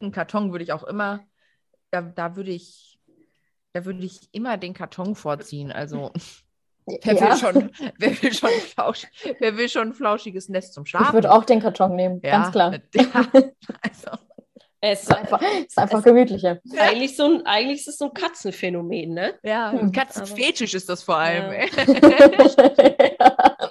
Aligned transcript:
Ein 0.00 0.12
Karton 0.12 0.52
würde 0.52 0.64
ich 0.64 0.72
auch 0.72 0.84
immer, 0.84 1.20
da, 1.90 2.00
da 2.02 2.36
würde 2.36 2.50
ich, 2.52 2.98
da 3.72 3.84
würde 3.84 4.04
ich 4.04 4.20
immer 4.32 4.56
den 4.56 4.74
Karton 4.74 5.14
vorziehen. 5.14 5.70
Also 5.72 6.10
wer, 6.86 7.14
Ja. 7.14 7.20
will, 7.30 7.36
schon, 7.36 7.70
wer, 7.98 8.22
will, 8.22 8.32
schon 8.32 8.50
flausch, 8.50 9.06
wer 9.38 9.56
will 9.56 9.68
schon 9.68 9.88
ein 9.88 9.94
flauschiges 9.94 10.48
Nest 10.48 10.74
zum 10.74 10.86
Schlafen? 10.86 11.08
Ich 11.08 11.12
würde 11.12 11.32
auch 11.32 11.44
den 11.44 11.60
Karton 11.60 11.94
nehmen, 11.96 12.20
ja, 12.24 12.30
ganz 12.30 12.50
klar. 12.52 12.74
Ja, 12.94 13.04
also, 13.82 14.10
Es 14.80 15.02
Ist 15.02 15.12
einfach, 15.12 15.42
ist 15.42 15.76
einfach 15.76 16.02
gemütlicher. 16.02 16.58
ist 16.64 16.80
eigentlich, 16.80 17.14
so 17.16 17.24
ein, 17.26 17.44
eigentlich 17.44 17.80
ist 17.80 17.88
es 17.88 17.98
so 17.98 18.06
ein 18.06 18.14
Katzenphänomen, 18.14 19.12
ne? 19.12 19.38
ja 19.42 19.72
Hm. 19.72 19.92
Katzenfetisch 19.92 20.72
ist 20.72 20.88
das 20.88 21.02
vor 21.02 21.16
allem. 21.16 21.52
Ja. 21.52 21.66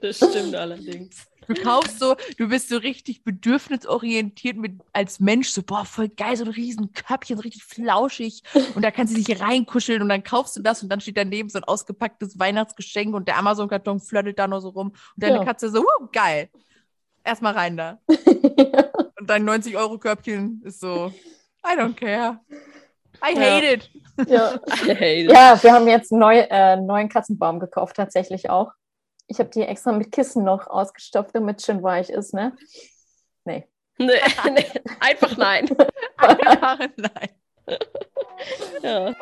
Das 0.00 0.16
stimmt 0.18 0.54
allerdings. 0.54 1.26
Du 1.48 1.54
kaufst 1.54 1.98
so, 1.98 2.16
du 2.38 2.48
bist 2.48 2.68
so 2.68 2.76
richtig 2.76 3.24
bedürfnisorientiert 3.24 4.56
mit, 4.56 4.80
als 4.92 5.20
Mensch, 5.20 5.48
so, 5.50 5.62
boah, 5.62 5.84
voll 5.84 6.08
geil, 6.08 6.36
so 6.36 6.44
ein 6.44 6.50
riesen 6.50 6.92
Köpfchen, 6.92 7.36
so 7.36 7.42
richtig 7.42 7.64
flauschig. 7.64 8.42
Und 8.74 8.82
da 8.82 8.90
kannst 8.90 9.16
du 9.16 9.20
dich 9.22 9.40
reinkuscheln 9.40 10.02
und 10.02 10.08
dann 10.08 10.22
kaufst 10.22 10.56
du 10.56 10.62
das 10.62 10.82
und 10.82 10.88
dann 10.88 11.00
steht 11.00 11.16
daneben 11.16 11.48
so 11.48 11.58
ein 11.58 11.64
ausgepacktes 11.64 12.38
Weihnachtsgeschenk 12.38 13.14
und 13.14 13.28
der 13.28 13.36
Amazon-Karton 13.38 14.00
flirtet 14.00 14.38
da 14.38 14.46
nur 14.46 14.60
so 14.60 14.70
rum. 14.70 14.88
Und 14.88 14.96
deine 15.16 15.36
Ja. 15.36 15.44
Katze 15.44 15.68
so, 15.70 15.80
uh, 15.80 16.06
geil. 16.12 16.48
Erstmal 17.24 17.52
rein 17.54 17.76
da. 17.76 17.98
Und 18.08 19.30
dein 19.30 19.48
90-Euro-Körbchen 19.48 20.60
ist 20.64 20.80
so, 20.80 21.12
I 21.64 21.78
don't 21.78 21.94
care. 21.94 22.40
I 23.24 23.34
Ja. 23.36 23.40
hate 23.40 23.72
it. 23.74 23.90
ja. 24.28 24.58
Hey, 24.86 25.26
ja, 25.30 25.62
wir 25.62 25.72
haben 25.72 25.86
jetzt 25.86 26.10
neu, 26.10 26.38
äh, 26.38 26.76
neuen 26.76 27.08
Katzenbaum 27.08 27.60
gekauft, 27.60 27.96
tatsächlich 27.96 28.50
auch. 28.50 28.72
Ich 29.26 29.38
habe 29.38 29.50
die 29.50 29.62
extra 29.62 29.92
mit 29.92 30.12
Kissen 30.12 30.44
noch 30.44 30.66
ausgestopft, 30.66 31.34
damit 31.34 31.58
es 31.58 31.66
schön 31.66 31.82
weich 31.82 32.10
ist, 32.10 32.34
ne? 32.34 32.56
Nee. 33.44 33.66
nee, 33.98 34.20
nee, 34.50 34.66
einfach 35.00 35.36
nein. 35.36 35.68
Einfach 36.16 36.78
nein. 36.96 37.28
Ja. 38.82 39.14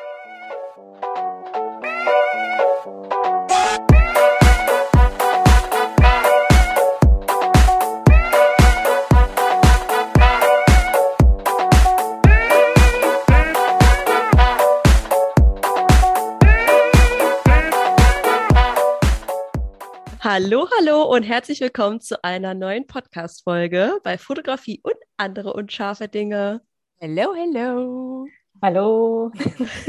Hallo, 20.32 20.68
hallo 20.78 21.12
und 21.12 21.24
herzlich 21.24 21.60
willkommen 21.60 22.00
zu 22.00 22.22
einer 22.22 22.54
neuen 22.54 22.86
Podcast-Folge 22.86 23.98
bei 24.04 24.16
Fotografie 24.16 24.78
und 24.84 24.94
andere 25.16 25.52
unscharfe 25.54 26.06
Dinge. 26.06 26.62
Hello, 26.98 27.34
hello. 27.34 28.28
Hallo. 28.62 29.32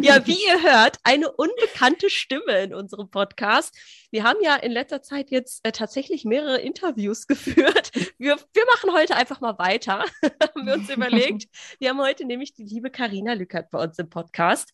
ja, 0.00 0.26
wie 0.26 0.42
ihr 0.42 0.62
hört, 0.62 0.96
eine 1.04 1.30
unbekannte 1.30 2.08
Stimme 2.08 2.62
in 2.62 2.72
unserem 2.72 3.10
Podcast. 3.10 3.78
Wir 4.10 4.24
haben 4.24 4.38
ja 4.42 4.56
in 4.56 4.72
letzter 4.72 5.02
Zeit 5.02 5.30
jetzt 5.30 5.60
äh, 5.66 5.72
tatsächlich 5.72 6.24
mehrere 6.24 6.58
Interviews 6.58 7.26
geführt. 7.26 7.90
Wir, 8.16 8.38
wir 8.54 8.64
machen 8.74 8.94
heute 8.94 9.16
einfach 9.16 9.42
mal 9.42 9.58
weiter, 9.58 10.06
haben 10.40 10.66
wir 10.66 10.72
uns 10.76 10.88
überlegt. 10.88 11.44
Wir 11.78 11.90
haben 11.90 12.00
heute 12.00 12.24
nämlich 12.24 12.54
die 12.54 12.64
liebe 12.64 12.90
Karina 12.90 13.34
Lückert 13.34 13.68
bei 13.70 13.82
uns 13.82 13.98
im 13.98 14.08
Podcast. 14.08 14.72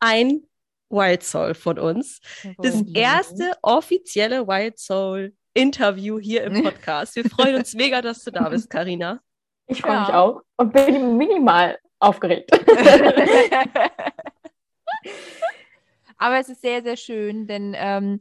Ein 0.00 0.42
Wild 0.90 1.22
Soul 1.22 1.54
von 1.54 1.78
uns. 1.78 2.20
Das 2.58 2.76
Oh, 2.82 2.84
erste 2.94 3.52
offizielle 3.62 4.46
Wild 4.46 4.78
Soul 4.78 5.34
Interview 5.54 6.18
hier 6.18 6.44
im 6.44 6.62
Podcast. 6.64 7.16
Wir 7.16 7.24
freuen 7.24 7.56
uns 7.56 7.74
mega, 7.74 8.02
dass 8.02 8.22
du 8.24 8.30
da 8.30 8.48
bist, 8.48 8.68
Karina. 8.70 9.20
Ich 9.66 9.80
freue 9.80 9.92
Ja. 9.94 10.00
mich 10.00 10.10
auch 10.14 10.42
und 10.56 10.72
bin 10.72 11.16
minimal 11.16 11.78
aufgeregt. 12.00 12.50
Aber 16.18 16.38
es 16.38 16.48
ist 16.48 16.60
sehr, 16.62 16.82
sehr 16.82 16.96
schön, 16.96 17.46
denn 17.46 17.74
ähm, 17.76 18.20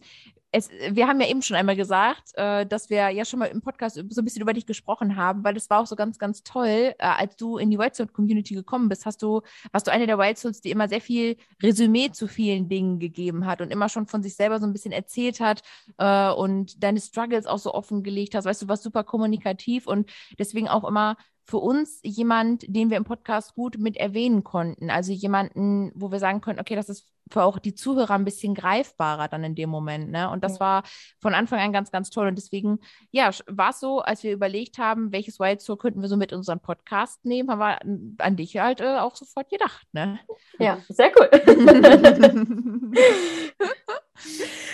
es, 0.56 0.70
wir 0.70 1.08
haben 1.08 1.20
ja 1.20 1.28
eben 1.28 1.42
schon 1.42 1.58
einmal 1.58 1.76
gesagt, 1.76 2.30
äh, 2.36 2.66
dass 2.68 2.92
wir 2.92 3.10
ja 3.10 3.26
schon 3.26 3.40
mal 3.40 3.48
im 3.48 3.62
Podcast 3.62 3.96
so 3.96 4.22
ein 4.22 4.24
bisschen 4.24 4.44
über 4.44 4.54
dich 4.54 4.68
gesprochen 4.68 5.16
haben, 5.16 5.44
weil 5.44 5.56
das 5.56 5.68
war 5.72 5.82
auch 5.82 5.88
so 5.88 5.96
ganz, 5.96 6.20
ganz 6.20 6.44
toll. 6.44 6.94
Äh, 6.96 6.96
als 7.00 7.36
du 7.38 7.58
in 7.58 7.72
die 7.72 7.80
Wild 7.80 7.96
Soul 7.96 8.08
Community 8.08 8.54
gekommen 8.54 8.88
bist, 8.88 9.08
hast 9.08 9.24
du, 9.24 9.42
warst 9.72 9.88
du 9.88 9.92
eine 9.92 10.06
der 10.06 10.20
Wild 10.20 10.38
Souls, 10.38 10.62
die 10.62 10.70
immer 10.70 10.88
sehr 10.88 11.02
viel 11.02 11.38
Resümee 11.64 12.12
zu 12.12 12.28
vielen 12.28 12.70
Dingen 12.70 13.00
gegeben 13.00 13.48
hat 13.48 13.62
und 13.62 13.72
immer 13.72 13.90
schon 13.90 14.06
von 14.06 14.22
sich 14.22 14.36
selber 14.36 14.60
so 14.60 14.68
ein 14.68 14.74
bisschen 14.74 14.92
erzählt 14.92 15.40
hat 15.40 15.64
äh, 15.98 16.30
und 16.30 16.84
deine 16.84 17.02
Struggles 17.02 17.48
auch 17.48 17.58
so 17.58 17.74
offengelegt 17.74 18.36
hast. 18.36 18.46
Weißt 18.46 18.62
du, 18.62 18.68
warst 18.68 18.84
super 18.84 19.04
kommunikativ 19.04 19.88
und 19.88 20.12
deswegen 20.38 20.70
auch 20.70 20.84
immer 20.88 21.18
für 21.46 21.58
uns 21.58 22.00
jemand, 22.04 22.64
den 22.68 22.90
wir 22.90 22.98
im 22.98 23.04
Podcast 23.04 23.54
gut 23.56 23.78
mit 23.78 23.98
erwähnen 23.98 24.44
konnten. 24.44 24.90
Also 24.90 25.12
jemanden, 25.12 25.92
wo 25.96 26.12
wir 26.12 26.20
sagen 26.20 26.42
können, 26.42 26.60
okay, 26.60 26.76
das 26.76 26.90
ist 26.90 27.10
für 27.32 27.44
auch 27.44 27.58
die 27.60 27.74
Zuhörer 27.74 28.12
ein 28.16 28.26
bisschen 28.26 28.54
greifbarer 28.54 29.28
dann 29.28 29.44
in 29.44 29.56
dem 29.56 29.70
Moment. 29.70 30.12
Ne? 30.12 30.30
Und 30.30 30.44
das 30.44 30.56
Ja. 30.56 30.60
war 30.60 30.84
von 31.22 31.34
Anfang 31.34 31.60
an 31.60 31.74
ganz, 31.74 31.92
ganz 31.92 32.10
toll. 32.10 32.28
Und 32.28 32.36
deswegen, 32.36 32.80
ja, 33.12 33.32
war 33.48 33.72
es 33.72 33.80
so, 33.80 34.00
als 34.00 34.24
wir 34.24 34.34
überlegt 34.34 34.78
haben, 34.78 35.12
welches 35.12 35.40
Wild 35.40 35.62
Soul 35.62 35.78
könnten 35.78 36.02
wir 36.02 36.10
so 36.10 36.18
mit 36.18 36.32
unserem 36.34 36.60
Podcast 36.60 37.24
nehmen, 37.26 37.50
haben 37.50 37.60
wir 37.60 37.82
an, 37.82 38.16
an 38.20 38.36
dich 38.36 38.58
halt 38.58 38.82
äh, 38.82 38.98
auch 39.00 39.16
sofort 39.16 39.50
gedacht. 39.50 39.88
Ne? 39.94 40.20
ja, 40.60 40.80
sehr 40.90 41.12
cool. 41.18 41.30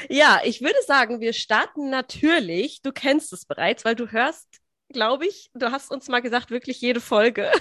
Ja, 0.09 0.39
ich 0.43 0.61
würde 0.61 0.75
sagen, 0.85 1.19
wir 1.21 1.33
starten 1.33 1.89
natürlich. 1.89 2.81
Du 2.81 2.91
kennst 2.91 3.33
es 3.33 3.45
bereits, 3.45 3.85
weil 3.85 3.95
du 3.95 4.11
hörst, 4.11 4.58
glaube 4.89 5.27
ich, 5.27 5.49
du 5.53 5.71
hast 5.71 5.91
uns 5.91 6.07
mal 6.07 6.21
gesagt, 6.21 6.51
wirklich 6.51 6.81
jede 6.81 7.01
Folge. 7.01 7.51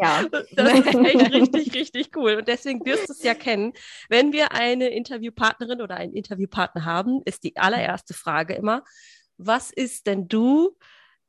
ja. 0.00 0.24
Das 0.52 0.72
ist 0.72 0.86
echt 0.86 1.32
richtig, 1.32 1.74
richtig 1.74 2.16
cool. 2.16 2.36
Und 2.36 2.48
deswegen 2.48 2.84
wirst 2.84 3.08
du 3.08 3.12
es 3.12 3.22
ja 3.22 3.34
kennen. 3.34 3.72
Wenn 4.08 4.32
wir 4.32 4.52
eine 4.52 4.88
Interviewpartnerin 4.88 5.80
oder 5.80 5.96
einen 5.96 6.14
Interviewpartner 6.14 6.84
haben, 6.84 7.22
ist 7.24 7.44
die 7.44 7.56
allererste 7.56 8.14
Frage 8.14 8.54
immer, 8.54 8.84
was 9.38 9.70
ist 9.70 10.06
denn 10.06 10.28
du, 10.28 10.76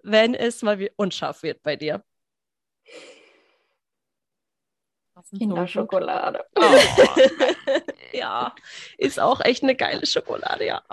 wenn 0.04 0.34
es 0.34 0.62
mal 0.62 0.80
wie- 0.80 0.92
unscharf 0.96 1.44
wird 1.44 1.62
bei 1.64 1.76
dir? 1.76 2.04
Kinderschokolade. 5.38 6.46
ja, 8.14 8.54
ist 8.98 9.20
auch 9.20 9.42
echt 9.42 9.64
eine 9.64 9.76
geile 9.76 10.06
Schokolade, 10.06 10.66
ja. 10.66 10.84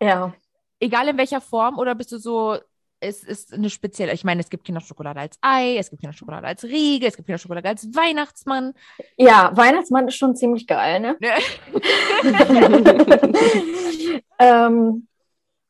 Ja. 0.00 0.34
Egal 0.80 1.08
in 1.08 1.18
welcher 1.18 1.42
Form, 1.42 1.78
oder 1.78 1.94
bist 1.94 2.10
du 2.10 2.18
so, 2.18 2.58
es 3.00 3.24
ist 3.24 3.54
eine 3.54 3.70
spezielle, 3.70 4.12
ich 4.12 4.24
meine, 4.24 4.40
es 4.40 4.50
gibt 4.50 4.64
Kinderschokolade 4.64 5.20
als 5.20 5.38
Ei, 5.40 5.76
es 5.78 5.90
gibt 5.90 6.00
Kinderschokolade 6.00 6.46
als 6.46 6.64
Riegel, 6.64 7.08
es 7.08 7.16
gibt 7.16 7.26
Kinderschokolade 7.26 7.68
als 7.68 7.94
Weihnachtsmann. 7.94 8.74
Ja, 9.16 9.50
Weihnachtsmann 9.54 10.08
ist 10.08 10.16
schon 10.16 10.36
ziemlich 10.36 10.66
geil, 10.66 11.00
ne? 11.00 11.16
ähm, 14.38 15.06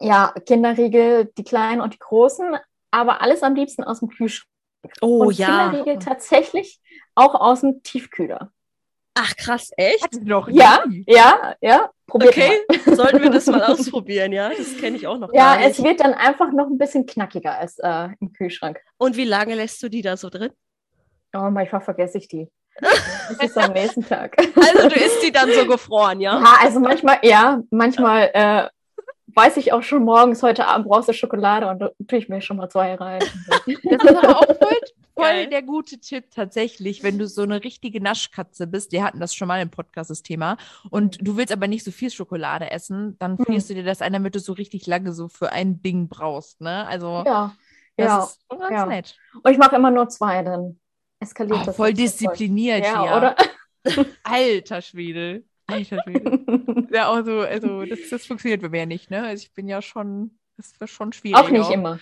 ja, 0.01 0.35
Kinderriegel, 0.45 1.31
die 1.39 1.45
kleinen 1.45 1.81
und 1.81 1.95
die 1.95 1.99
großen, 1.99 2.57
aber 2.91 3.23
alles 3.23 3.43
am 3.43 3.55
liebsten 3.55 3.85
aus 3.85 4.01
dem 4.01 4.09
Kühlschrank. 4.09 4.49
Oh 5.01 5.27
und 5.27 5.37
Kinderriegel 5.37 5.99
tatsächlich 5.99 6.81
auch 7.15 7.35
aus 7.35 7.61
dem 7.61 7.83
Tiefkühler. 7.83 8.51
Ach 9.23 9.37
krass, 9.37 9.71
echt? 9.77 10.03
Hat 10.03 10.15
noch 10.23 10.49
Ja, 10.49 10.83
nie. 10.89 11.05
ja, 11.07 11.55
ja. 11.61 11.91
Probiert 12.07 12.31
Okay, 12.37 12.53
sollten 12.95 13.23
wir 13.23 13.31
das 13.31 13.47
mal 13.47 13.63
ausprobieren, 13.63 14.33
ja? 14.33 14.49
Das 14.49 14.77
kenne 14.79 14.97
ich 14.97 15.07
auch 15.07 15.19
noch 15.19 15.29
mal. 15.29 15.35
Ja, 15.37 15.55
gar 15.57 15.59
nicht. 15.67 15.79
es 15.79 15.85
wird 15.85 16.01
dann 16.01 16.15
einfach 16.15 16.51
noch 16.53 16.67
ein 16.69 16.79
bisschen 16.79 17.05
knackiger 17.07 17.59
als 17.59 17.79
äh, 17.79 18.09
im 18.21 18.33
Kühlschrank. 18.33 18.79
Und 18.97 19.17
wie 19.17 19.25
lange 19.25 19.55
lässt 19.55 19.83
du 19.83 19.89
die 19.91 20.03
da 20.03 20.17
so 20.17 20.31
drin? 20.31 20.51
Oh, 21.37 21.51
manchmal 21.51 21.81
vergesse 21.83 22.19
ich 22.19 22.29
die. 22.29 22.49
Das 22.81 23.39
ist 23.51 23.59
am 23.59 23.73
nächsten 23.73 24.05
Tag. 24.05 24.37
Also 24.57 24.89
du 24.89 24.95
isst 24.97 25.23
die 25.23 25.31
dann 25.31 25.53
so 25.53 25.67
gefroren, 25.67 26.21
ja? 26.21 26.39
Ja, 26.41 26.55
also 26.63 26.81
manchmal, 26.81 27.19
ja, 27.23 27.61
manchmal 27.71 28.31
äh, 28.35 28.69
weiß 29.35 29.57
ich 29.59 29.73
auch 29.73 29.83
schon 29.83 30.05
morgens, 30.05 30.43
heute 30.43 30.67
Abend 30.67 30.89
brauchst 30.89 31.09
du 31.09 31.13
Schokolade 31.13 31.69
und 31.69 31.79
da 31.81 31.91
tue 32.09 32.19
ich 32.19 32.29
mir 32.29 32.41
schon 32.41 32.57
mal 32.57 32.69
zwei 32.69 32.95
rein. 32.95 33.21
Das 33.67 34.05
ist 34.05 34.17
aber 34.17 34.39
auch 34.39 34.47
voll, 34.47 34.77
voll 35.15 35.47
der 35.49 35.63
gute 35.63 35.99
Tipp 36.01 36.25
tatsächlich, 36.35 37.03
wenn 37.03 37.19
du 37.19 37.27
so 37.27 37.43
eine 37.43 37.63
richtige 37.63 38.01
Naschkatze 38.03 38.67
bist. 38.67 38.93
Wir 38.93 39.05
hatten 39.05 39.21
das 39.21 39.35
schon 39.35 39.49
mal 39.49 39.61
im 39.61 39.71
Podcast, 39.71 40.11
das 40.11 40.23
Thema. 40.23 40.57
Und 40.91 41.19
du 41.27 41.37
willst 41.37 41.53
aber 41.53 41.69
nicht 41.69 41.85
so 41.85 41.91
viel 41.91 42.11
Schokolade 42.11 42.71
essen, 42.71 43.17
dann 43.19 43.33
Mhm. 43.33 43.45
frierst 43.45 43.71
du 43.71 43.75
dir 43.75 43.85
das 43.85 44.03
ein, 44.03 44.13
damit 44.13 44.35
du 44.35 44.41
so 44.41 44.53
richtig 44.53 44.87
lange 44.87 45.13
so 45.13 45.29
für 45.29 45.53
ein 45.53 45.83
Ding 45.83 46.09
brauchst. 46.09 46.61
Ne? 46.61 46.87
Also, 46.87 47.23
Ja, 47.27 47.55
das 47.97 48.07
ja. 48.07 48.19
ist 48.25 48.41
schon 48.51 48.59
ganz 48.61 48.73
ja. 48.73 48.87
nett. 48.87 49.17
Und 49.43 49.53
ich 49.53 49.59
mache 49.59 49.77
immer 49.77 49.91
nur 49.91 50.09
zwei, 50.09 50.43
dann 50.43 50.79
eskaliert 51.21 51.59
Oh, 51.63 51.67
das. 51.67 51.77
voll 51.77 51.93
diszipliniert 51.93 52.85
Ja, 52.85 53.03
hier. 53.03 53.17
oder? 53.17 53.37
Alter 54.25 54.81
Schwede. 54.83 55.43
Alter 55.73 56.03
Schwede. 56.05 56.87
ja, 56.93 57.09
auch 57.09 57.25
so, 57.25 57.41
also 57.41 57.85
das, 57.85 57.99
das 58.11 58.27
funktioniert 58.27 58.63
bei 58.63 58.69
mir 58.69 58.87
nicht, 58.87 59.11
ne? 59.11 59.23
Also 59.25 59.43
ich 59.43 59.53
bin 59.53 59.69
ja 59.69 59.81
schon, 59.83 60.39
das 60.57 60.79
wird 60.81 60.91
schon 60.91 61.13
schwierig. 61.13 61.37
auch 61.37 61.49
nicht 61.51 61.71
immer. 61.71 61.99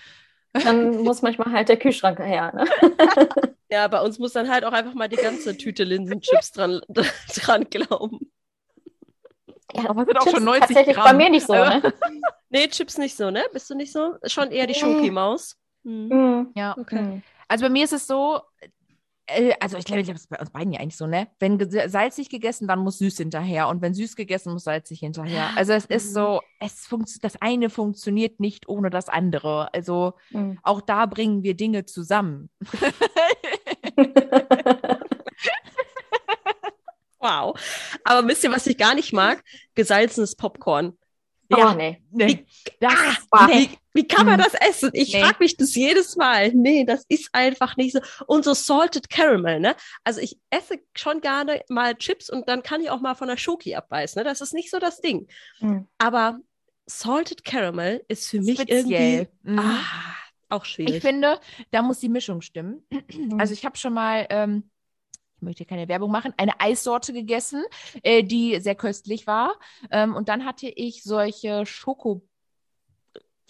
Dann 0.53 0.97
muss 1.05 1.23
manchmal 1.23 1.53
halt 1.53 1.69
der 1.69 1.77
Kühlschrank 1.77 2.19
her. 2.19 2.53
Ne? 2.55 2.67
Ja, 3.71 3.87
bei 3.87 4.01
uns 4.01 4.19
muss 4.19 4.33
dann 4.33 4.49
halt 4.51 4.65
auch 4.65 4.73
einfach 4.73 4.95
mal 4.95 5.09
die 5.11 5.17
ganze 5.17 5.55
Tüte 5.55 5.85
Linsenchips 5.85 6.53
dran, 6.53 6.81
dran 6.89 7.67
glauben. 7.69 8.33
Ja, 9.75 9.91
Aber 9.91 10.07
sind 10.07 10.17
auch 10.19 10.27
schon 10.27 10.43
90 10.45 10.61
tatsächlich 10.69 10.97
Gramm. 10.97 11.05
bei 11.05 11.13
mir 11.13 11.29
nicht 11.29 11.47
so. 11.47 11.53
Also- 11.53 11.87
Ne? 11.89 11.93
Nee, 12.49 12.69
Chips 12.69 12.97
nicht 12.97 13.15
so, 13.15 13.31
ne? 13.31 13.45
Bist 13.53 13.69
du 13.69 13.75
nicht 13.75 13.93
so? 13.93 14.17
Schon 14.25 14.51
eher 14.53 14.67
die. 14.67 14.73
Schoki-Maus. 14.75 15.59
Mhm. 15.83 16.09
Mhm. 16.09 16.51
Ja. 16.57 16.75
Okay. 16.79 17.03
Mhm. 17.03 17.23
Also 17.47 17.67
bei 17.67 17.69
mir 17.69 17.85
ist 17.85 17.93
es 17.93 18.07
so, 18.07 18.41
also 19.61 19.77
ich 19.77 19.85
glaube, 19.85 20.01
ich 20.01 20.07
glaube, 20.07 20.15
das 20.15 20.23
ist 20.23 20.31
bei 20.31 20.39
uns 20.39 20.51
beiden 20.51 20.73
ja 20.73 20.81
eigentlich 20.81 20.97
so, 20.97 21.07
ne? 21.07 21.29
Wenn 21.39 21.59
salzig 21.89 22.31
gegessen, 22.31 22.67
dann 22.69 22.79
muss 22.81 22.99
süß 22.99 23.17
hinterher. 23.19 23.69
Und 23.69 23.83
wenn 23.83 23.95
süß 23.95 24.17
gegessen, 24.17 24.53
muss 24.53 24.65
salzig 24.65 25.01
hinterher. 25.01 25.51
Also 25.57 25.73
es 25.75 25.85
ist 25.87 26.11
Mhm. 26.11 26.15
so, 26.15 26.41
es 26.61 26.87
funkt, 26.87 27.11
das 27.23 27.41
eine 27.43 27.69
funktioniert 27.71 28.41
nicht 28.41 28.69
ohne 28.69 28.91
das 28.91 29.09
andere. 29.09 29.73
Also 29.75 30.15
Mhm. 30.31 30.59
auch 30.63 30.81
da 30.81 31.07
bringen 31.07 31.43
wir 31.43 31.55
Dinge 31.55 31.85
zusammen. 31.85 32.51
Wow. 37.21 37.59
Aber 38.05 38.29
wisst 38.29 38.45
ihr, 38.45 38.53
was 38.53 38.67
ich 38.69 38.79
gar 38.79 38.95
nicht 38.95 39.13
mag? 39.13 39.43
Gesalzenes 39.75 40.37
Popcorn. 40.37 40.97
Oh, 41.53 41.73
nee. 41.77 42.01
Nee, 42.11 42.47
das, 42.81 42.93
Ah, 43.33 43.49
Wie, 43.49 43.71
wie 43.99 44.07
kann 44.07 44.27
man 44.27 44.39
Mhm. 44.39 44.45
das 44.45 44.55
essen? 44.55 44.91
Ich 44.93 45.13
Nee. 45.13 45.21
frage 45.23 45.39
mich 45.41 45.57
das 45.57 45.75
jedes 45.75 46.15
Mal. 46.17 46.53
Nee, 46.55 46.85
das 46.85 47.05
ist 47.09 47.29
einfach 47.33 47.77
nicht 47.77 47.93
so. 47.95 48.01
Und 48.27 48.45
so 48.45 48.55
Salted 48.55 49.11
Caramel, 49.11 49.59
ne? 49.59 49.75
Also 50.05 50.21
ich 50.21 50.39
esse 50.51 50.79
schon 50.95 51.21
gerne 51.21 51.63
mal 51.69 51.97
Chips 51.97 52.31
und 52.31 52.49
dann 52.49 52.63
kann 52.63 52.81
ich 52.81 52.91
auch 52.91 53.01
mal 53.01 53.17
von 53.17 53.27
der 53.27 53.37
Schoki 53.37 53.75
abbeißen. 53.75 54.21
Ne? 54.21 54.25
Das 54.25 54.41
ist 54.41 54.55
nicht 54.55 54.71
so 54.71 54.79
das 54.79 55.01
Ding. 55.01 55.27
Mhm. 55.61 55.89
Aber 55.99 56.39
Salted 56.87 57.45
Caramel 57.45 58.05
ist 58.09 58.29
für 58.31 58.41
mich 58.41 58.61
speziell. 58.61 58.79
irgendwie 58.87 59.29
Mhm. 59.43 59.59
ah, 59.59 59.81
auch 60.49 60.65
Ich 60.65 60.71
schwierig. 60.71 61.03
finde, 61.03 61.41
da 61.73 61.83
muss 61.83 61.99
die 61.99 62.09
Mischung 62.09 62.41
stimmen. 62.41 62.87
Mhm. 63.13 63.39
Also 63.41 63.53
ich 63.53 63.65
habe 63.65 63.77
schon 63.77 63.93
mal, 63.95 64.27
ähm, 64.31 64.71
ich 65.37 65.43
möchte 65.43 65.65
keine 65.65 65.87
Werbung 65.89 66.11
machen, 66.11 66.33
eine 66.37 66.59
Eissorte 66.61 67.13
gegessen, 67.13 67.63
äh, 68.03 68.23
die 68.25 68.59
sehr 68.61 68.75
köstlich 68.75 69.27
war. 69.27 69.55
Ähm, 69.91 70.17
und 70.17 70.29
dann 70.29 70.45
hatte 70.45 70.69
ich 70.69 71.03
solche 71.05 71.65
Schoko, 71.67 72.23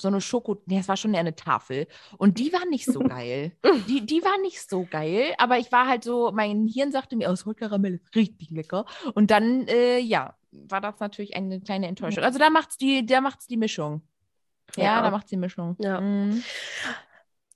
so 0.00 0.08
eine 0.08 0.20
Schoko, 0.20 0.62
nee, 0.66 0.78
es 0.78 0.88
war 0.88 0.96
schon 0.96 1.14
eher 1.14 1.20
eine 1.20 1.34
Tafel. 1.36 1.86
Und 2.16 2.38
die 2.38 2.52
war 2.52 2.64
nicht 2.66 2.86
so 2.86 3.00
geil. 3.00 3.52
Die, 3.88 4.04
die 4.06 4.22
war 4.22 4.38
nicht 4.40 4.68
so 4.68 4.86
geil, 4.90 5.34
aber 5.38 5.58
ich 5.58 5.70
war 5.72 5.86
halt 5.88 6.04
so, 6.04 6.30
mein 6.32 6.66
Hirn 6.66 6.92
sagte 6.92 7.16
mir, 7.16 7.30
aus 7.30 7.44
Karamell 7.56 7.94
ist 7.94 8.14
richtig 8.14 8.50
lecker. 8.50 8.84
Und 9.14 9.30
dann, 9.30 9.66
äh, 9.68 9.98
ja, 9.98 10.36
war 10.52 10.80
das 10.80 10.98
natürlich 11.00 11.36
eine 11.36 11.60
kleine 11.60 11.86
Enttäuschung. 11.88 12.24
Also 12.24 12.38
da 12.38 12.50
macht's 12.50 12.76
die, 12.78 13.04
da 13.04 13.20
macht's 13.20 13.46
die 13.46 13.56
Mischung. 13.56 14.02
Ja, 14.76 14.84
Ja. 14.84 15.02
da 15.02 15.10
macht's 15.10 15.30
die 15.30 15.36
Mischung. 15.36 15.76
Ja. 15.80 16.00
Mhm. 16.00 16.42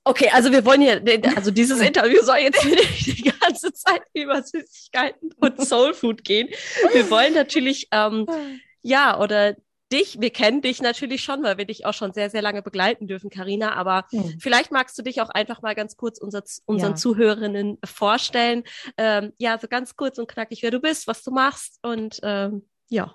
Okay, 0.05 0.29
also 0.33 0.51
wir 0.51 0.65
wollen 0.65 0.81
hier, 0.81 1.01
also 1.37 1.53
dieses 1.53 1.81
Interview 1.87 2.21
soll 2.23 2.39
jetzt 2.39 2.65
nicht 2.65 3.07
die 3.19 3.23
ganze 3.41 3.73
Zeit 3.73 4.03
über 4.15 4.43
Süßigkeiten 4.43 5.33
und 5.37 5.61
Soulfood 5.65 6.25
gehen. 6.25 6.49
Wir 6.93 7.09
wollen 7.11 7.35
natürlich, 7.35 7.87
ähm, 7.93 8.27
ja, 8.83 9.21
oder 9.21 9.55
dich, 9.93 10.21
wir 10.21 10.31
kennen 10.31 10.63
dich 10.63 10.81
natürlich 10.83 11.23
schon, 11.23 11.43
weil 11.43 11.59
wir 11.59 11.67
dich 11.67 11.85
auch 11.87 11.93
schon 11.95 12.13
sehr, 12.13 12.31
sehr 12.31 12.43
lange 12.43 12.63
begleiten 12.63 13.07
dürfen, 13.07 13.31
Karina. 13.31 13.75
Aber 13.75 14.07
Mhm. 14.11 14.39
vielleicht 14.41 14.73
magst 14.73 14.99
du 14.99 15.03
dich 15.03 15.21
auch 15.21 15.29
einfach 15.29 15.63
mal 15.63 15.75
ganz 15.75 15.97
kurz 15.97 16.19
unser, 16.19 16.43
unseren 16.67 16.93
Ja. 16.93 16.97
Zuhörerinnen 16.97 17.79
vorstellen. 17.85 18.65
Ähm, 18.97 19.33
ja, 19.39 19.59
so 19.59 19.69
ganz 19.69 19.95
kurz 19.97 20.19
und 20.19 20.29
knackig, 20.29 20.63
wer 20.63 20.71
du 20.71 20.81
bist, 20.81 21.07
was 21.07 21.23
du 21.23 21.31
machst 21.31 21.79
und 21.83 22.19
ähm, 22.23 22.69
ja. 22.89 23.15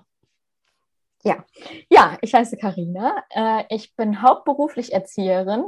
Ja, 1.90 2.18
ich 2.22 2.34
heiße 2.34 2.56
Karina. 2.56 3.22
Äh, 3.32 3.64
ich 3.70 3.96
bin 3.98 4.22
hauptberuflich 4.22 4.94
Erzieherin 4.94 5.66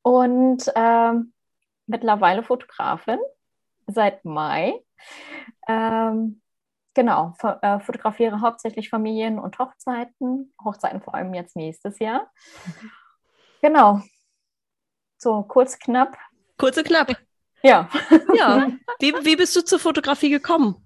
und 0.00 0.72
ähm, 0.74 1.34
mittlerweile 1.86 2.42
Fotografin 2.42 3.18
seit 3.86 4.24
Mai. 4.24 4.72
Ähm, 5.68 6.39
genau, 6.94 7.34
äh, 7.62 7.80
fotografiere 7.80 8.40
hauptsächlich 8.40 8.88
Familien 8.88 9.38
und 9.38 9.58
Hochzeiten, 9.58 10.52
Hochzeiten 10.62 11.00
vor 11.00 11.14
allem 11.14 11.34
jetzt 11.34 11.56
nächstes 11.56 11.98
Jahr. 11.98 12.30
Genau. 13.62 14.00
So 15.18 15.42
kurz, 15.42 15.78
knapp. 15.78 16.16
Kurz 16.56 16.76
und 16.76 16.86
knapp. 16.86 17.16
Ja, 17.62 17.88
Ja. 18.34 18.68
Wie, 19.00 19.12
wie 19.22 19.36
bist 19.36 19.56
du 19.56 19.62
zur 19.62 19.78
Fotografie 19.78 20.30
gekommen? 20.30 20.76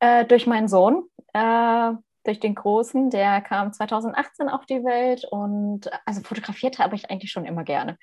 äh, 0.00 0.24
durch 0.24 0.46
meinen 0.46 0.68
Sohn. 0.68 1.08
Äh, 1.32 1.92
durch 2.24 2.40
den 2.40 2.54
Großen, 2.54 3.10
der 3.10 3.40
kam 3.40 3.72
2018 3.72 4.48
auf 4.48 4.66
die 4.66 4.84
Welt 4.84 5.24
und 5.30 5.90
also 6.04 6.20
fotografiert 6.22 6.78
habe 6.78 6.94
ich 6.94 7.10
eigentlich 7.10 7.30
schon 7.32 7.46
immer 7.46 7.64
gerne. 7.64 7.98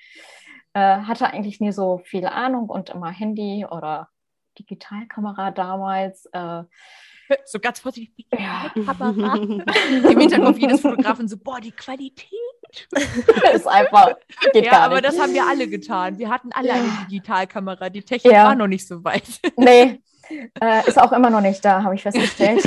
Äh, 0.73 0.79
hatte 1.01 1.27
eigentlich 1.27 1.59
nie 1.59 1.71
so 1.71 1.99
viel 2.05 2.25
Ahnung 2.25 2.69
und 2.69 2.89
immer 2.89 3.11
Handy 3.11 3.65
oder 3.69 4.09
Digitalkamera 4.57 5.51
damals. 5.51 6.25
Äh, 6.27 6.63
So 7.45 7.60
ganz 7.60 7.80
vorsichtig. 7.80 8.27
ja, 8.31 8.72
Kamera. 8.86 9.36
Im 10.10 10.19
Hinterkopf 10.19 10.57
jedes 10.57 10.81
Fotografen 10.81 11.27
so, 11.27 11.38
boah, 11.38 11.60
die 11.60 11.72
Qualität. 11.72 12.30
ist 13.54 13.68
einfach, 13.68 14.13
geht 14.54 14.66
ja, 14.66 14.72
gar 14.72 14.81
aber 14.83 14.95
nicht. 14.95 15.06
das 15.06 15.19
haben 15.19 15.33
wir 15.33 15.45
alle 15.48 15.68
getan. 15.68 16.18
Wir 16.18 16.30
hatten 16.30 16.51
alle 16.51 16.74
eine 16.74 16.89
Digitalkamera. 17.10 17.89
Die 17.89 18.01
Technik 18.01 18.33
Ja. 18.33 18.45
war 18.45 18.56
noch 18.56 18.68
nicht 18.68 18.88
so 18.88 19.04
weit. 19.04 19.24
Nee, 19.56 20.01
äh, 20.62 20.88
ist 20.88 21.00
auch 21.00 21.12
immer 21.12 21.30
noch 21.30 21.42
nicht 21.42 21.63
da, 21.63 21.83
habe 21.83 21.95
ich 21.95 22.01
festgestellt. 22.04 22.63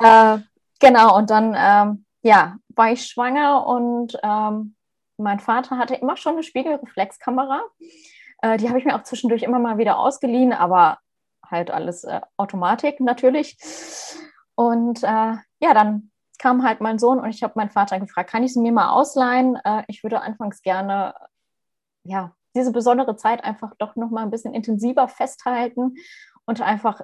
äh, 0.00 0.38
genau, 0.80 1.16
und 1.16 1.30
dann 1.30 1.56
ähm, 1.56 2.04
ja, 2.22 2.56
war 2.68 2.92
ich 2.92 3.06
schwanger 3.06 3.66
und 3.66 4.18
ähm, 4.22 4.74
mein 5.16 5.40
Vater 5.40 5.78
hatte 5.78 5.94
immer 5.94 6.16
schon 6.16 6.34
eine 6.34 6.42
Spiegelreflexkamera. 6.42 7.62
Äh, 8.42 8.56
die 8.58 8.68
habe 8.68 8.78
ich 8.78 8.84
mir 8.84 8.94
auch 8.94 9.02
zwischendurch 9.02 9.42
immer 9.42 9.58
mal 9.58 9.78
wieder 9.78 9.98
ausgeliehen, 9.98 10.52
aber 10.52 10.98
halt 11.50 11.70
alles 11.70 12.04
äh, 12.04 12.20
Automatik 12.36 13.00
natürlich. 13.00 13.58
Und 14.54 15.02
äh, 15.02 15.36
ja, 15.60 15.74
dann 15.74 16.10
kam 16.38 16.62
halt 16.62 16.80
mein 16.80 16.98
Sohn 16.98 17.18
und 17.18 17.30
ich 17.30 17.42
habe 17.42 17.54
meinen 17.56 17.70
Vater 17.70 17.98
gefragt, 17.98 18.30
kann 18.30 18.44
ich 18.44 18.54
sie 18.54 18.60
mir 18.60 18.72
mal 18.72 18.90
ausleihen? 18.90 19.56
Äh, 19.64 19.82
ich 19.88 20.02
würde 20.02 20.20
anfangs 20.20 20.62
gerne 20.62 21.14
ja, 22.04 22.34
diese 22.54 22.72
besondere 22.72 23.16
Zeit 23.16 23.44
einfach 23.44 23.74
doch 23.78 23.96
noch 23.96 24.10
mal 24.10 24.22
ein 24.22 24.30
bisschen 24.30 24.54
intensiver 24.54 25.08
festhalten 25.08 25.96
und 26.44 26.60
einfach 26.60 27.00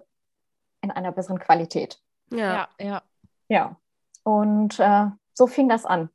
in 0.80 0.90
einer 0.90 1.12
besseren 1.12 1.38
Qualität. 1.38 2.00
Ja. 2.30 2.68
Ja, 2.78 2.86
ja. 2.86 3.02
Ja, 3.48 3.76
und 4.22 4.80
äh, 4.80 5.06
so 5.34 5.46
fing 5.46 5.68
das 5.68 5.84
an. 5.84 6.08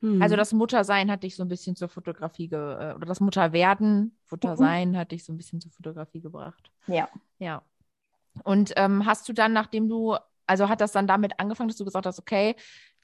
Hm. 0.00 0.20
Also 0.20 0.36
das 0.36 0.52
Muttersein 0.52 1.10
hat 1.10 1.22
dich 1.22 1.36
so 1.36 1.42
ein 1.44 1.48
bisschen 1.48 1.76
zur 1.76 1.88
Fotografie, 1.88 2.48
ge 2.48 2.58
äh, 2.58 2.94
oder 2.94 3.06
das 3.06 3.20
Mutterwerden, 3.20 4.16
Futtersein 4.24 4.96
hat 4.96 5.12
dich 5.12 5.24
so 5.24 5.32
ein 5.32 5.36
bisschen 5.36 5.60
zur 5.60 5.72
Fotografie 5.72 6.20
gebracht. 6.20 6.70
Ja. 6.86 7.08
Ja. 7.38 7.62
Und 8.42 8.72
ähm, 8.76 9.06
hast 9.06 9.28
du 9.28 9.32
dann, 9.32 9.52
nachdem 9.52 9.88
du, 9.88 10.16
also 10.46 10.68
hat 10.68 10.80
das 10.80 10.92
dann 10.92 11.06
damit 11.06 11.38
angefangen, 11.38 11.68
dass 11.68 11.78
du 11.78 11.84
gesagt 11.84 12.06
hast, 12.06 12.18
okay, 12.18 12.56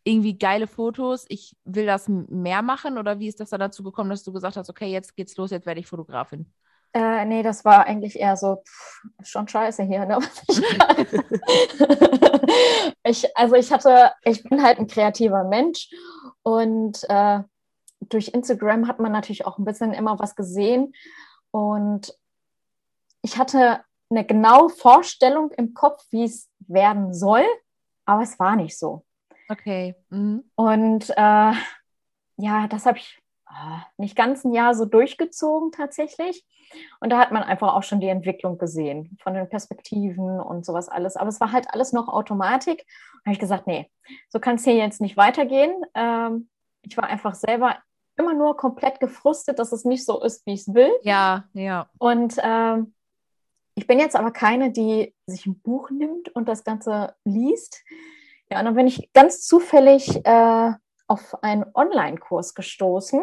irgendwie 0.02 0.36
geile 0.36 0.66
Fotos, 0.66 1.26
ich 1.28 1.56
will 1.64 1.86
das 1.86 2.08
mehr 2.08 2.62
machen? 2.62 2.98
Oder 2.98 3.18
wie 3.18 3.28
ist 3.28 3.38
das 3.40 3.50
dann 3.50 3.60
dazu 3.60 3.82
gekommen, 3.82 4.10
dass 4.10 4.24
du 4.24 4.32
gesagt 4.32 4.56
hast, 4.56 4.70
okay, 4.70 4.90
jetzt 4.90 5.16
geht's 5.16 5.36
los, 5.36 5.50
jetzt 5.50 5.66
werde 5.66 5.80
ich 5.80 5.86
Fotografin? 5.86 6.52
Äh, 6.92 7.24
nee, 7.24 7.42
das 7.44 7.64
war 7.64 7.86
eigentlich 7.86 8.18
eher 8.18 8.36
so, 8.36 8.62
pff, 8.66 9.02
schon 9.22 9.46
scheiße 9.46 9.84
hier, 9.84 10.06
ne? 10.06 10.18
Ich, 13.02 13.36
also 13.36 13.54
ich 13.54 13.72
hatte, 13.72 14.12
ich 14.22 14.42
bin 14.44 14.62
halt 14.62 14.78
ein 14.78 14.86
kreativer 14.86 15.44
Mensch 15.44 15.88
und 16.56 17.04
äh, 17.08 17.40
durch 18.00 18.28
Instagram 18.28 18.88
hat 18.88 18.98
man 18.98 19.12
natürlich 19.12 19.46
auch 19.46 19.58
ein 19.58 19.64
bisschen 19.64 19.92
immer 19.92 20.18
was 20.18 20.34
gesehen 20.34 20.94
und 21.50 22.14
ich 23.22 23.38
hatte 23.38 23.84
eine 24.10 24.24
genaue 24.24 24.70
Vorstellung 24.70 25.50
im 25.52 25.74
Kopf, 25.74 26.04
wie 26.10 26.24
es 26.24 26.50
werden 26.60 27.14
soll, 27.14 27.44
aber 28.04 28.22
es 28.22 28.38
war 28.38 28.56
nicht 28.56 28.78
so. 28.78 29.04
Okay. 29.48 29.94
Mhm. 30.08 30.44
Und 30.54 31.10
äh, 31.10 31.52
ja, 32.36 32.66
das 32.68 32.86
habe 32.86 32.98
ich 32.98 33.20
nicht 33.96 34.16
ganz 34.16 34.44
ein 34.44 34.52
Jahr 34.52 34.74
so 34.74 34.84
durchgezogen 34.84 35.72
tatsächlich. 35.72 36.44
Und 37.00 37.10
da 37.10 37.18
hat 37.18 37.32
man 37.32 37.42
einfach 37.42 37.74
auch 37.74 37.82
schon 37.82 38.00
die 38.00 38.08
Entwicklung 38.08 38.58
gesehen 38.58 39.16
von 39.22 39.34
den 39.34 39.48
Perspektiven 39.48 40.40
und 40.40 40.64
sowas 40.64 40.88
alles. 40.88 41.16
Aber 41.16 41.28
es 41.28 41.40
war 41.40 41.52
halt 41.52 41.68
alles 41.72 41.92
noch 41.92 42.08
Automatik. 42.08 42.86
Da 43.24 43.26
habe 43.26 43.32
ich 43.32 43.40
gesagt, 43.40 43.66
nee, 43.66 43.90
so 44.28 44.38
kann 44.38 44.56
es 44.56 44.64
hier 44.64 44.76
jetzt 44.76 45.00
nicht 45.00 45.16
weitergehen. 45.16 45.84
Ähm, 45.94 46.48
ich 46.82 46.96
war 46.96 47.04
einfach 47.04 47.34
selber 47.34 47.76
immer 48.16 48.34
nur 48.34 48.56
komplett 48.56 49.00
gefrustet, 49.00 49.58
dass 49.58 49.72
es 49.72 49.84
nicht 49.84 50.04
so 50.04 50.22
ist, 50.22 50.46
wie 50.46 50.54
ich 50.54 50.60
es 50.60 50.74
will. 50.74 50.90
Ja, 51.02 51.44
ja. 51.52 51.88
Und 51.98 52.36
ähm, 52.42 52.94
ich 53.74 53.86
bin 53.86 53.98
jetzt 53.98 54.16
aber 54.16 54.30
keine, 54.30 54.70
die 54.70 55.14
sich 55.26 55.46
ein 55.46 55.60
Buch 55.60 55.90
nimmt 55.90 56.28
und 56.30 56.48
das 56.48 56.64
Ganze 56.64 57.14
liest. 57.24 57.82
Ja, 58.50 58.58
und 58.58 58.66
dann 58.66 58.74
bin 58.74 58.86
ich 58.86 59.12
ganz 59.12 59.46
zufällig 59.46 60.24
äh, 60.24 60.72
auf 61.06 61.42
einen 61.42 61.64
Online-Kurs 61.74 62.54
gestoßen 62.54 63.22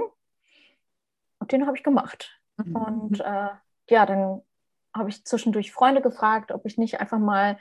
und 1.48 1.54
den 1.54 1.66
habe 1.66 1.78
ich 1.78 1.84
gemacht. 1.84 2.38
Mhm. 2.58 2.76
Und 2.76 3.20
äh, 3.22 3.50
ja, 3.90 4.06
dann 4.06 4.42
habe 4.94 5.10
ich 5.10 5.24
zwischendurch 5.24 5.72
Freunde 5.72 6.02
gefragt, 6.02 6.52
ob 6.52 6.66
ich 6.66 6.78
nicht 6.78 7.00
einfach 7.00 7.20
mal 7.20 7.58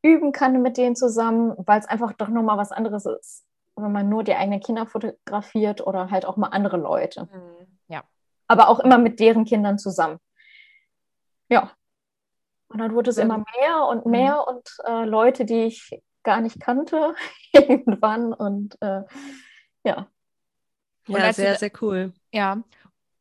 üben 0.00 0.32
kann 0.32 0.62
mit 0.62 0.78
denen 0.78 0.96
zusammen, 0.96 1.54
weil 1.58 1.78
es 1.78 1.86
einfach 1.86 2.14
doch 2.14 2.28
nochmal 2.28 2.56
was 2.56 2.72
anderes 2.72 3.04
ist, 3.04 3.44
wenn 3.76 3.92
man 3.92 4.08
nur 4.08 4.24
die 4.24 4.34
eigenen 4.34 4.60
Kinder 4.60 4.86
fotografiert 4.86 5.86
oder 5.86 6.10
halt 6.10 6.24
auch 6.24 6.38
mal 6.38 6.48
andere 6.48 6.78
Leute. 6.78 7.28
Mhm. 7.30 7.66
Ja. 7.88 8.04
Aber 8.46 8.70
auch 8.70 8.80
immer 8.80 8.96
mit 8.96 9.20
deren 9.20 9.44
Kindern 9.44 9.78
zusammen. 9.78 10.18
Ja. 11.50 11.72
Und 12.68 12.78
dann 12.78 12.94
wurde 12.94 13.10
es 13.10 13.18
immer 13.18 13.44
mehr 13.60 13.84
und 13.86 14.06
Mhm. 14.06 14.10
mehr 14.10 14.48
und 14.48 14.76
äh, 14.86 15.04
Leute, 15.04 15.44
die 15.44 15.64
ich 15.64 16.00
gar 16.22 16.40
nicht 16.40 16.58
kannte, 16.58 17.14
irgendwann. 17.52 18.32
Und 18.32 18.80
äh, 18.80 19.02
ja. 19.84 20.06
Ja, 21.08 21.32
sehr, 21.34 21.56
sehr 21.56 21.70
cool. 21.82 22.14
Ja. 22.32 22.62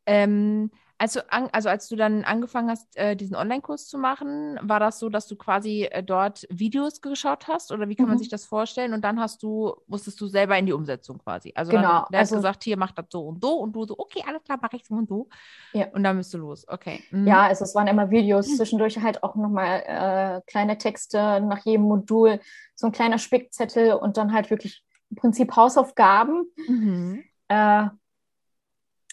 Ähm, 0.05 0.71
als 0.97 1.11
du 1.11 1.29
an, 1.29 1.49
also 1.51 1.67
als 1.67 1.89
du 1.89 1.97
dann 1.97 2.23
angefangen 2.23 2.69
hast, 2.69 2.95
äh, 2.95 3.17
diesen 3.17 3.35
Online-Kurs 3.35 3.89
zu 3.89 3.97
machen, 3.97 4.57
war 4.61 4.79
das 4.79 4.97
so, 4.97 5.09
dass 5.09 5.27
du 5.27 5.35
quasi 5.35 5.83
äh, 5.91 6.01
dort 6.01 6.47
Videos 6.49 7.01
geschaut 7.01 7.49
hast 7.49 7.73
oder 7.73 7.89
wie 7.89 7.95
kann 7.97 8.05
man 8.07 8.15
Mhm. 8.15 8.19
sich 8.19 8.29
das 8.29 8.45
vorstellen? 8.45 8.93
Und 8.93 9.01
dann 9.03 9.19
hast 9.19 9.43
du, 9.43 9.75
musstest 9.87 10.21
du 10.21 10.27
selber 10.27 10.57
in 10.57 10.67
die 10.67 10.71
Umsetzung 10.71 11.17
quasi. 11.17 11.51
Also 11.53 11.71
Genau, 11.73 11.83
dann, 12.03 12.05
der 12.13 12.19
also- 12.21 12.35
hat 12.35 12.43
gesagt, 12.43 12.63
hier 12.63 12.77
mach 12.77 12.93
das 12.93 13.07
so 13.09 13.27
und 13.27 13.43
so 13.43 13.55
und 13.59 13.73
du 13.75 13.83
so, 13.85 13.95
okay, 13.97 14.23
alles 14.25 14.41
klar, 14.45 14.57
mach 14.61 14.71
ich 14.71 14.85
so 14.85 14.93
und 14.93 15.09
so. 15.09 15.27
Ja. 15.73 15.87
Und 15.91 16.03
dann 16.03 16.15
bist 16.15 16.33
du 16.33 16.37
los. 16.37 16.65
Okay. 16.65 17.03
Mhm. 17.11 17.27
Ja, 17.27 17.43
also 17.47 17.65
es 17.65 17.75
waren 17.75 17.87
immer 17.87 18.09
Videos, 18.09 18.55
zwischendurch 18.55 18.97
halt 19.01 19.21
auch 19.21 19.35
nochmal 19.35 19.83
äh, 19.85 20.41
kleine 20.49 20.77
Texte 20.77 21.41
nach 21.41 21.65
jedem 21.65 21.83
Modul, 21.83 22.39
so 22.73 22.87
ein 22.87 22.93
kleiner 22.93 23.17
Spickzettel 23.17 23.91
und 23.95 24.15
dann 24.15 24.31
halt 24.31 24.49
wirklich 24.49 24.81
im 25.09 25.17
Prinzip 25.17 25.57
Hausaufgaben, 25.57 26.45
Mhm. 26.69 27.23
äh, 27.49 27.87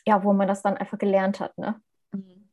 ja, 0.07 0.23
wo 0.25 0.33
man 0.33 0.49
das 0.49 0.63
dann 0.63 0.77
einfach 0.77 0.99
gelernt 0.99 1.41
hat, 1.41 1.57
ne? 1.59 1.81
Mhm. 2.13 2.49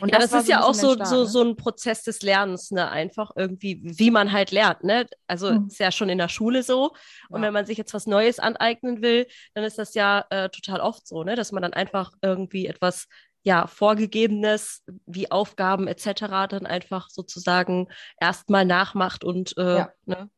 Und 0.00 0.10
ja, 0.12 0.18
das, 0.20 0.30
war 0.30 0.40
ist 0.40 0.48
ja 0.48 0.62
auch 0.62 0.74
so, 0.74 0.94
so, 0.94 1.22
ne? 1.22 1.26
so 1.26 1.42
ein 1.42 1.56
Prozess 1.56 2.04
des 2.04 2.22
Lernens, 2.22 2.70
ne? 2.70 2.88
Einfach 2.88 3.32
irgendwie, 3.34 3.80
wie 3.82 4.10
man 4.10 4.30
halt 4.30 4.52
lernt, 4.52 4.84
ne? 4.84 5.06
Also 5.26 5.52
Mhm. 5.52 5.66
ist 5.66 5.80
ja 5.80 5.90
schon 5.90 6.08
in 6.08 6.18
der 6.18 6.28
Schule 6.28 6.62
so. 6.62 6.94
Und 7.28 7.40
Ja. 7.40 7.48
wenn 7.48 7.52
man 7.52 7.66
sich 7.66 7.78
jetzt 7.78 7.92
was 7.92 8.06
Neues 8.06 8.38
aneignen 8.38 9.02
will, 9.02 9.26
dann 9.54 9.64
ist 9.64 9.78
das 9.78 9.94
ja 9.94 10.24
äh, 10.30 10.48
total 10.50 10.80
oft 10.80 11.06
so, 11.06 11.24
ne? 11.24 11.34
Dass 11.34 11.50
man 11.52 11.62
dann 11.62 11.72
einfach 11.72 12.12
irgendwie 12.22 12.66
etwas 12.66 13.08
ja, 13.44 13.66
vorgegebenes, 13.66 14.84
wie 15.06 15.32
Aufgaben 15.32 15.88
etc., 15.88 16.46
dann 16.48 16.64
einfach 16.64 17.10
sozusagen 17.10 17.88
erstmal 18.20 18.64
nachmacht 18.64 19.24
und 19.24 19.56
äh, 19.58 19.78
Ja. 19.78 19.92
ne? 20.06 20.30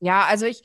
Ja, 0.00 0.24
also 0.24 0.46
ich 0.46 0.62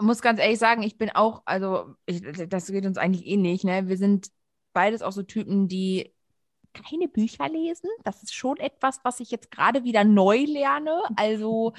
muss 0.00 0.22
ganz 0.22 0.40
ehrlich 0.40 0.58
sagen, 0.58 0.82
ich 0.82 0.98
bin 0.98 1.10
auch, 1.10 1.42
also 1.44 1.94
ich, 2.06 2.22
das 2.48 2.66
geht 2.66 2.86
uns 2.86 2.98
eigentlich 2.98 3.26
ähnlich, 3.26 3.64
ne? 3.64 3.88
Wir 3.88 3.96
sind 3.96 4.28
beides 4.72 5.02
auch 5.02 5.12
so 5.12 5.22
Typen, 5.22 5.68
die 5.68 6.12
keine 6.72 7.08
Bücher 7.08 7.48
lesen. 7.48 7.88
Das 8.02 8.22
ist 8.22 8.34
schon 8.34 8.56
etwas, 8.58 9.00
was 9.04 9.20
ich 9.20 9.30
jetzt 9.30 9.50
gerade 9.50 9.84
wieder 9.84 10.04
neu 10.04 10.44
lerne. 10.44 11.02
Also 11.16 11.72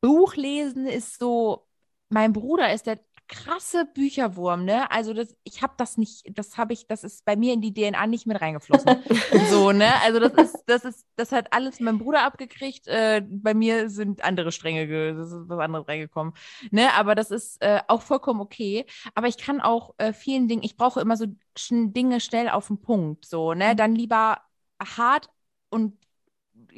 Buchlesen 0.00 0.86
ist 0.86 1.18
so, 1.18 1.66
mein 2.08 2.32
Bruder 2.32 2.72
ist 2.72 2.86
der 2.86 3.00
krasse 3.28 3.84
Bücherwurm, 3.94 4.64
ne? 4.64 4.90
Also 4.90 5.12
das, 5.12 5.36
ich 5.44 5.62
habe 5.62 5.74
das 5.76 5.96
nicht, 5.98 6.24
das 6.36 6.56
habe 6.56 6.72
ich, 6.72 6.86
das 6.86 7.04
ist 7.04 7.24
bei 7.24 7.36
mir 7.36 7.52
in 7.52 7.60
die 7.60 7.72
DNA 7.74 8.06
nicht 8.06 8.26
mit 8.26 8.40
reingeflossen. 8.40 8.96
so, 9.50 9.72
ne? 9.72 10.00
Also 10.02 10.18
das 10.18 10.32
ist, 10.34 10.64
das 10.66 10.84
ist, 10.84 11.06
das 11.16 11.32
hat 11.32 11.52
alles 11.52 11.80
mein 11.80 11.98
Bruder 11.98 12.22
abgekriegt. 12.24 12.88
Äh, 12.88 13.22
bei 13.28 13.54
mir 13.54 13.90
sind 13.90 14.24
andere 14.24 14.50
Stränge, 14.52 14.86
ge 14.86 15.14
das 15.14 15.30
ist 15.32 15.48
was 15.48 15.58
anderes 15.60 15.86
reingekommen, 15.88 16.32
ne? 16.70 16.92
Aber 16.94 17.14
das 17.14 17.30
ist 17.30 17.62
äh, 17.62 17.80
auch 17.88 18.02
vollkommen 18.02 18.40
okay. 18.40 18.86
Aber 19.14 19.28
ich 19.28 19.36
kann 19.36 19.60
auch 19.60 19.94
äh, 19.98 20.12
vielen 20.12 20.48
Dingen, 20.48 20.62
ich 20.62 20.76
brauche 20.76 21.00
immer 21.00 21.16
so 21.16 21.26
Dinge 21.70 22.20
schnell 22.20 22.48
auf 22.48 22.68
den 22.68 22.80
Punkt, 22.80 23.26
so, 23.26 23.54
ne? 23.54 23.76
Dann 23.76 23.94
lieber 23.94 24.40
hart 24.80 25.28
und 25.70 25.98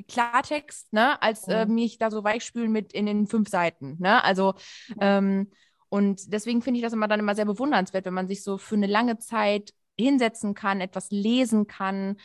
Klartext, 0.08 0.92
ne, 0.92 1.20
als 1.22 1.48
äh, 1.48 1.66
Mhm. 1.66 1.74
mich 1.74 1.98
da 1.98 2.10
so 2.10 2.22
weichspülen 2.24 2.70
mit 2.70 2.92
in 2.92 3.06
den 3.06 3.26
fünf 3.26 3.48
Seiten, 3.48 3.96
ne? 3.98 4.22
Also 4.24 4.54
ähm, 5.00 5.50
und 5.90 6.32
deswegen 6.32 6.62
finde 6.62 6.78
ich 6.78 6.84
das 6.84 6.94
immer 6.94 7.08
dann 7.08 7.20
immer 7.20 7.34
sehr 7.34 7.44
bewundernswert, 7.44 8.06
wenn 8.06 8.14
man 8.14 8.28
sich 8.28 8.42
so 8.42 8.56
für 8.56 8.76
eine 8.76 8.86
lange 8.86 9.18
Zeit 9.18 9.74
hinsetzen 9.98 10.54
kann, 10.54 10.80
etwas 10.80 11.10
lesen 11.10 11.66
kann 11.66 12.16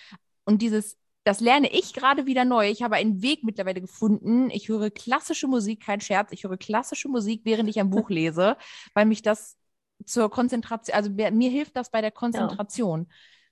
und 0.45 0.61
dieses 0.61 0.97
das 1.25 1.39
lerne 1.39 1.71
ich 1.71 1.93
gerade 1.93 2.27
wieder 2.27 2.45
neu. 2.45 2.69
Ich 2.69 2.83
habe 2.83 2.95
einen 2.95 3.23
Weg 3.23 3.43
mittlerweile 3.43 3.81
gefunden. 3.81 4.51
Ich 4.51 4.69
höre 4.69 4.91
klassische 4.91 5.47
Musik, 5.47 5.83
kein 5.83 5.99
Scherz. 5.99 6.31
Ich 6.31 6.43
höre 6.43 6.55
klassische 6.55 7.09
Musik, 7.09 7.41
während 7.45 7.67
ich 7.67 7.79
ein 7.79 7.89
Buch 7.89 8.09
lese, 8.11 8.57
weil 8.93 9.05
mich 9.05 9.23
das 9.23 9.57
zur 10.05 10.29
Konzentration, 10.29 10.95
also 10.95 11.09
mir, 11.09 11.31
mir 11.31 11.49
hilft 11.49 11.75
das 11.75 11.89
bei 11.89 12.01
der 12.01 12.11
Konzentration. 12.11 13.07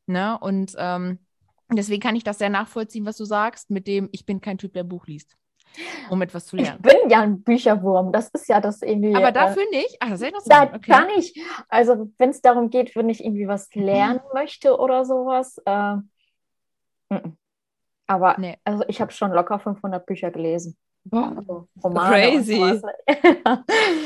Ne? 0.06 0.38
Und 0.40 0.76
ähm, 0.78 1.18
deswegen 1.72 2.02
kann 2.02 2.16
ich 2.16 2.24
das 2.24 2.38
sehr 2.38 2.52
nachvollziehen, 2.52 3.08
was 3.08 3.18
du 3.18 3.26
sagst, 3.26 3.72
mit 3.72 3.88
dem, 3.88 4.08
ich 4.12 4.28
bin 4.28 4.40
kein 4.40 4.60
Typ, 4.60 4.74
der 4.74 4.84
Buch 4.84 5.08
liest, 5.08 5.36
um 6.10 6.22
etwas 6.22 6.46
zu 6.46 6.56
Ich 6.58 6.64
lernen. 6.64 6.82
bin 6.82 7.10
ja 7.10 7.22
ein 7.22 7.42
Bücherwurm, 7.42 8.12
das 8.12 8.30
ist 8.30 8.48
ja 8.48 8.60
das 8.62 8.82
irgendwie. 8.82 9.16
Aber 9.16 9.30
äh, 9.30 9.34
dafür 9.34 9.64
nicht? 9.72 9.98
Ach, 10.00 10.10
das 10.10 10.22
ist 10.22 10.34
ja 10.50 10.66
Da. 10.66 10.76
Okay. 10.76 10.92
gar 10.92 11.06
nicht. 11.06 11.38
Also, 11.70 12.12
wenn 12.18 12.30
es 12.30 12.42
darum 12.42 12.70
geht, 12.70 12.96
wenn 12.96 13.10
ich 13.10 13.24
irgendwie 13.24 13.48
was 13.48 13.74
lernen 13.74 14.22
möchte 14.34 14.78
oder 14.78 15.06
sowas. 15.06 15.58
Äh, 15.66 15.96
mm. 17.10 17.38
aber 18.08 18.36
Nee. 18.38 18.58
also 18.64 18.84
ich 18.88 19.02
habe 19.02 19.12
schon 19.12 19.32
locker 19.32 19.60
500 19.60 20.06
Bücher 20.06 20.32
gelesen. 20.32 20.78
Boah. 21.06 21.34
Also 21.36 21.68
Romane 21.84 22.32
Crazy. 22.32 22.62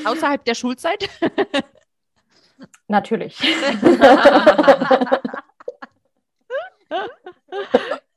Außerhalb 0.06 0.44
der 0.46 0.56
Schulzeit? 0.56 1.08
Natürlich. 2.88 3.40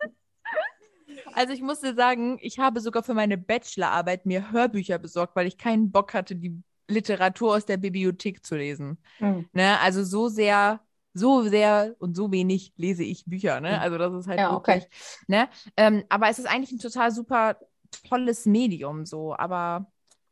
Also 1.35 1.53
ich 1.53 1.60
muss 1.71 1.81
dir 1.81 1.95
sagen, 1.95 2.37
ich 2.41 2.59
habe 2.59 2.81
sogar 2.81 3.03
für 3.05 3.15
meine 3.15 3.39
Bachelorarbeit 3.39 4.27
mir 4.27 4.51
Hörbücher 4.51 4.99
besorgt, 4.99 5.37
weil 5.37 5.47
ich 5.47 5.57
keinen 5.57 5.93
Bock 5.93 6.15
hatte, 6.15 6.35
die 6.35 6.61
Literatur 6.89 7.55
aus 7.57 7.65
der 7.65 7.77
Bibliothek 7.77 8.45
zu 8.45 8.57
lesen. 8.57 8.99
Hm. 9.19 9.49
Ne? 9.53 9.79
Also 9.81 10.03
so 10.03 10.29
sehr, 10.29 10.81
so 11.15 11.43
sehr 11.43 11.95
und 12.01 12.17
so 12.17 12.33
wenig 12.33 12.73
lese 12.77 13.05
ich 13.05 13.25
Bücher. 13.25 13.61
Ne? 13.61 13.71
Mhm. 13.71 13.79
Also 13.79 13.99
das 13.99 14.13
ist 14.15 14.27
halt 14.27 14.41
Ja, 14.41 14.57
okay. 14.57 14.81
wirklich. 14.81 14.89
Ne? 15.29 15.49
Ähm, 15.77 16.03
aber 16.09 16.29
es 16.29 16.41
ist 16.41 16.47
eigentlich 16.47 16.73
ein 16.73 16.81
total 16.81 17.13
super 17.13 17.57
tolles 18.09 18.47
Medium 18.47 19.07
so. 19.07 19.37
Aber 19.37 19.87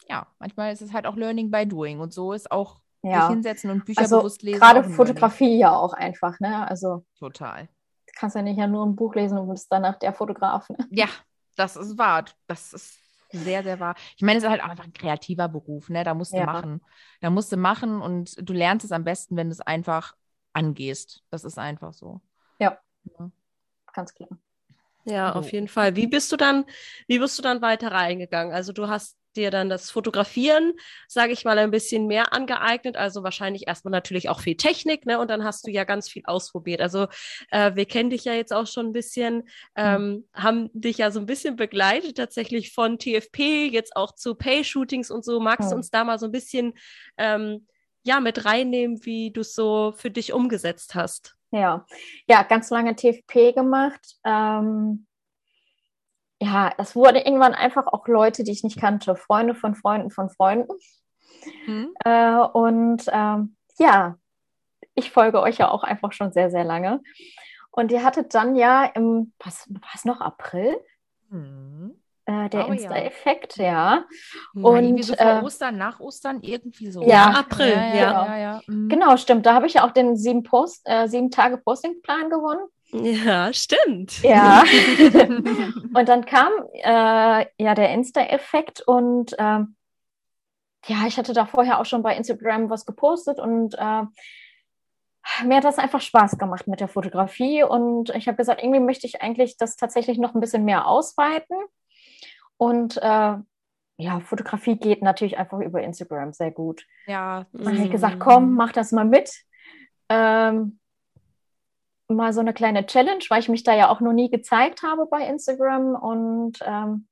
ja, 0.09 0.26
manchmal 0.40 0.73
ist 0.73 0.83
es 0.83 0.92
halt 0.92 1.07
auch 1.07 1.14
Learning 1.16 1.52
by 1.52 1.66
Doing 1.66 2.00
und 2.00 2.12
so 2.12 2.33
ist 2.33 2.50
auch 2.50 2.80
sich 3.02 3.12
Ja. 3.12 3.28
hinsetzen 3.28 3.71
und 3.71 3.85
Bücher 3.85 4.00
Also 4.00 4.18
bewusst 4.18 4.42
lesen. 4.42 4.59
gerade 4.59 4.80
Learning. 4.80 4.97
Fotografie 4.97 5.57
ja 5.59 5.73
auch 5.76 5.92
einfach, 5.92 6.40
ne? 6.40 6.68
Also 6.68 7.04
Total. 7.16 7.68
du 8.07 8.12
kannst 8.16 8.35
ja 8.35 8.42
nicht 8.42 8.59
ja 8.59 8.66
nur 8.66 8.85
ein 8.85 8.97
Buch 8.97 9.14
lesen 9.14 9.38
und 9.38 9.49
bist 9.49 9.68
danach 9.71 9.97
der 10.00 10.12
Fotograf. 10.12 10.68
Ne? 10.71 10.78
Ja, 10.90 11.07
das 11.58 11.76
ist 11.76 11.98
wahr. 11.98 12.24
Das 12.46 12.72
ist 12.72 12.98
sehr, 13.32 13.62
sehr 13.62 13.78
wahr. 13.80 13.94
Ich 14.16 14.22
meine, 14.22 14.38
es 14.38 14.44
ist 14.44 14.50
halt 14.50 14.62
auch 14.62 14.68
einfach 14.68 14.84
ein 14.84 14.92
kreativer 14.92 15.48
Beruf, 15.48 15.90
ne? 15.90 16.04
Da 16.04 16.14
musst 16.14 16.32
du 16.32 16.38
Ja. 16.38 16.46
machen. 16.46 16.80
Da 17.20 17.30
musst 17.30 17.52
du 17.52 17.56
machen 17.56 18.00
und 18.00 18.34
du 18.48 18.52
lernst 18.52 18.84
es 18.84 18.92
am 18.92 19.04
besten, 19.04 19.36
wenn 19.36 19.48
du 19.48 19.52
es 19.52 19.60
einfach 19.60 20.14
angehst. 20.52 21.22
Das 21.30 21.44
ist 21.44 21.58
einfach 21.58 21.92
so. 21.92 22.20
Ganz 23.92 24.14
klar. 24.14 24.28
Ja, 25.04 25.32
So. 25.32 25.40
auf 25.40 25.52
jeden 25.52 25.68
Fall. 25.68 25.96
Wie 25.96 26.06
bist 26.06 26.30
du 26.30 26.36
dann, 26.36 26.64
wie 27.06 27.18
bist 27.18 27.38
du 27.38 27.42
dann 27.42 27.62
weiter 27.62 27.90
reingegangen? 27.90 28.52
Also 28.54 28.72
du 28.72 28.88
hast 28.88 29.16
dir 29.37 29.50
dann 29.50 29.68
das 29.68 29.90
Fotografieren, 29.90 30.73
sage 31.06 31.32
ich 31.32 31.44
mal, 31.44 31.58
ein 31.58 31.70
bisschen 31.70 32.06
mehr 32.06 32.32
angeeignet. 32.32 32.97
Also 32.97 33.23
wahrscheinlich 33.23 33.66
erstmal 33.66 33.92
natürlich 33.92 34.28
auch 34.28 34.40
viel 34.40 34.56
Technik, 34.56 35.06
ne? 35.06 35.18
Und 35.18 35.30
dann 35.30 35.44
hast 35.44 35.66
du 35.66 35.70
ja 35.70 35.85
ganz 35.85 36.08
viel 36.08 36.23
ausprobiert. 36.26 36.80
Also 36.80 37.06
äh, 37.50 37.75
wir 37.75 37.85
kennen 37.87 38.11
dich 38.11 38.25
ja 38.25 38.32
jetzt 38.35 38.52
auch 38.52 38.66
schon 38.66 38.87
ein 38.87 38.92
bisschen, 38.92 39.49
ähm, 39.76 40.28
haben 40.35 40.70
dich 40.73 40.99
ja 40.99 41.11
so 41.11 41.20
ein 41.20 41.26
bisschen 41.26 41.56
begleitet, 41.56 42.16
tatsächlich 42.16 42.73
von 42.73 42.99
TFP 42.99 43.66
jetzt 43.66 43.97
auch 43.97 44.14
zu 44.14 44.35
Pay-Shootings 44.35 45.11
und 45.11 45.25
so. 45.25 45.40
Magst 45.40 45.70
du 45.70 45.75
Mhm. 45.75 45.78
uns 45.78 45.90
da 45.90 46.04
mal 46.04 46.18
so 46.18 46.26
ein 46.26 46.32
bisschen 46.32 46.75
ähm, 47.16 47.66
ja 48.04 48.20
mit 48.20 48.44
reinnehmen, 48.44 49.04
wie 49.04 49.30
du 49.32 49.40
es 49.42 49.54
so 49.54 49.92
für 49.97 50.11
dich 50.11 50.32
umgesetzt 50.32 50.94
hast? 50.94 51.35
Ja, 51.50 51.87
ja, 52.28 52.42
ganz 52.42 52.70
lange 52.70 52.94
TFP 52.94 53.52
gemacht. 53.52 54.16
Ähm, 54.25 55.06
ja, 56.40 56.73
es 56.78 56.95
wurde 56.95 57.21
irgendwann 57.21 57.54
einfach 57.54 57.87
auch 57.87 58.07
Leute, 58.07 58.45
die 58.45 58.52
ich 58.52 58.62
nicht 58.62 58.78
kannte, 58.80 59.16
Freunde 59.16 59.54
von 59.54 59.75
Freunden 59.75 60.11
von 60.11 60.30
Freunden. 60.30 60.73
Hm? 61.64 61.95
Äh, 62.04 62.38
und 62.52 63.04
ähm, 63.12 63.57
ja, 63.78 64.16
ich 64.95 65.11
folge 65.11 65.40
euch 65.40 65.59
ja 65.59 65.71
auch 65.71 65.83
einfach 65.85 66.12
schon 66.12 66.33
sehr, 66.33 66.50
sehr 66.50 66.64
lange. 66.64 67.00
Und 67.71 67.92
ihr 67.92 68.04
hattet 68.04 68.35
dann 68.35 68.57
ja 68.57 68.85
im, 68.85 69.33
was 69.38 69.68
war 69.68 69.90
es 69.95 70.04
noch, 70.04 70.21
April, 70.21 70.76
Hm. 71.30 71.95
äh, 72.25 72.49
der 72.49 72.66
Oh. 72.68 72.73
Insta-Effekt, 72.73 73.57
ja. 73.59 74.04
Ja, 74.54 74.62
Und, 74.62 74.85
irgendwie 74.85 75.02
so 75.02 75.14
vor 75.14 75.26
äh, 75.26 75.42
Ostern, 75.42 75.76
nach 75.76 76.00
Ostern, 76.00 76.40
irgendwie 76.42 76.90
so. 76.90 77.02
Ja, 77.02 77.26
April, 77.26 77.68
ja. 77.68 77.95
ja. 77.95 78.26
ja, 78.26 78.37
ja. 78.38 78.61
Mhm. 78.66 78.88
Genau, 78.88 79.16
stimmt. 79.16 79.45
Da 79.45 79.54
habe 79.54 79.66
ich 79.66 79.75
ja 79.75 79.87
auch 79.87 79.92
den 79.92 80.16
sieben, 80.16 80.42
Post, 80.42 80.83
äh, 80.87 81.07
sieben 81.07 81.30
Tage 81.30 81.59
Postingplan 81.59 82.30
gewonnen. 82.30 82.66
Ja, 82.90 83.52
stimmt. 83.52 84.23
Ja. 84.23 84.64
Und 85.95 86.09
dann 86.09 86.25
kam 86.25 86.50
äh, 86.73 87.47
ja 87.59 87.75
der 87.75 87.90
Insta-Effekt 87.92 88.80
und 88.87 89.35
ähm, 89.38 89.76
ja, 90.87 91.07
ich 91.07 91.18
hatte 91.18 91.33
da 91.35 91.45
vorher 91.45 91.80
auch 91.80 91.85
schon 91.85 92.02
bei 92.02 92.16
Instagram 92.16 92.71
was 92.71 92.87
gepostet 92.87 93.38
und 93.40 93.75
äh, 93.75 94.02
mir 95.45 95.57
hat 95.57 95.64
das 95.64 95.78
einfach 95.78 96.00
Spaß 96.00 96.38
gemacht 96.38 96.66
mit 96.66 96.80
der 96.80 96.88
Fotografie 96.88 97.62
und 97.62 98.11
ich 98.11 98.26
habe 98.28 98.37
gesagt, 98.37 98.62
irgendwie 98.62 98.80
möchte 98.80 99.07
ich 99.07 99.21
eigentlich 99.21 99.57
das 99.59 99.76
tatsächlich 99.76 100.18
noch 100.18 100.35
ein 100.35 100.40
bisschen 100.40 100.64
mehr 100.64 100.87
ausweiten 100.87 101.57
und 102.57 102.97
äh, 102.99 103.37
ja, 104.00 104.21
Fotografie 104.21 104.76
geht 104.76 105.02
natürlich 105.02 105.37
einfach 105.37 105.59
über 105.59 105.83
Instagram 105.83 106.33
sehr 106.33 106.52
gut. 106.52 106.87
Ja, 107.07 107.47
Dann 107.52 107.66
habe 107.66 107.76
ich 107.76 107.88
Mhm. 107.88 107.90
gesagt, 107.90 108.21
komm, 108.21 108.54
mach 108.54 108.73
das 108.73 108.92
mal 108.92 109.04
mit. 109.04 109.30
Ähm, 110.09 110.77
mal 112.08 112.32
so 112.32 112.40
eine 112.40 112.54
kleine 112.54 112.86
Challenge, 112.86 113.24
weil 113.28 113.40
ich 113.40 113.48
mich 113.48 113.62
da 113.62 113.74
ja 113.74 113.90
auch 113.90 114.00
noch 114.00 114.12
nie 114.12 114.30
gezeigt 114.30 114.82
habe 114.82 115.06
bei 115.06 115.26
Instagram. 115.26 115.94
Und 115.94 116.58
ähm, 116.62 117.06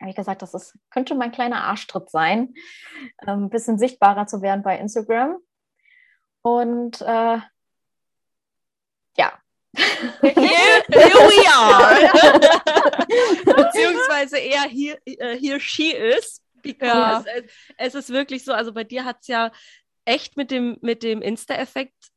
habe 0.00 0.10
ich 0.10 0.16
gesagt, 0.16 0.42
das 0.42 0.54
ist, 0.54 0.78
könnte 0.90 1.14
mein 1.14 1.32
kleiner 1.32 1.64
Arschtritt 1.64 2.10
sein, 2.10 2.54
ähm, 3.26 3.44
ein 3.44 3.50
bisschen 3.50 3.78
sichtbarer 3.78 4.26
zu 4.26 4.42
werden 4.42 4.62
bei 4.62 4.78
Instagram. 4.78 5.36
Und 6.42 7.00
äh, 7.00 7.38
ja. 9.16 9.32
Here, 9.76 10.32
here 10.32 10.84
we 10.88 11.48
are. 11.52 11.94
Beziehungsweise 13.64 14.38
eher 14.38 14.68
here, 14.68 14.98
uh, 15.20 15.38
here 15.38 15.60
she 15.60 15.92
is. 15.92 16.40
Because 16.62 17.26
ja. 17.26 17.34
es, 17.36 17.44
es, 17.76 17.94
ist 17.94 18.10
wirklich 18.10 18.44
so, 18.44 18.52
also 18.52 18.72
bei 18.72 18.84
dir 18.84 19.04
hat 19.04 19.18
es 19.20 19.26
ja 19.26 19.52
echt 20.06 20.36
mit 20.36 20.50
dem, 20.50 20.78
mit 20.80 21.02
dem 21.02 21.20
Insta-Effekt 21.20 22.13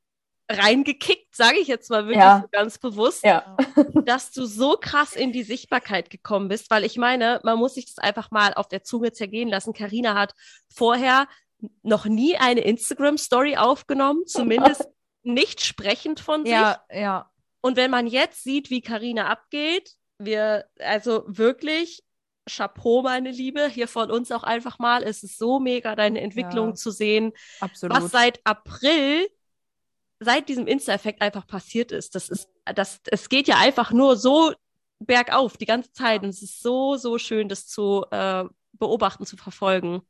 reingekickt, 0.50 1.36
sage 1.36 1.60
ich 1.60 1.68
jetzt 1.68 1.90
mal 1.90 2.06
wirklich 2.06 2.20
ja. 2.20 2.42
so 2.42 2.48
ganz 2.52 2.78
bewusst, 2.78 3.24
ja. 3.24 3.58
dass 4.06 4.32
du 4.32 4.46
so 4.46 4.78
krass 4.80 5.16
in 5.16 5.32
die 5.32 5.44
Sichtbarkeit 5.44 6.10
gekommen 6.10 6.48
bist, 6.48 6.72
weil 6.72 6.84
ich 6.84 6.98
meine, 6.98 7.40
man 7.44 7.58
muss 7.58 7.76
sich 7.76 7.86
das 7.86 7.98
einfach 7.98 8.32
mal 8.32 8.54
auf 8.54 8.68
der 8.68 8.84
Zunge 8.84 9.12
zergehen 9.12 9.50
lassen. 9.50 9.74
Karina 9.74 10.16
hat 10.16 10.34
vorher 10.74 11.28
noch 11.84 12.06
nie 12.06 12.38
eine 12.38 12.62
Instagram-Story 12.62 13.58
aufgenommen, 13.58 14.24
zumindest 14.26 14.88
nicht 15.24 15.62
sprechend 15.62 16.20
von 16.20 16.44
sich. 16.44 16.54
Ja, 16.54 16.82
ja. 16.92 17.30
Und 17.62 17.76
wenn 17.76 17.92
man 17.92 18.08
jetzt 18.08 18.44
sieht, 18.44 18.70
wie 18.70 18.82
Karina 18.82 19.28
abgeht, 19.28 19.92
wir, 20.20 20.66
also 20.80 21.24
wirklich, 21.28 22.02
Chapeau, 22.50 23.02
meine 23.02 23.32
Liebe, 23.32 23.68
hier 23.68 23.88
von 23.88 24.10
uns 24.10 24.32
auch 24.32 24.44
einfach 24.44 24.80
mal. 24.80 25.04
Es 25.04 25.22
ist 25.22 25.38
so 25.38 25.60
mega, 25.60 25.96
deine 25.96 26.22
Entwicklung 26.22 26.70
ja, 26.70 26.76
zu 26.76 26.92
sehen. 26.92 27.34
Absolut. 27.60 27.96
Was 27.96 28.12
seit 28.12 28.40
April, 28.46 29.28
seit 30.20 30.50
diesem 30.50 30.68
Insta-Effekt 30.68 31.22
einfach 31.22 31.46
passiert 31.48 31.92
ist. 31.92 32.16
Das 32.16 32.30
ist, 32.30 32.50
das, 32.66 33.02
es 33.06 33.30
geht 33.30 33.48
ja 33.48 33.58
einfach 33.58 33.92
nur 33.92 34.16
so 34.16 34.54
bergauf 35.00 35.58
die 35.58 35.66
ganze 35.66 35.92
Zeit. 35.92 36.24
Und 36.24 36.30
es 36.30 36.42
ist 36.42 36.62
so, 36.62 36.96
so 36.96 37.18
schön, 37.18 37.50
das 37.50 37.68
zu 37.68 38.06
äh, 38.12 38.46
beobachten, 38.74 39.26
zu 39.26 39.38
verfolgen. 39.38 40.02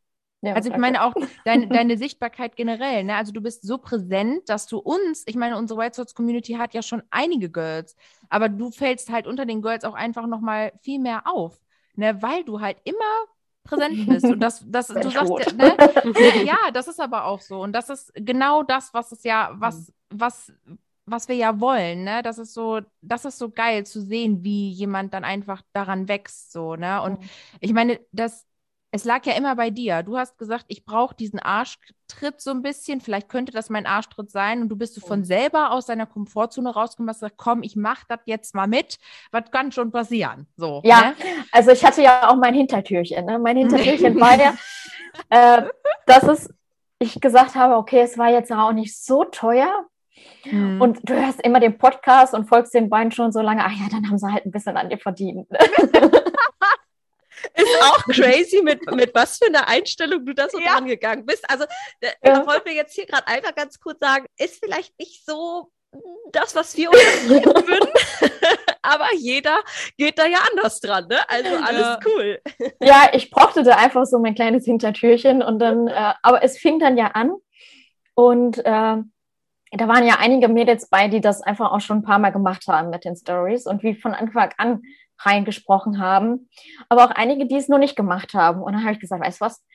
Ja, 0.41 0.53
also 0.53 0.69
ich 0.69 0.77
meine 0.77 1.03
auch 1.03 1.13
deine, 1.45 1.67
deine 1.67 1.97
Sichtbarkeit 1.97 2.55
generell, 2.55 3.03
ne? 3.03 3.15
Also 3.15 3.31
du 3.31 3.41
bist 3.41 3.65
so 3.65 3.79
präsent, 3.79 4.47
dass 4.47 4.67
du 4.67 4.77
uns, 4.77 5.23
ich 5.25 5.35
meine, 5.35 5.57
unsere 5.57 5.79
White 5.79 5.95
Source 5.95 6.13
Community 6.13 6.53
hat 6.53 6.73
ja 6.73 6.83
schon 6.83 7.01
einige 7.09 7.49
Girls, 7.49 7.95
aber 8.29 8.47
du 8.47 8.69
fällst 8.71 9.09
halt 9.09 9.25
unter 9.25 9.45
den 9.45 9.61
Girls 9.61 9.83
auch 9.83 9.95
einfach 9.95 10.27
nochmal 10.27 10.73
viel 10.81 10.99
mehr 10.99 11.23
auf, 11.25 11.59
ne? 11.95 12.21
Weil 12.21 12.43
du 12.43 12.61
halt 12.61 12.77
immer 12.83 13.25
präsent 13.63 14.07
bist. 14.07 14.25
Und 14.25 14.39
das, 14.39 14.63
das 14.65 14.87
du 14.87 15.09
sagst, 15.09 15.57
ne? 15.57 15.75
ja, 16.45 16.71
das 16.71 16.87
ist 16.87 16.99
aber 16.99 17.25
auch 17.25 17.41
so. 17.41 17.61
Und 17.61 17.73
das 17.73 17.89
ist 17.89 18.11
genau 18.15 18.63
das, 18.63 18.93
was 18.93 19.11
es 19.11 19.23
ja, 19.23 19.51
was, 19.55 19.91
was, 20.09 20.51
was 21.05 21.27
wir 21.27 21.35
ja 21.35 21.59
wollen, 21.59 22.03
ne? 22.03 22.21
Das 22.21 22.37
ist 22.37 22.53
so, 22.53 22.81
das 23.01 23.25
ist 23.25 23.39
so 23.39 23.49
geil 23.49 23.85
zu 23.85 24.01
sehen, 24.01 24.43
wie 24.43 24.69
jemand 24.69 25.13
dann 25.13 25.23
einfach 25.23 25.61
daran 25.73 26.07
wächst, 26.07 26.51
so, 26.51 26.75
ne? 26.75 27.01
Und 27.01 27.19
ich 27.59 27.73
meine, 27.73 27.99
das, 28.11 28.47
es 28.91 29.03
lag 29.03 29.25
ja 29.25 29.33
immer 29.33 29.55
bei 29.55 29.69
dir. 29.69 30.01
Du 30.03 30.17
hast 30.17 30.37
gesagt, 30.37 30.65
ich 30.69 30.85
brauche 30.85 31.15
diesen 31.15 31.39
Arschtritt 31.39 32.39
so 32.39 32.51
ein 32.51 32.61
bisschen. 32.61 33.01
Vielleicht 33.01 33.27
könnte 33.27 33.51
das 33.51 33.69
mein 33.69 33.85
Arschtritt 33.85 34.31
sein. 34.31 34.61
Und 34.61 34.69
du 34.69 34.77
bist 34.77 34.95
du 34.95 35.01
von 35.01 35.25
selber 35.25 35.71
aus 35.71 35.87
deiner 35.87 36.05
Komfortzone 36.05 36.73
rausgekommen 36.73 37.09
hast 37.09 37.19
gesagt, 37.19 37.37
komm, 37.37 37.63
ich 37.63 37.75
mach 37.75 38.05
das 38.05 38.19
jetzt 38.25 38.55
mal 38.55 38.67
mit. 38.67 38.97
Was 39.31 39.51
kann 39.51 39.71
schon 39.71 39.91
passieren? 39.91 40.47
So. 40.55 40.81
Ja, 40.85 41.09
ne? 41.09 41.15
also 41.51 41.71
ich 41.71 41.83
hatte 41.83 42.01
ja 42.01 42.29
auch 42.29 42.37
mein 42.37 42.53
Hintertürchen. 42.53 43.25
Ne? 43.25 43.39
Mein 43.39 43.57
Hintertürchen 43.57 44.19
war 44.19 44.39
ja, 44.39 44.55
äh, 45.29 45.63
dass 46.05 46.23
es, 46.23 46.53
ich 46.99 47.19
gesagt 47.19 47.55
habe, 47.55 47.75
okay, 47.75 48.01
es 48.01 48.17
war 48.17 48.29
jetzt 48.29 48.51
auch 48.51 48.71
nicht 48.71 48.97
so 48.97 49.25
teuer. 49.25 49.85
Hm. 50.43 50.81
Und 50.81 50.99
du 51.03 51.13
hörst 51.13 51.41
immer 51.41 51.59
den 51.59 51.77
Podcast 51.77 52.33
und 52.33 52.47
folgst 52.47 52.73
den 52.73 52.89
beiden 52.89 53.11
schon 53.11 53.31
so 53.31 53.41
lange, 53.41 53.63
ach 53.63 53.71
ja, 53.71 53.87
dann 53.91 54.07
haben 54.07 54.17
sie 54.17 54.31
halt 54.31 54.45
ein 54.45 54.51
bisschen 54.51 54.77
an 54.77 54.89
dir 54.89 54.97
verdient. 54.97 55.47
Ist 57.53 57.81
auch 57.81 58.03
crazy, 58.13 58.61
mit, 58.63 58.89
mit 58.91 59.13
was 59.13 59.37
für 59.37 59.47
einer 59.47 59.67
Einstellung 59.67 60.25
du 60.25 60.33
da 60.33 60.49
so 60.49 60.59
ja. 60.59 60.73
dran 60.73 60.87
gegangen 60.87 61.25
bist. 61.25 61.49
Also, 61.49 61.65
da, 62.01 62.07
ja. 62.23 62.39
da 62.39 62.47
wollen 62.47 62.61
wir 62.65 62.73
jetzt 62.73 62.93
hier 62.95 63.05
gerade 63.05 63.27
einfach 63.27 63.53
ganz 63.55 63.79
kurz 63.79 63.99
sagen, 63.99 64.25
ist 64.37 64.63
vielleicht 64.63 64.97
nicht 64.99 65.25
so 65.25 65.71
das, 66.31 66.55
was 66.55 66.75
wir 66.75 66.89
uns 66.89 66.99
würden. 67.29 67.89
Aber 68.81 69.07
jeder 69.17 69.59
geht 69.97 70.19
da 70.19 70.25
ja 70.25 70.39
anders 70.51 70.79
dran, 70.79 71.07
ne? 71.07 71.17
Also 71.29 71.55
alles 71.55 71.81
ja. 71.81 71.99
cool. 72.05 72.41
Ja, 72.81 73.09
ich 73.13 73.31
brauchte 73.31 73.63
da 73.63 73.75
einfach 73.75 74.05
so 74.05 74.19
mein 74.19 74.35
kleines 74.35 74.65
Hintertürchen 74.65 75.41
und 75.41 75.59
dann, 75.59 75.87
äh, 75.87 76.13
aber 76.21 76.43
es 76.43 76.57
fing 76.57 76.79
dann 76.79 76.97
ja 76.97 77.07
an 77.07 77.33
und 78.13 78.59
äh, 78.65 78.97
da 79.71 79.87
waren 79.87 80.05
ja 80.05 80.17
einige 80.19 80.47
Mädels 80.47 80.89
bei, 80.89 81.07
die 81.07 81.21
das 81.21 81.41
einfach 81.41 81.71
auch 81.71 81.81
schon 81.81 81.99
ein 81.99 82.03
paar 82.03 82.19
Mal 82.19 82.31
gemacht 82.31 82.67
haben 82.67 82.89
mit 82.89 83.05
den 83.05 83.15
Stories 83.15 83.65
und 83.65 83.83
wie 83.83 83.95
von 83.95 84.13
Anfang 84.13 84.51
an 84.57 84.81
reingesprochen 85.19 85.99
haben, 85.99 86.49
aber 86.89 87.05
auch 87.05 87.11
einige, 87.11 87.47
die 87.47 87.55
es 87.55 87.69
noch 87.69 87.79
nicht 87.79 87.95
gemacht 87.95 88.33
haben. 88.33 88.61
Und 88.61 88.73
dann 88.73 88.83
habe 88.83 88.93
ich 88.93 88.99
gesagt, 88.99 89.23
weißt 89.23 89.41
du 89.41 89.45
was, 89.45 89.65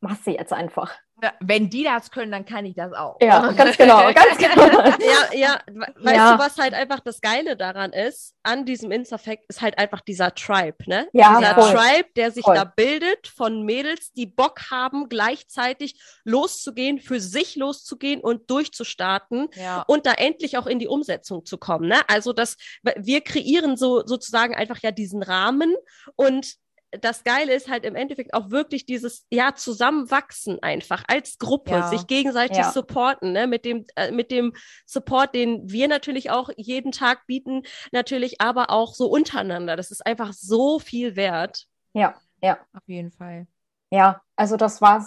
mach 0.00 0.16
sie 0.24 0.32
jetzt 0.32 0.52
einfach. 0.52 0.96
Ja, 1.22 1.34
wenn 1.40 1.68
die 1.68 1.84
das 1.84 2.10
können, 2.10 2.32
dann 2.32 2.46
kann 2.46 2.64
ich 2.64 2.74
das 2.74 2.94
auch. 2.94 3.18
Ja, 3.20 3.52
ganz 3.52 3.76
genau, 3.76 4.10
ganz 4.12 4.38
genau. 4.38 4.80
ja, 4.80 5.34
ja, 5.34 5.60
weißt 5.96 6.16
ja. 6.16 6.32
du, 6.32 6.42
was 6.42 6.56
halt 6.56 6.72
einfach 6.72 7.00
das 7.00 7.20
Geile 7.20 7.56
daran 7.58 7.92
ist, 7.92 8.34
an 8.42 8.64
diesem 8.64 8.90
Instafact, 8.90 9.44
ist 9.48 9.60
halt 9.60 9.78
einfach 9.78 10.00
dieser 10.00 10.34
Tribe, 10.34 10.78
ne? 10.86 11.08
Ja, 11.12 11.38
dieser 11.38 11.54
voll. 11.54 11.72
Tribe, 11.72 12.08
der 12.16 12.30
sich 12.30 12.44
voll. 12.44 12.54
da 12.54 12.64
bildet 12.64 13.28
von 13.28 13.64
Mädels, 13.64 14.12
die 14.12 14.26
Bock 14.26 14.70
haben, 14.70 15.10
gleichzeitig 15.10 16.00
loszugehen, 16.24 17.00
für 17.00 17.20
sich 17.20 17.56
loszugehen 17.56 18.20
und 18.20 18.50
durchzustarten 18.50 19.48
ja. 19.56 19.82
und 19.86 20.06
da 20.06 20.12
endlich 20.12 20.56
auch 20.56 20.66
in 20.66 20.78
die 20.78 20.88
Umsetzung 20.88 21.44
zu 21.44 21.58
kommen, 21.58 21.88
ne? 21.88 22.00
Also, 22.08 22.32
das, 22.32 22.56
wir 22.96 23.20
kreieren 23.20 23.76
so 23.76 24.06
sozusagen 24.06 24.54
einfach 24.54 24.78
ja 24.80 24.90
diesen 24.90 25.22
Rahmen 25.22 25.74
und 26.16 26.56
das 26.92 27.24
Geile 27.24 27.54
ist 27.54 27.68
halt 27.68 27.84
im 27.84 27.94
Endeffekt 27.94 28.34
auch 28.34 28.50
wirklich 28.50 28.84
dieses, 28.84 29.26
ja, 29.30 29.54
zusammenwachsen 29.54 30.62
einfach 30.62 31.04
als 31.06 31.38
Gruppe, 31.38 31.70
ja. 31.70 31.88
sich 31.88 32.06
gegenseitig 32.06 32.58
ja. 32.58 32.70
supporten, 32.70 33.32
ne, 33.32 33.46
mit 33.46 33.64
dem, 33.64 33.86
äh, 33.96 34.10
mit 34.10 34.30
dem 34.30 34.54
Support, 34.86 35.34
den 35.34 35.70
wir 35.70 35.88
natürlich 35.88 36.30
auch 36.30 36.50
jeden 36.56 36.92
Tag 36.92 37.26
bieten, 37.26 37.62
natürlich, 37.92 38.40
aber 38.40 38.70
auch 38.70 38.94
so 38.94 39.06
untereinander. 39.08 39.76
Das 39.76 39.90
ist 39.90 40.04
einfach 40.04 40.32
so 40.32 40.78
viel 40.78 41.16
wert. 41.16 41.66
Ja, 41.92 42.14
ja. 42.42 42.58
Auf 42.72 42.86
jeden 42.86 43.12
Fall. 43.12 43.46
Ja, 43.90 44.22
also 44.36 44.56
das 44.56 44.80
war, 44.80 45.06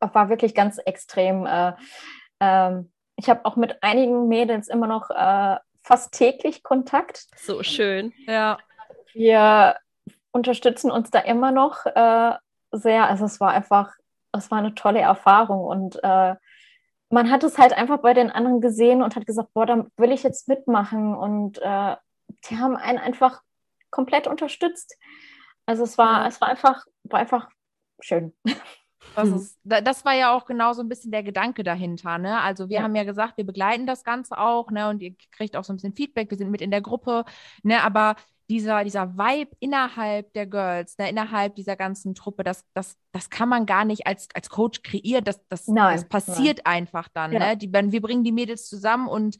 war 0.00 0.28
wirklich 0.28 0.54
ganz 0.54 0.78
extrem. 0.78 1.46
Äh, 1.46 1.72
ähm, 2.40 2.92
ich 3.16 3.28
habe 3.28 3.44
auch 3.44 3.56
mit 3.56 3.82
einigen 3.82 4.28
Mädels 4.28 4.68
immer 4.68 4.86
noch 4.86 5.10
äh, 5.10 5.56
fast 5.82 6.12
täglich 6.12 6.62
Kontakt. 6.62 7.26
So 7.36 7.62
schön. 7.62 8.12
Ja. 8.26 8.58
Wir 9.12 9.76
unterstützen 10.32 10.90
uns 10.90 11.10
da 11.10 11.20
immer 11.20 11.52
noch 11.52 11.86
äh, 11.86 12.32
sehr. 12.72 13.08
Also 13.08 13.24
es 13.24 13.40
war 13.40 13.50
einfach, 13.50 13.94
es 14.32 14.50
war 14.50 14.58
eine 14.58 14.74
tolle 14.74 15.00
Erfahrung 15.00 15.64
und 15.64 16.02
äh, 16.02 16.34
man 17.10 17.30
hat 17.30 17.42
es 17.42 17.58
halt 17.58 17.72
einfach 17.72 17.98
bei 17.98 18.14
den 18.14 18.30
anderen 18.30 18.60
gesehen 18.60 19.02
und 19.02 19.16
hat 19.16 19.26
gesagt, 19.26 19.52
boah, 19.54 19.66
da 19.66 19.86
will 19.96 20.12
ich 20.12 20.22
jetzt 20.22 20.48
mitmachen 20.48 21.14
und 21.14 21.58
äh, 21.62 21.96
die 22.48 22.58
haben 22.58 22.76
einen 22.76 22.98
einfach 22.98 23.40
komplett 23.90 24.26
unterstützt. 24.26 24.96
Also 25.64 25.84
es 25.84 25.96
war, 25.96 26.26
es 26.26 26.40
war 26.40 26.48
einfach, 26.48 26.84
war 27.04 27.20
einfach 27.20 27.48
schön. 28.00 28.34
Das, 29.14 29.28
ist, 29.28 29.58
das 29.64 30.04
war 30.04 30.14
ja 30.14 30.34
auch 30.34 30.44
genau 30.44 30.72
so 30.72 30.82
ein 30.82 30.88
bisschen 30.88 31.10
der 31.10 31.22
Gedanke 31.22 31.62
dahinter. 31.62 32.18
Ne? 32.18 32.40
Also 32.40 32.68
wir 32.68 32.78
ja. 32.78 32.82
haben 32.82 32.94
ja 32.94 33.04
gesagt, 33.04 33.36
wir 33.36 33.46
begleiten 33.46 33.86
das 33.86 34.04
Ganze 34.04 34.38
auch, 34.38 34.70
ne? 34.70 34.88
Und 34.88 35.00
ihr 35.00 35.14
kriegt 35.32 35.56
auch 35.56 35.64
so 35.64 35.72
ein 35.72 35.76
bisschen 35.76 35.94
Feedback, 35.94 36.30
wir 36.30 36.36
sind 36.36 36.50
mit 36.50 36.60
in 36.60 36.70
der 36.70 36.82
Gruppe, 36.82 37.24
ne? 37.62 37.82
Aber 37.82 38.16
dieser, 38.48 38.82
dieser 38.82 39.16
Vibe 39.16 39.50
innerhalb 39.60 40.32
der 40.32 40.46
Girls, 40.46 40.96
ne, 40.98 41.10
innerhalb 41.10 41.54
dieser 41.54 41.76
ganzen 41.76 42.14
Truppe, 42.14 42.44
das, 42.44 42.64
das, 42.72 42.96
das 43.12 43.28
kann 43.28 43.48
man 43.48 43.66
gar 43.66 43.84
nicht 43.84 44.06
als, 44.06 44.28
als 44.34 44.48
Coach 44.48 44.82
kreieren. 44.82 45.24
Das, 45.24 45.46
das, 45.48 45.66
nein, 45.68 45.96
das 45.96 46.08
passiert 46.08 46.60
nein. 46.64 46.76
einfach 46.76 47.08
dann. 47.08 47.32
Ja. 47.32 47.40
Ne? 47.40 47.56
Die, 47.56 47.72
wir 47.72 48.00
bringen 48.00 48.24
die 48.24 48.32
Mädels 48.32 48.68
zusammen 48.68 49.06
und 49.08 49.38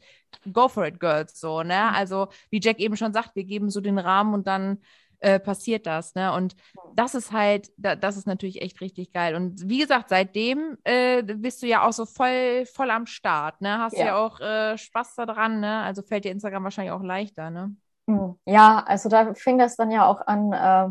go 0.53 0.67
for 0.67 0.85
it, 0.85 0.99
Girls. 0.99 1.39
So, 1.39 1.63
ne? 1.63 1.89
Mhm. 1.89 1.95
Also, 1.95 2.27
wie 2.51 2.59
Jack 2.61 2.79
eben 2.79 2.97
schon 2.97 3.13
sagt, 3.13 3.35
wir 3.35 3.45
geben 3.45 3.69
so 3.69 3.81
den 3.81 3.97
Rahmen 3.97 4.33
und 4.33 4.45
dann 4.45 4.79
äh, 5.21 5.39
passiert 5.39 5.85
das. 5.85 6.15
Ne? 6.15 6.31
Und 6.33 6.55
das 6.95 7.15
ist 7.15 7.31
halt, 7.31 7.69
da, 7.77 7.95
das 7.95 8.15
ist 8.15 8.27
natürlich 8.27 8.61
echt 8.61 8.79
richtig 8.79 9.11
geil. 9.11 9.35
Und 9.35 9.67
wie 9.67 9.79
gesagt, 9.79 10.09
seitdem 10.09 10.77
äh, 10.83 11.23
bist 11.23 11.61
du 11.61 11.67
ja 11.67 11.85
auch 11.85 11.93
so 11.93 12.05
voll, 12.05 12.65
voll 12.65 12.89
am 12.89 13.05
Start. 13.05 13.59
Ne? 13.61 13.79
Hast 13.79 13.97
ja, 13.97 14.05
ja 14.05 14.17
auch 14.17 14.39
äh, 14.39 14.77
Spaß 14.77 15.15
daran. 15.15 15.59
Ne? 15.59 15.81
Also 15.81 16.03
fällt 16.03 16.25
dir 16.25 16.31
Instagram 16.31 16.63
wahrscheinlich 16.63 16.93
auch 16.93 17.03
leichter. 17.03 17.49
Ne? 17.49 17.75
Hm, 18.09 18.39
ja, 18.45 18.83
also 18.87 19.07
da 19.07 19.35
fing 19.35 19.59
das 19.59 19.75
dann 19.75 19.91
ja 19.91 20.07
auch 20.07 20.25
an, 20.25 20.51
äh, 20.51 20.89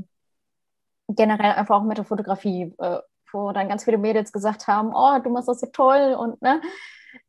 generell 1.08 1.52
einfach 1.52 1.76
auch 1.76 1.82
mit 1.82 1.98
der 1.98 2.04
Fotografie, 2.04 2.72
äh, 2.78 3.00
wo 3.32 3.50
dann 3.50 3.68
ganz 3.68 3.82
viele 3.84 3.98
Mädels 3.98 4.30
gesagt 4.32 4.68
haben, 4.68 4.92
oh, 4.94 5.18
du 5.18 5.30
machst 5.30 5.48
das 5.48 5.58
so 5.58 5.66
toll 5.66 6.14
und 6.14 6.40
ne. 6.42 6.60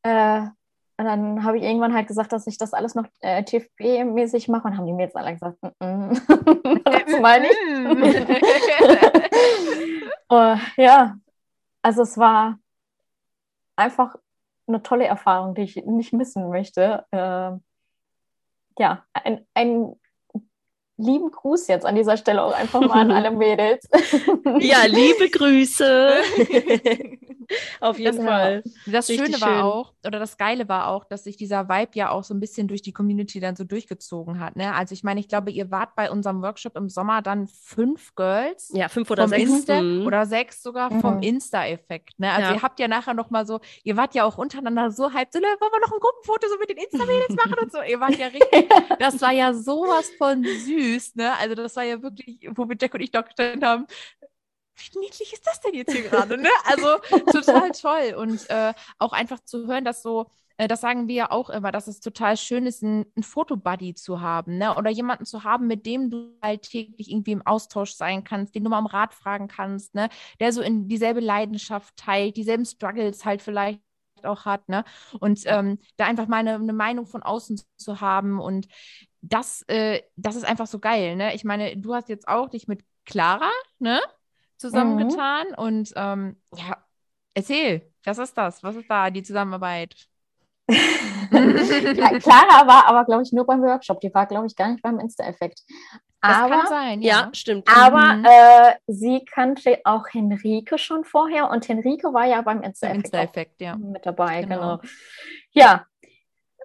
Äh, 0.04 0.42
und 0.98 1.06
dann 1.06 1.44
habe 1.44 1.58
ich 1.58 1.64
irgendwann 1.64 1.96
halt 1.96 2.08
gesagt, 2.08 2.32
dass 2.34 2.46
ich 2.46 2.58
das 2.60 2.74
alles 2.74 2.94
noch 2.94 3.06
äh, 3.22 3.42
TFB-mäßig 3.42 4.52
mache 4.52 4.68
und 4.68 4.78
haben 4.78 4.86
die 4.86 4.94
Mädels 4.94 5.16
alle 5.16 5.32
gesagt, 5.34 5.58
mm 5.64 5.68
-mm. 5.82 6.84
das 6.84 7.20
meine 7.22 7.48
ich. 7.48 7.58
uh, 10.30 10.58
ja, 10.82 11.16
also 11.82 12.04
es 12.04 12.18
war 12.18 12.60
einfach 13.76 14.18
eine 14.68 14.84
tolle 14.84 15.06
Erfahrung, 15.06 15.56
die 15.56 15.64
ich 15.64 15.78
nicht 15.78 16.14
missen 16.14 16.50
möchte. 16.50 17.06
Äh, 17.12 17.52
ja, 18.80 19.04
ein, 19.14 19.46
ein 19.54 19.94
lieben 20.98 21.32
Gruß 21.32 21.68
jetzt 21.68 21.86
an 21.86 21.96
dieser 21.96 22.18
Stelle 22.18 22.42
auch 22.44 22.54
einfach 22.54 22.82
mal 22.82 23.02
an 23.02 23.12
alle 23.12 23.32
Mädels. 23.38 23.88
Ja, 24.60 24.86
liebe 24.86 25.30
Grüße. 25.30 26.14
Auf 27.80 27.98
jeden 27.98 28.16
Das- 28.18 28.26
Fall. 28.26 28.64
Das 28.86 29.10
Richtig 29.10 29.26
Schöne 29.28 29.42
war 29.42 29.48
schön. 29.50 29.62
auch, 29.62 29.94
oder 30.06 30.20
das 30.20 30.38
Geile 30.38 30.70
war 30.70 30.88
auch, 30.88 31.04
dass 31.06 31.24
sich 31.24 31.36
dieser 31.36 31.68
Vibe 31.68 31.92
ja 31.96 32.12
auch 32.12 32.24
so 32.24 32.34
ein 32.36 32.40
bisschen 32.40 32.68
durch 32.68 32.82
die 32.84 32.92
Community 32.94 33.40
dann 33.40 33.56
so 33.56 33.64
durchgezogen 33.64 34.40
hat. 34.40 34.56
Ne? 34.56 34.74
Also 34.76 34.94
ich 34.94 35.04
meine, 35.04 35.20
ich 35.20 35.28
glaube, 35.28 35.50
ihr 35.52 35.72
wart 35.72 35.96
bei 35.96 36.12
unserem 36.12 36.42
Workshop 36.44 36.76
im 36.78 36.90
Sommer 36.90 37.22
dann 37.24 37.48
fünf 37.48 38.14
Girls. 38.16 38.70
Ja, 38.74 38.88
fünf 38.88 39.10
oder 39.10 39.28
sechs. 39.28 39.50
Insta 39.50 39.82
Mhm. 39.82 40.06
oder 40.06 40.26
sechs 40.28 40.62
sogar 40.62 40.94
Mhm. 40.94 41.02
vom 41.02 41.22
Insta-Effekt. 41.24 42.20
Ne? 42.20 42.32
Also 42.32 42.50
Ja. 42.50 42.56
ihr 42.56 42.62
habt 42.62 42.80
ja 42.80 42.88
nachher 42.88 43.16
noch 43.16 43.32
mal 43.32 43.48
so, 43.48 43.60
ihr 43.84 43.98
wart 43.98 44.14
ja 44.14 44.26
auch 44.26 44.38
untereinander 44.38 44.92
so 44.92 45.12
halb 45.14 45.30
so, 45.32 45.40
"Lö, 45.40 45.46
wollen 45.48 45.72
wir 45.72 45.80
noch 45.82 45.92
ein 45.94 46.00
Gruppenfoto 46.00 46.48
so 46.50 46.58
mit 46.60 46.70
den 46.70 46.78
Insta-Mädels 46.78 47.30
machen 47.36 47.56
und 47.64 47.72
so. 47.72 47.82
Ihr 47.82 48.00
wart 48.00 48.16
ja 48.18 48.28
richtig, 48.28 48.70
das 49.00 49.20
war 49.22 49.32
ja 49.32 49.54
sowas 49.54 50.12
von 50.20 50.44
süß, 50.44 51.16
ne? 51.16 51.36
Also 51.40 51.56
das 51.56 51.76
war 51.76 51.84
ja 51.84 52.02
wirklich, 52.04 52.48
wo 52.56 52.70
wir 52.70 52.76
Jack 52.80 52.94
und 52.94 53.02
ich 53.02 53.12
doch 53.12 53.26
gestanden 53.26 53.66
haben, 53.66 53.88
wie 54.80 55.00
niedlich 55.00 55.34
ist 55.34 55.46
das 55.46 55.62
denn 55.62 55.74
jetzt 55.74 55.92
hier 55.94 56.10
gerade, 56.10 56.38
ne? 56.38 56.50
Also 56.66 56.98
total 57.32 57.72
toll. 57.72 58.16
Und 58.18 58.50
äh, 58.50 58.74
auch 58.98 59.14
einfach 59.14 59.40
zu 59.42 59.68
hören, 59.68 59.86
dass 59.86 60.02
so, 60.02 60.32
äh, 60.58 60.68
das 60.68 60.82
sagen 60.82 61.08
wir 61.08 61.16
ja 61.16 61.32
auch 61.32 61.50
immer, 61.50 61.72
dass 61.72 61.88
es 61.88 62.00
total 62.00 62.38
schön 62.38 62.66
ist, 62.66 62.84
einen, 62.84 63.06
einen 63.16 63.24
Fotobuddy 63.24 63.96
zu 63.96 64.22
haben, 64.22 64.58
ne? 64.58 64.76
Oder 64.76 64.90
jemanden 64.90 65.26
zu 65.26 65.44
haben, 65.44 65.68
mit 65.68 65.86
dem 65.86 66.10
du 66.10 66.38
alltäglich 66.42 67.12
irgendwie 67.12 67.32
im 67.32 67.46
Austausch 67.46 67.94
sein 67.94 68.24
kannst, 68.24 68.56
den 68.56 68.64
du 68.64 68.70
mal 68.70 68.80
um 68.80 68.86
Rat 68.86 69.14
fragen 69.14 69.48
kannst, 69.48 69.96
ne? 69.96 70.10
Der 70.40 70.54
so 70.54 70.62
in 70.62 70.88
dieselbe 70.88 71.20
Leidenschaft 71.20 71.96
teilt, 71.98 72.38
dieselben 72.38 72.66
Struggles 72.66 73.26
halt 73.26 73.42
vielleicht 73.42 73.82
auch 74.24 74.46
hat, 74.46 74.68
ne? 74.70 74.84
Und 75.20 75.42
ähm, 75.46 75.80
da 75.98 76.06
einfach 76.06 76.28
mal 76.28 76.38
eine, 76.38 76.56
eine 76.56 76.74
Meinung 76.74 77.06
von 77.06 77.24
außen 77.24 77.62
zu 77.78 78.02
haben 78.02 78.40
und 78.40 78.68
das, 79.22 79.64
äh, 79.68 80.02
das 80.16 80.36
ist 80.36 80.46
einfach 80.46 80.68
so 80.68 80.80
geil, 80.80 81.16
ne? 81.16 81.36
Ich 81.36 81.44
meine, 81.44 81.76
du 81.78 81.94
hast 81.94 82.10
jetzt 82.10 82.28
auch 82.28 82.50
dich 82.50 82.68
mit 82.68 82.84
Clara, 83.06 83.50
ne? 83.80 84.00
Zusammengetan 84.60 85.56
und 85.56 85.94
ähm, 85.98 86.38
ja, 86.56 86.78
erzähl, 87.36 87.94
was 88.04 88.18
ist 88.20 88.38
das? 88.38 88.64
Was 88.64 88.76
ist 88.78 88.90
da 88.90 89.10
die 89.12 89.24
Zusammenarbeit? 89.24 90.10
Kla- 91.94 92.16
Clara 92.22 92.68
war 92.68 92.86
aber, 92.88 93.06
glaube 93.06 93.24
ich, 93.24 93.32
nur 93.32 93.46
beim 93.46 93.62
Workshop. 93.62 94.00
Die 94.02 94.14
war, 94.14 94.26
glaube 94.26 94.48
ich, 94.48 94.56
gar 94.56 94.70
nicht 94.70 94.82
beim 94.84 95.00
Insta-Effekt. 95.00 95.62
Das 96.26 96.38
Aber, 96.38 96.48
kann 96.48 96.66
sein, 96.66 97.02
Ja, 97.02 97.28
ja. 97.28 97.34
stimmt. 97.34 97.66
aber 97.66 98.18
Mhm. 98.18 98.24
äh, 98.24 98.76
sie 98.88 99.24
kannte 99.26 99.80
auch 99.86 100.06
Henrike 100.12 100.78
schon 100.78 101.04
vorher 101.06 101.50
und 101.50 101.68
Henrike 101.68 102.14
war 102.14 102.26
ja 102.26 102.42
beim 102.42 102.62
Insta-Effekt 102.62 103.16
Insta-Effekt, 103.16 103.62
ja. 103.62 103.80
mit 103.80 104.06
dabei, 104.06 104.42
Genau. 104.42 104.78
genau. 104.78 104.82
Ja, 105.52 105.86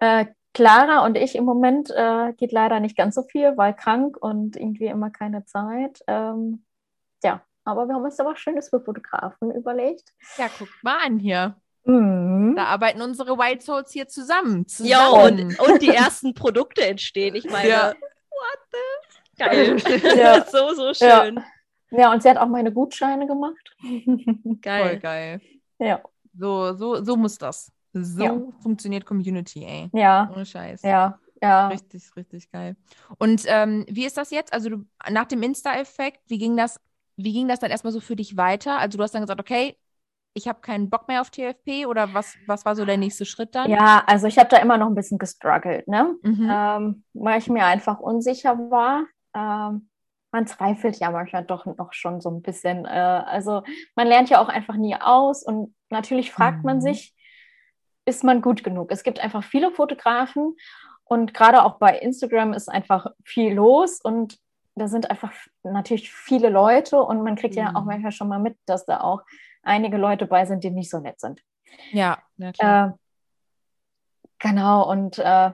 äh, 0.01 0.27
Clara 0.55 1.05
und 1.07 1.17
ich 1.17 1.37
im 1.37 1.45
Moment 1.45 1.91
äh, 1.91 2.33
geht 2.35 2.53
leider 2.53 2.81
nicht 2.81 2.97
ganz 2.97 3.15
so 3.17 3.23
viel, 3.23 3.57
weil 3.57 3.75
krank 3.75 4.17
und 4.21 4.57
irgendwie 4.57 4.87
immer 4.87 5.11
keine 5.11 5.45
Zeit. 5.47 6.01
Ähm, 6.09 6.65
ja, 7.25 7.43
aber 7.65 7.87
wir 7.89 7.95
haben 7.95 8.05
uns 8.05 8.17
da 8.17 8.25
was 8.25 8.39
Schönes 8.39 8.69
für 8.69 8.81
Fotografen 8.81 9.51
überlegt. 9.53 10.13
Ja, 10.39 10.49
guck 10.59 10.69
mal 10.83 10.99
an 11.05 11.19
hier. 11.19 11.57
Mhm. 11.85 12.55
Da 12.57 12.65
arbeiten 12.67 13.03
unsere 13.03 13.37
White 13.39 13.65
Souls 13.65 13.93
hier 13.93 14.09
zusammen. 14.09 14.67
zusammen. 14.67 14.91
Ja, 14.91 15.09
und, 15.09 15.59
und 15.61 15.83
die 15.83 15.89
ersten 15.95 16.33
Produkte 16.35 16.87
entstehen. 16.87 17.35
Ich 17.35 17.45
meine, 17.51 17.69
Ja. 17.69 17.89
what 17.89 18.59
the? 18.73 19.39
Geil. 19.39 19.77
Ja. 20.17 20.45
so, 20.47 20.73
so 20.75 20.87
Ja. 21.05 21.25
schön. 21.25 21.41
Ja, 21.91 22.13
und 22.13 22.23
sie 22.23 22.29
hat 22.31 22.39
auch 22.39 22.49
meine 22.49 22.73
Gutscheine 22.73 23.27
gemacht. 23.27 23.77
Voll 23.81 24.59
Geil. 24.63 24.99
geil. 24.99 25.41
Ja, 25.79 26.01
So, 26.39 26.75
so, 26.75 27.05
so 27.05 27.17
muss 27.17 27.37
das. 27.39 27.71
So 27.93 28.25
Ja. 28.25 28.41
funktioniert 28.63 29.05
Community, 29.07 29.65
ey. 29.65 29.91
ja, 29.93 30.29
Ohne 30.35 30.45
Scheiß. 30.47 30.83
ja, 30.83 31.19
ja. 31.43 31.69
Richtig, 31.69 32.05
richtig 32.17 32.51
geil. 32.51 32.77
Und 33.19 33.45
ähm, 33.47 33.85
wie 33.89 34.05
ist 34.07 34.17
das 34.17 34.31
jetzt? 34.31 34.53
Also 34.53 34.71
du, 34.71 34.85
nach 35.11 35.27
dem 35.27 35.43
Insta-Effekt, 35.43 36.21
wie 36.29 36.39
ging 36.39 36.57
das, 36.57 36.81
wie 37.17 37.33
ging 37.33 37.49
das 37.49 37.61
dann 37.61 37.71
erstmal 37.71 37.93
so 37.93 38.01
für 38.01 38.17
dich 38.17 38.37
weiter? 38.37 38.79
Also 38.79 38.99
du 38.99 39.05
hast 39.05 39.15
dann 39.15 39.23
gesagt, 39.23 39.41
okay, 39.41 39.77
ich 40.35 40.49
habe 40.49 40.61
keinen 40.61 40.91
Bock 40.91 41.07
mehr 41.09 41.21
auf 41.21 41.31
TFP 41.31 41.87
oder 41.87 42.13
was, 42.13 42.37
was 42.47 42.65
war 42.65 42.75
so 42.75 42.85
der 42.85 42.97
nächste 42.97 43.25
Schritt 43.25 43.55
dann? 43.55 43.71
Ja, 43.71 44.03
also 44.07 44.27
ich 44.27 44.39
habe 44.39 44.49
da 44.49 44.57
immer 44.59 44.77
noch 44.77 44.89
ein 44.89 44.95
bisschen 44.95 45.19
gestruggelt, 45.19 45.87
ne? 45.87 46.17
Mhm. 46.23 46.49
Ähm, 46.51 47.05
weil 47.15 47.39
ich 47.39 47.49
mir 47.49 47.65
einfach 47.65 48.01
unsicher 48.01 48.59
war. 48.71 49.05
Ähm, 49.35 49.89
man 50.33 50.47
zweifelt 50.49 50.99
ja 50.99 51.13
manchmal 51.13 51.45
doch 51.45 51.65
noch 51.67 51.93
schon 51.93 52.21
so 52.21 52.31
ein 52.31 52.43
bisschen. 52.43 52.85
Äh, 52.85 52.89
also 52.89 53.63
man 53.95 54.09
lernt 54.09 54.29
ja 54.31 54.41
auch 54.41 54.49
einfach 54.49 54.75
nie 54.75 54.97
aus 54.97 55.45
und 55.45 55.73
natürlich 55.91 56.33
fragt 56.33 56.65
man 56.65 56.79
Mhm. 56.79 56.83
sich, 56.83 57.15
ist 58.05 58.25
man 58.25 58.43
gut 58.43 58.65
genug? 58.65 58.91
Es 58.91 59.05
gibt 59.05 59.21
einfach 59.21 59.45
viele 59.45 59.71
Fotografen 59.71 60.57
und 61.05 61.33
gerade 61.33 61.63
auch 61.63 61.79
bei 61.79 61.97
Instagram 61.99 62.53
ist 62.53 62.69
einfach 62.69 63.07
viel 63.25 63.55
los 63.55 64.01
und 64.03 64.39
da 64.77 64.89
sind 64.89 65.11
einfach 65.11 65.33
natürlich 65.63 66.13
viele 66.13 66.49
Leute 66.49 67.01
und 67.01 67.23
man 67.23 67.37
kriegt 67.37 67.55
ja 67.55 67.75
auch 67.75 67.83
Mhm. 67.83 67.87
manchmal 67.87 68.13
schon 68.13 68.29
mal 68.29 68.41
mit, 68.41 68.57
dass 68.67 68.85
da 68.87 69.01
auch 69.01 69.23
einige 69.63 69.97
Leute 69.97 70.27
bei 70.27 70.45
sind, 70.47 70.65
die 70.65 70.71
nicht 70.71 70.91
so 70.91 70.99
nett 70.99 71.21
sind. 71.21 71.41
Ja, 71.93 72.19
klar. 72.53 72.89
Äh, 72.89 72.93
genau, 74.39 74.89
und 74.91 75.19
äh, 75.19 75.53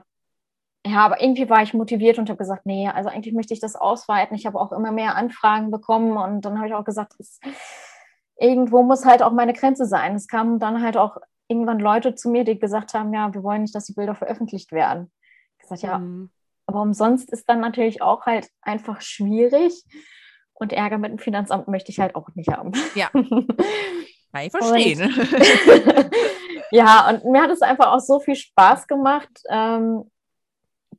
ja, 0.83 1.05
aber 1.05 1.21
irgendwie 1.21 1.49
war 1.49 1.61
ich 1.61 1.73
motiviert 1.75 2.17
und 2.17 2.29
habe 2.29 2.37
gesagt, 2.37 2.65
nee, 2.65 2.87
also 2.89 3.09
eigentlich 3.09 3.35
möchte 3.35 3.53
ich 3.53 3.59
das 3.59 3.75
ausweiten. 3.75 4.35
Ich 4.35 4.45
habe 4.47 4.59
auch 4.59 4.71
immer 4.71 4.91
mehr 4.91 5.15
Anfragen 5.15 5.69
bekommen 5.69 6.17
und 6.17 6.41
dann 6.43 6.57
habe 6.57 6.67
ich 6.67 6.73
auch 6.73 6.83
gesagt, 6.83 7.13
es, 7.19 7.39
irgendwo 8.37 8.81
muss 8.81 9.05
halt 9.05 9.21
auch 9.21 9.31
meine 9.31 9.53
Grenze 9.53 9.85
sein. 9.85 10.15
Es 10.15 10.27
kamen 10.27 10.57
dann 10.59 10.81
halt 10.81 10.97
auch 10.97 11.17
irgendwann 11.47 11.79
Leute 11.79 12.15
zu 12.15 12.29
mir, 12.29 12.43
die 12.43 12.57
gesagt 12.57 12.95
haben, 12.95 13.13
ja, 13.13 13.31
wir 13.33 13.43
wollen 13.43 13.61
nicht, 13.61 13.75
dass 13.75 13.85
die 13.85 13.93
Bilder 13.93 14.15
veröffentlicht 14.15 14.71
werden. 14.71 15.11
Ich 15.57 15.61
gesagt, 15.63 15.83
ja, 15.83 15.99
Mhm. 15.99 16.31
Aber 16.71 16.81
umsonst 16.81 17.31
ist 17.31 17.49
dann 17.49 17.59
natürlich 17.59 18.01
auch 18.01 18.25
halt 18.25 18.47
einfach 18.61 19.01
schwierig 19.01 19.83
und 20.53 20.71
Ärger 20.71 20.97
mit 20.97 21.11
dem 21.11 21.19
Finanzamt 21.19 21.67
möchte 21.67 21.91
ich 21.91 21.99
halt 21.99 22.15
auch 22.15 22.29
nicht 22.35 22.49
haben. 22.49 22.71
Ja. 22.95 23.09
Kann 23.13 24.45
ich 24.45 24.51
verstehen. 24.51 24.99
ja, 26.71 27.09
und 27.09 27.25
mir 27.25 27.41
hat 27.41 27.51
es 27.51 27.61
einfach 27.61 27.91
auch 27.91 27.99
so 27.99 28.21
viel 28.21 28.35
Spaß 28.35 28.87
gemacht, 28.87 29.29
ähm, 29.49 30.09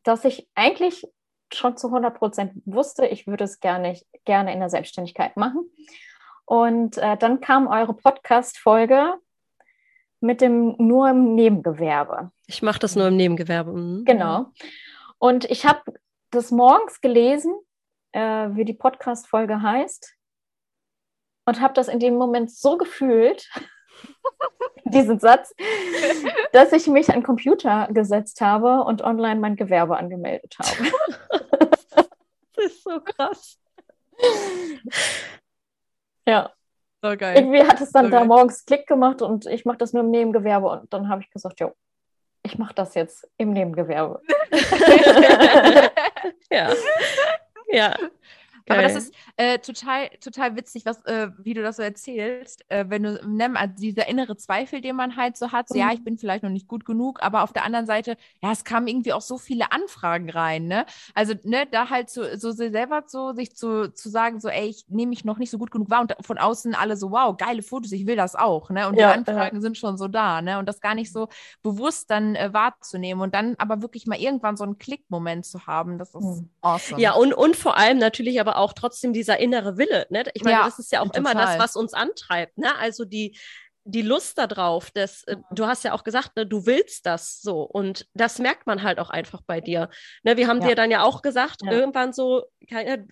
dass 0.03 0.27
ich 0.27 0.47
eigentlich 0.55 1.07
schon 1.55 1.79
zu 1.79 1.87
100 1.87 2.19
Prozent 2.19 2.53
wusste, 2.67 3.07
ich 3.07 3.27
würde 3.27 3.45
es 3.45 3.61
gerne, 3.61 3.99
gerne 4.27 4.53
in 4.53 4.61
der 4.61 4.69
Selbstständigkeit 4.69 5.39
machen. 5.39 5.71
Und 6.45 6.99
äh, 6.99 7.17
dann 7.17 7.41
kam 7.41 7.67
eure 7.67 7.95
Podcast-Folge 7.95 9.15
mit 10.21 10.41
dem 10.43 10.75
nur 10.79 11.09
im 11.09 11.35
Nebengewerbe. 11.35 12.31
Ich 12.47 12.63
mache 12.63 12.79
das 12.79 12.95
nur 12.95 13.09
im 13.09 13.17
Nebengewerbe. 13.17 13.73
Mhm. 13.73 14.05
Genau. 14.05 14.47
Und 15.23 15.45
ich 15.45 15.65
habe 15.65 15.81
das 16.33 16.51
morgens 16.51 17.01
gelesen, 17.01 17.55
äh, 18.11 18.49
wie 18.55 18.65
die 18.65 18.75
Podcast-Folge 18.75 19.63
heißt, 19.63 20.17
und 21.47 21.61
habe 21.61 21.75
das 21.75 21.87
in 21.87 22.01
dem 22.01 22.17
Moment 22.17 22.51
so 22.51 22.77
gefühlt, 22.77 23.49
diesen 24.85 25.21
Satz, 25.21 25.55
dass 26.53 26.73
ich 26.73 26.89
mich 26.89 27.09
an 27.09 27.21
den 27.21 27.23
Computer 27.23 27.87
gesetzt 27.93 28.41
habe 28.41 28.83
und 28.83 29.03
online 29.03 29.39
mein 29.39 29.55
Gewerbe 29.55 29.97
angemeldet 29.97 30.57
habe. 30.59 30.91
Das 32.55 32.67
ist 32.67 32.83
so 32.85 33.01
krass. 33.01 33.59
ja, 36.27 36.53
So 37.03 37.17
geil. 37.17 37.37
irgendwie 37.37 37.63
hat 37.65 37.81
es 37.81 37.93
dann 37.93 38.07
So 38.07 38.11
da 38.11 38.19
geil. 38.19 38.27
morgens 38.27 38.65
Klick 38.65 38.87
gemacht 38.87 39.23
und 39.23 39.47
ich 39.47 39.65
mache 39.65 39.79
das 39.79 39.93
nur 39.93 40.03
im 40.03 40.11
Nebengewerbe 40.11 40.69
und 40.69 40.93
dann 40.93 41.09
habe 41.09 41.23
ich 41.23 41.31
gesagt, 41.31 41.61
jo, 41.61 41.73
ich 42.53 42.59
mache 42.59 42.75
das 42.75 42.95
jetzt 42.95 43.27
im 43.39 43.55
Nebengewerbe. 43.55 44.21
ja. 46.51 46.71
Ja. 47.69 47.97
Aber 48.69 48.83
das 48.83 48.95
Geil. 48.95 48.97
ist 48.97 49.13
äh, 49.37 49.59
total, 49.59 50.09
total 50.21 50.57
witzig, 50.57 50.85
was, 50.87 51.05
äh, 51.05 51.29
wie 51.39 51.55
du 51.55 51.63
das 51.63 51.77
so 51.77 51.83
erzählst, 51.83 52.65
äh, 52.71 52.85
wenn 52.89 53.03
du, 53.03 53.21
ne, 53.27 53.51
also 53.55 53.75
dieser 53.77 54.09
innere 54.09 54.37
Zweifel, 54.37 54.81
den 54.81 54.97
man 54.97 55.17
halt 55.17 55.37
so 55.37 55.53
hat, 55.53 55.69
so, 55.69 55.77
ja, 55.79 55.93
Mhm. 55.93 55.93
ich 55.93 56.03
bin 56.05 56.19
vielleicht 56.19 56.43
noch 56.43 56.51
nicht 56.51 56.69
gut 56.69 56.85
genug, 56.85 57.23
aber 57.23 57.43
auf 57.43 57.53
der 57.53 57.65
anderen 57.65 57.87
Seite, 57.87 58.17
ja, 58.43 58.53
es 58.53 58.65
kamen 58.65 58.87
irgendwie 58.89 59.13
auch 59.13 59.21
so 59.21 59.39
viele 59.39 59.73
Anfragen 59.73 60.31
rein, 60.31 60.67
ne? 60.69 60.87
Also, 61.15 61.35
ne, 61.45 61.67
da 61.71 61.91
halt 61.91 62.11
so, 62.11 62.23
so 62.37 62.53
selber 62.53 63.05
so, 63.07 63.33
sich 63.33 63.55
zu, 63.55 63.93
zu 63.93 64.09
sagen, 64.09 64.41
so, 64.41 64.49
ey, 64.49 64.67
ich 64.69 64.85
nehme 64.89 65.11
mich 65.11 65.25
noch 65.25 65.39
nicht 65.39 65.51
so 65.51 65.59
gut 65.59 65.71
genug 65.71 65.91
wahr 65.91 66.01
und 66.03 66.15
von 66.25 66.39
außen 66.39 66.75
alle 66.75 66.97
so, 66.97 67.11
wow, 67.11 67.37
geile 67.37 67.63
Fotos, 67.63 67.93
ich 67.93 68.07
will 68.07 68.17
das 68.17 68.35
auch, 68.35 68.71
ne? 68.71 68.89
Und 68.89 68.99
Ja, 68.99 69.01
die 69.01 69.07
Anfragen 69.09 69.61
sind 69.61 69.77
schon 69.79 69.97
so 69.99 70.09
da, 70.09 70.43
ne? 70.43 70.59
Und 70.59 70.67
das 70.69 70.81
gar 70.81 70.95
nicht 70.95 71.13
so 71.13 71.29
bewusst 71.63 72.11
dann 72.11 72.35
äh, 72.35 72.53
wahrzunehmen 72.53 73.23
und 73.23 73.35
dann 73.35 73.55
aber 73.59 73.83
wirklich 73.83 74.07
mal 74.07 74.19
irgendwann 74.19 74.57
so 74.57 74.65
einen 74.65 74.79
Klickmoment 74.79 75.45
zu 75.47 75.67
haben, 75.67 75.99
das 75.99 76.15
ist 76.15 76.45
Mhm. 76.45 76.51
awesome. 76.63 77.01
Ja, 77.01 77.15
und, 77.15 77.33
und 77.35 77.57
vor 77.57 77.77
allem 77.77 77.99
natürlich 77.99 78.41
aber 78.41 78.52
auch 78.57 78.73
trotzdem 78.73 79.13
dieser 79.13 79.39
innere 79.39 79.77
Wille. 79.79 80.07
Ne? 80.11 80.25
Ich 80.35 80.43
meine, 80.45 80.59
Ja, 80.59 80.65
das 80.65 80.79
ist 80.79 80.93
ja 80.93 81.01
auch 81.01 81.13
immer 81.15 81.33
total. 81.33 81.59
das, 81.59 81.59
was 81.59 81.77
uns 81.77 81.95
antreibt. 81.95 82.59
Ne? 82.59 82.77
Also 82.79 83.05
die, 83.05 83.39
die 83.85 84.03
Lust 84.03 84.39
darauf, 84.39 84.91
dass, 84.93 85.25
äh, 85.25 85.37
du 85.51 85.67
hast 85.67 85.83
ja 85.85 85.93
auch 85.93 86.05
gesagt, 86.05 86.37
ne, 86.37 86.47
du 86.47 86.67
willst 86.67 87.05
das 87.07 87.41
so. 87.41 87.63
Und 87.63 88.07
das 88.15 88.39
merkt 88.39 88.67
man 88.67 88.83
halt 88.83 88.99
auch 89.01 89.11
einfach 89.11 89.43
bei 89.47 89.61
dir. 89.61 89.91
Ne, 90.23 90.37
wir 90.37 90.47
haben 90.47 90.61
Ja. 90.63 90.69
dir 90.69 90.75
dann 90.77 90.91
ja 90.91 91.03
auch 91.03 91.21
gesagt, 91.23 91.63
Ja. 91.65 91.73
irgendwann 91.73 92.13
so, 92.13 92.45
keine, 92.71 93.09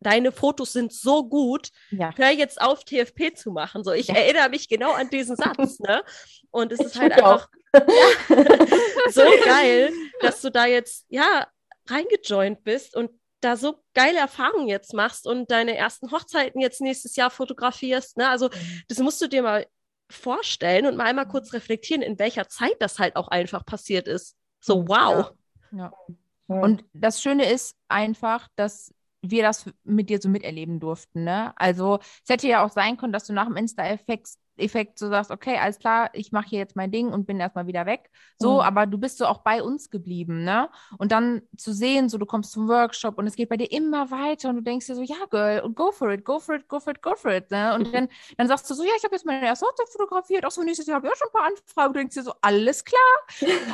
deine 0.00 0.32
Fotos 0.32 0.72
sind 0.72 0.92
so 0.92 1.28
gut, 1.28 1.70
Ja. 1.90 2.12
hör 2.16 2.30
jetzt 2.30 2.60
auf, 2.60 2.84
TFP 2.84 3.34
zu 3.34 3.50
machen. 3.52 3.84
So, 3.84 3.92
ich 3.92 4.08
Ja. 4.08 4.16
erinnere 4.16 4.48
mich 4.50 4.68
genau 4.68 4.92
an 4.92 5.08
diesen 5.10 5.36
Satz, 5.36 5.78
ne? 5.78 6.02
Und 6.50 6.72
es 6.72 6.80
ist 6.80 6.96
Ich 6.96 7.00
halt 7.00 7.14
mich 7.14 7.24
auch. 7.24 7.46
einfach 7.46 7.48
so 9.10 9.22
geil, 9.44 9.92
dass 10.20 10.40
du 10.42 10.50
da 10.50 10.66
jetzt, 10.66 11.06
ja, 11.08 11.46
reingejoint 11.88 12.62
bist 12.64 12.94
und 12.96 13.10
da 13.42 13.56
so 13.56 13.82
geile 13.94 14.18
Erfahrungen 14.18 14.68
jetzt 14.68 14.94
machst 14.94 15.26
und 15.26 15.50
deine 15.50 15.76
ersten 15.76 16.10
Hochzeiten 16.10 16.60
jetzt 16.60 16.80
nächstes 16.80 17.16
Jahr 17.16 17.30
fotografierst. 17.30 18.16
Ne? 18.16 18.28
Also 18.28 18.48
Mhm. 18.48 18.82
das 18.88 18.98
musst 18.98 19.20
du 19.20 19.28
dir 19.28 19.42
mal 19.42 19.66
vorstellen 20.10 20.86
und 20.86 20.96
mal 20.96 21.04
einmal 21.04 21.26
kurz 21.26 21.52
reflektieren, 21.52 22.02
in 22.02 22.18
welcher 22.18 22.48
Zeit 22.48 22.76
das 22.80 22.98
halt 22.98 23.16
auch 23.16 23.28
einfach 23.28 23.64
passiert 23.64 24.08
ist. 24.08 24.36
So, 24.60 24.86
wow. 24.88 25.32
Ja. 25.72 25.92
Hm. 26.48 26.60
Und 26.60 26.84
das 26.92 27.22
Schöne 27.22 27.50
ist 27.50 27.76
einfach, 27.88 28.48
dass 28.56 28.94
wir 29.22 29.42
das 29.42 29.66
mit 29.84 30.10
dir 30.10 30.20
so 30.20 30.28
miterleben 30.28 30.80
durften, 30.80 31.24
ne? 31.24 31.52
Also 31.56 32.00
es 32.24 32.28
hätte 32.28 32.48
ja 32.48 32.64
auch 32.64 32.70
sein 32.70 32.96
können, 32.96 33.12
dass 33.12 33.26
du 33.26 33.32
nach 33.32 33.46
dem 33.46 33.56
Insta-Effekt 33.56 34.28
Effekt 34.58 34.98
so 34.98 35.08
sagst, 35.08 35.30
okay, 35.30 35.56
alles 35.56 35.78
klar, 35.78 36.10
ich 36.12 36.30
mache 36.30 36.46
hier 36.50 36.58
jetzt 36.58 36.76
mein 36.76 36.90
Ding 36.92 37.08
und 37.08 37.26
bin 37.26 37.40
erstmal 37.40 37.66
wieder 37.66 37.86
weg. 37.86 38.10
So, 38.38 38.56
Mhm. 38.56 38.60
aber 38.60 38.86
du 38.86 38.98
bist 38.98 39.16
so 39.16 39.24
auch 39.26 39.38
bei 39.38 39.62
uns 39.62 39.88
geblieben, 39.88 40.44
ne? 40.44 40.68
Und 40.98 41.10
dann 41.10 41.40
zu 41.56 41.72
sehen, 41.72 42.10
so 42.10 42.18
du 42.18 42.26
kommst 42.26 42.52
zum 42.52 42.68
Workshop 42.68 43.16
und 43.16 43.26
es 43.26 43.34
geht 43.34 43.48
bei 43.48 43.56
dir 43.56 43.72
immer 43.72 44.10
weiter 44.10 44.50
und 44.50 44.56
du 44.56 44.62
denkst 44.62 44.86
dir 44.86 44.94
so, 44.94 45.02
ja, 45.02 45.16
Girl, 45.30 45.60
und 45.60 45.74
go 45.74 45.90
for 45.90 46.10
it, 46.12 46.24
go 46.24 46.38
for 46.38 46.54
it, 46.56 46.68
go 46.68 46.80
for 46.80 46.92
it, 46.92 47.00
go 47.02 47.14
for 47.16 47.32
it, 47.32 47.50
ne? 47.50 47.74
Und 47.74 47.94
dann, 47.94 48.08
dann 48.36 48.46
sagst 48.46 48.68
du 48.68 48.74
so, 48.74 48.82
ja, 48.84 48.90
ich 48.96 49.04
habe 49.04 49.14
jetzt 49.14 49.24
meine 49.24 49.44
erste 49.46 49.64
Hochzeit 49.66 49.88
fotografiert, 49.88 50.44
auch 50.44 50.50
so 50.50 50.62
nächstes 50.62 50.86
Jahr 50.86 50.96
habe 50.96 51.06
ich 51.06 51.12
auch 51.14 51.16
schon 51.16 51.28
ein 51.28 51.32
paar 51.32 51.46
Anfragen. 51.46 51.94
Du 51.94 51.98
denkst 52.00 52.14
dir 52.14 52.22
so, 52.22 52.34
alles 52.42 52.84
klar. 52.84 53.00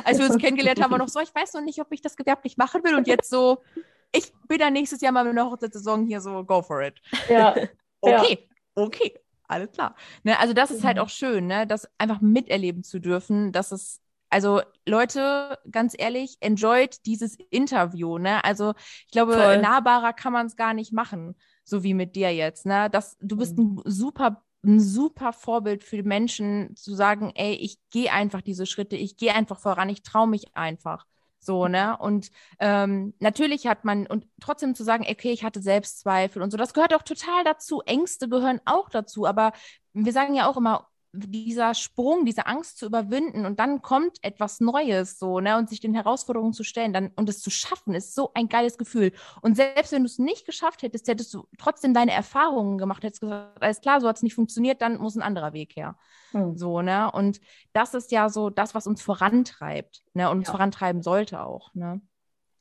Als 0.03 0.17
wir 0.19 0.25
uns 0.25 0.37
kennengelernt 0.37 0.81
haben, 0.81 0.91
war 0.91 0.97
noch 0.97 1.09
so, 1.09 1.19
ich 1.19 1.33
weiß 1.33 1.53
noch 1.53 1.61
nicht, 1.61 1.79
ob 1.81 1.91
ich 1.91 2.01
das 2.01 2.15
gewerblich 2.15 2.57
machen 2.57 2.83
will 2.83 2.95
und 2.95 3.07
jetzt 3.07 3.29
so, 3.29 3.63
ich 4.11 4.31
bin 4.47 4.59
dann 4.59 4.73
nächstes 4.73 5.01
Jahr 5.01 5.11
mal 5.11 5.23
mit 5.23 5.31
einer 5.31 5.49
Hochzeitssaison 5.49 6.05
hier 6.05 6.21
so, 6.21 6.43
go 6.43 6.61
for 6.61 6.81
it. 6.81 7.01
ja. 7.27 7.61
Ja. 8.05 8.25
Okay, 8.25 8.49
okay, 8.75 9.13
alles 9.47 9.71
klar. 9.71 9.95
Ne, 10.23 10.39
also 10.39 10.53
das 10.53 10.71
ist 10.71 10.83
halt 10.83 10.97
Mhm. 10.97 10.99
auch 10.99 11.09
schön, 11.09 11.47
ne, 11.47 11.67
das 11.67 11.87
einfach 11.97 12.21
miterleben 12.21 12.83
zu 12.83 12.99
dürfen, 12.99 13.51
dass 13.51 13.71
es, 13.73 14.01
also 14.29 14.61
Leute, 14.87 15.57
ganz 15.69 15.95
ehrlich, 15.97 16.37
enjoyt 16.39 17.05
dieses 17.05 17.35
Interview, 17.49 18.17
ne? 18.19 18.43
Also 18.45 18.73
ich 19.05 19.11
glaube, 19.11 19.33
Voll. 19.35 19.57
nahbarer 19.57 20.13
kann 20.13 20.31
man 20.33 20.45
es 20.45 20.55
gar 20.55 20.73
nicht 20.73 20.93
machen, 20.93 21.35
so 21.63 21.83
wie 21.83 21.93
mit 21.93 22.15
dir 22.15 22.33
jetzt, 22.33 22.65
ne? 22.65 22.89
Das, 22.89 23.17
du 23.19 23.35
bist 23.37 23.57
ein 23.57 23.81
super 23.85 24.43
ein 24.63 24.79
super 24.81 25.31
Vorbild 25.31 25.83
für 25.85 25.95
die 25.95 26.03
Menschen 26.03 26.75
zu 26.75 26.93
sagen, 26.93 27.31
ey, 27.35 27.53
ich 27.55 27.79
gehe 27.91 28.11
einfach 28.11 28.41
diese 28.41 28.65
Schritte, 28.65 28.97
ich 28.97 29.15
gehe 29.15 29.33
einfach 29.33 29.57
voran, 29.59 29.87
ich 29.89 30.03
traue 30.03 30.27
mich 30.27 30.55
einfach. 30.55 31.05
So, 31.39 31.67
ne? 31.67 31.97
Und 31.97 32.31
ähm, 32.59 33.13
natürlich 33.19 33.65
hat 33.67 33.85
man, 33.85 34.07
und 34.07 34.27
trotzdem 34.41 34.75
zu 34.75 34.83
sagen, 34.83 35.05
okay, 35.09 35.31
ich 35.31 35.43
hatte 35.43 35.61
Selbstzweifel 35.61 36.41
und 36.41 36.51
so, 36.51 36.57
das 36.57 36.73
gehört 36.73 36.93
auch 36.93 37.03
total 37.03 37.43
dazu. 37.43 37.81
Ängste 37.85 38.27
gehören 38.27 38.59
auch 38.65 38.89
dazu, 38.89 39.25
aber 39.25 39.53
wir 39.93 40.13
sagen 40.13 40.35
ja 40.35 40.47
auch 40.47 40.57
immer, 40.57 40.87
dieser 41.11 41.73
Sprung, 41.73 42.25
diese 42.25 42.45
Angst 42.45 42.77
zu 42.77 42.85
überwinden 42.85 43.45
und 43.45 43.59
dann 43.59 43.81
kommt 43.81 44.17
etwas 44.21 44.59
Neues 44.59 45.17
so, 45.17 45.39
ne, 45.39 45.57
und 45.57 45.69
sich 45.69 45.79
den 45.79 45.93
Herausforderungen 45.95 46.53
zu 46.53 46.63
stellen, 46.63 46.93
dann 46.93 47.11
und 47.15 47.27
es 47.29 47.41
zu 47.41 47.49
schaffen, 47.49 47.93
ist 47.95 48.13
so 48.13 48.31
ein 48.35 48.47
geiles 48.47 48.77
Gefühl. 48.77 49.11
Und 49.41 49.55
selbst 49.55 49.91
wenn 49.91 50.03
du 50.03 50.07
es 50.07 50.19
nicht 50.19 50.45
geschafft 50.45 50.83
hättest, 50.83 51.07
hättest 51.07 51.33
du 51.33 51.47
trotzdem 51.57 51.93
deine 51.93 52.11
Erfahrungen 52.11 52.77
gemacht, 52.77 53.03
hättest 53.03 53.21
gesagt, 53.21 53.61
alles 53.61 53.81
klar, 53.81 54.01
so 54.01 54.07
hat 54.07 54.17
es 54.17 54.23
nicht 54.23 54.35
funktioniert, 54.35 54.81
dann 54.81 54.97
muss 54.97 55.15
ein 55.15 55.23
anderer 55.23 55.53
Weg 55.53 55.75
her. 55.75 55.97
Hm. 56.31 56.55
So, 56.57 56.81
ne? 56.81 57.11
Und 57.11 57.39
das 57.73 57.93
ist 57.95 58.11
ja 58.11 58.29
so 58.29 58.49
das, 58.51 58.75
was 58.75 58.85
uns 58.85 59.01
vorantreibt, 59.01 60.03
ne? 60.13 60.29
Und 60.29 60.39
uns 60.39 60.47
Ja. 60.47 60.53
vorantreiben 60.53 61.01
sollte 61.01 61.41
auch, 61.41 61.73
ne? 61.73 62.01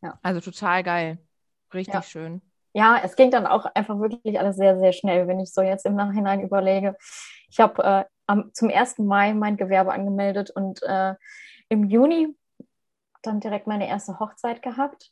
Ja. 0.02 0.18
Also 0.22 0.40
total 0.40 0.82
geil. 0.82 1.18
Richtig 1.74 1.94
Ja. 1.94 2.02
schön. 2.02 2.40
Ja, 2.72 3.00
es 3.02 3.16
ging 3.16 3.30
dann 3.30 3.46
auch 3.46 3.64
einfach 3.74 3.98
wirklich 3.98 4.38
alles 4.38 4.56
sehr, 4.56 4.78
sehr 4.78 4.92
schnell, 4.92 5.26
wenn 5.26 5.40
ich 5.40 5.52
so 5.52 5.62
jetzt 5.62 5.84
im 5.84 5.96
Nachhinein 5.96 6.40
überlege. 6.40 6.96
Ich 7.48 7.60
habe 7.60 7.82
äh, 7.82 8.04
am, 8.28 8.52
zum 8.52 8.70
1. 8.70 8.98
Mai 8.98 9.34
mein 9.34 9.56
Gewerbe 9.56 9.92
angemeldet 9.92 10.50
und 10.50 10.82
äh, 10.82 11.14
im 11.68 11.84
Juni 11.84 12.36
dann 13.22 13.40
direkt 13.40 13.66
meine 13.66 13.88
erste 13.88 14.20
Hochzeit 14.20 14.62
gehabt. 14.62 15.10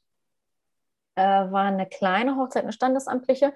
Äh, 1.16 1.22
war 1.22 1.64
eine 1.64 1.86
kleine 1.86 2.36
Hochzeit, 2.36 2.62
eine 2.62 2.72
standesamtliche. 2.72 3.54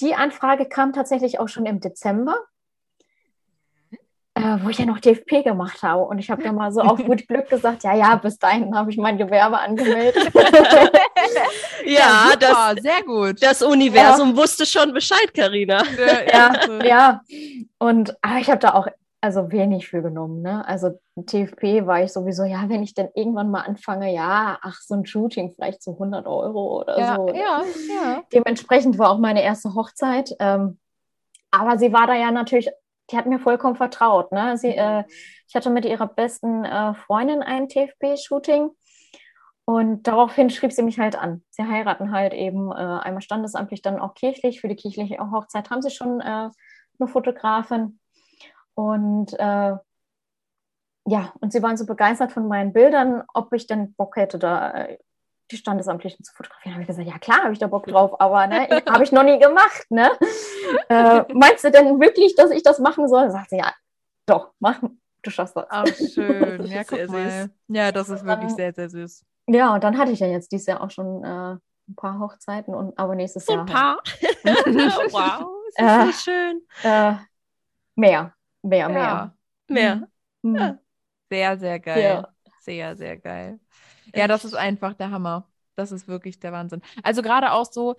Die 0.00 0.14
Anfrage 0.14 0.66
kam 0.66 0.92
tatsächlich 0.92 1.38
auch 1.38 1.48
schon 1.48 1.66
im 1.66 1.80
Dezember, 1.80 2.36
äh, 4.34 4.58
wo 4.62 4.70
ich 4.70 4.78
ja 4.78 4.86
noch 4.86 5.00
DFP 5.00 5.44
gemacht 5.44 5.82
habe. 5.82 6.04
Und 6.04 6.18
ich 6.18 6.30
habe 6.30 6.42
dann 6.42 6.54
mal 6.54 6.72
so 6.72 6.80
auf 6.80 6.98
gut 7.04 7.28
Glück 7.28 7.48
gesagt, 7.48 7.84
ja, 7.84 7.94
ja, 7.94 8.16
bis 8.16 8.38
dahin 8.38 8.74
habe 8.74 8.90
ich 8.90 8.96
mein 8.96 9.18
Gewerbe 9.18 9.58
angemeldet. 9.58 10.32
Ja, 11.86 12.32
das, 12.38 12.50
super, 12.50 12.74
sehr 12.80 13.02
gut. 13.02 13.42
das 13.42 13.62
Universum 13.62 14.36
wusste 14.36 14.64
schon 14.64 14.92
Bescheid, 14.92 15.32
Karina. 15.34 15.82
Ja, 16.32 16.82
ja. 16.82 17.20
Und 17.78 18.16
aber 18.22 18.38
ich 18.38 18.48
habe 18.48 18.58
da 18.58 18.74
auch 18.74 18.86
also 19.24 19.50
wenig 19.50 19.88
für 19.88 20.02
genommen. 20.02 20.42
Ne? 20.42 20.66
Also 20.68 21.00
TFP 21.16 21.86
war 21.86 22.02
ich 22.02 22.12
sowieso, 22.12 22.44
ja, 22.44 22.68
wenn 22.68 22.82
ich 22.82 22.92
dann 22.92 23.08
irgendwann 23.14 23.50
mal 23.50 23.62
anfange, 23.62 24.12
ja, 24.12 24.58
ach, 24.60 24.80
so 24.82 24.94
ein 24.94 25.06
Shooting 25.06 25.52
vielleicht 25.54 25.82
so 25.82 25.92
100 25.92 26.26
Euro 26.26 26.80
oder 26.82 26.98
ja, 26.98 27.16
so. 27.16 27.28
ja, 27.28 27.62
ja. 27.88 28.22
Dementsprechend 28.34 28.98
war 28.98 29.10
auch 29.10 29.18
meine 29.18 29.42
erste 29.42 29.74
Hochzeit. 29.74 30.34
Ähm, 30.40 30.78
aber 31.50 31.78
sie 31.78 31.92
war 31.92 32.06
da 32.06 32.14
ja 32.14 32.30
natürlich, 32.30 32.68
die 33.10 33.16
hat 33.16 33.24
mir 33.24 33.38
vollkommen 33.38 33.76
vertraut. 33.76 34.30
Ne? 34.30 34.58
Sie, 34.58 34.76
äh, 34.76 35.04
ich 35.48 35.54
hatte 35.54 35.70
mit 35.70 35.86
ihrer 35.86 36.06
besten 36.06 36.66
äh, 36.66 36.92
Freundin 36.92 37.42
ein 37.42 37.68
TFP-Shooting. 37.68 38.70
Und 39.66 40.02
daraufhin 40.06 40.50
schrieb 40.50 40.72
sie 40.72 40.82
mich 40.82 40.98
halt 40.98 41.16
an. 41.16 41.42
Sie 41.50 41.62
heiraten 41.62 42.10
halt 42.12 42.34
eben 42.34 42.70
äh, 42.70 42.74
einmal 42.74 43.22
standesamtlich, 43.22 43.80
dann 43.80 43.98
auch 43.98 44.14
kirchlich. 44.14 44.60
Für 44.60 44.68
die 44.68 44.76
kirchliche 44.76 45.18
Hochzeit 45.18 45.70
haben 45.70 45.80
sie 45.80 45.90
schon 45.90 46.20
äh, 46.20 46.50
eine 46.98 47.08
Fotografin. 47.08 47.98
Und 48.74 49.32
äh, 49.38 49.76
ja, 51.06 51.32
und 51.40 51.52
sie 51.52 51.62
waren 51.62 51.76
so 51.76 51.86
begeistert 51.86 52.32
von 52.32 52.48
meinen 52.48 52.72
Bildern, 52.72 53.24
ob 53.32 53.52
ich 53.52 53.66
denn 53.66 53.94
Bock 53.94 54.16
hätte, 54.16 54.38
da 54.38 54.70
äh, 54.72 54.98
die 55.50 55.56
Standesamtlichen 55.56 56.24
zu 56.24 56.32
fotografieren. 56.34 56.74
Habe 56.74 56.82
ich 56.82 56.88
gesagt, 56.88 57.06
ja 57.08 57.18
klar, 57.18 57.42
habe 57.44 57.52
ich 57.52 57.58
da 57.58 57.66
Bock 57.66 57.86
drauf, 57.86 58.20
aber 58.20 58.46
ne, 58.46 58.68
habe 58.90 59.04
ich 59.04 59.12
noch 59.12 59.22
nie 59.24 59.38
gemacht. 59.38 59.86
Ne? 59.90 60.10
Äh, 60.88 61.24
meinst 61.34 61.64
du 61.64 61.70
denn 61.70 62.00
wirklich, 62.00 62.34
dass 62.34 62.50
ich 62.50 62.62
das 62.62 62.78
machen 62.78 63.08
soll? 63.08 63.30
Sagt 63.30 63.50
sie, 63.50 63.58
ja, 63.58 63.72
doch, 64.26 64.52
mach, 64.58 64.80
du 65.22 65.30
schaffst 65.30 65.56
das. 65.56 65.66
Ach, 65.70 65.86
schön. 65.86 66.66
Ja, 66.66 66.84
Sehr 66.84 66.84
guck 66.84 67.12
mal. 67.14 67.30
süß. 67.30 67.50
Ja, 67.68 67.92
das 67.92 68.08
ist 68.08 68.24
wirklich 68.24 68.48
Dann- 68.48 68.56
sehr, 68.56 68.72
sehr 68.74 68.88
süß. 68.90 69.24
Ja, 69.46 69.74
und 69.74 69.84
dann 69.84 69.98
hatte 69.98 70.12
ich 70.12 70.20
ja 70.20 70.26
jetzt 70.26 70.52
dieses 70.52 70.66
Jahr 70.66 70.80
auch 70.80 70.90
schon 70.90 71.22
äh, 71.24 71.28
ein 71.88 71.94
paar 71.96 72.18
Hochzeiten 72.18 72.74
und 72.74 72.98
aber 72.98 73.14
nächstes 73.14 73.46
So 73.46 73.52
Jahr 73.52 73.62
ein 73.62 73.66
paar. 73.66 73.98
wow, 74.44 75.50
ist 75.68 75.78
Äh. 75.78 75.82
das 75.82 76.22
schön. 76.24 76.62
Äh, 76.82 77.14
mehr, 77.94 78.34
mehr, 78.62 78.88
mehr. 78.88 78.98
Ja, 79.02 79.34
Mehr. 79.68 80.08
Hm. 80.42 80.56
Ja. 80.56 80.78
sehr, 81.30 81.58
sehr 81.58 81.80
geil. 81.80 82.02
Ja. 82.02 82.28
Sehr, 82.60 82.96
sehr 82.96 83.16
geil. 83.18 83.60
Ja, 84.14 84.26
das 84.28 84.44
ist 84.44 84.54
einfach 84.54 84.94
der 84.94 85.10
Hammer. 85.10 85.50
Das 85.76 85.92
ist 85.92 86.08
wirklich 86.08 86.38
der 86.38 86.52
Wahnsinn. 86.52 86.82
Also 87.02 87.20
gerade 87.22 87.52
auch 87.52 87.70
so, 87.70 87.96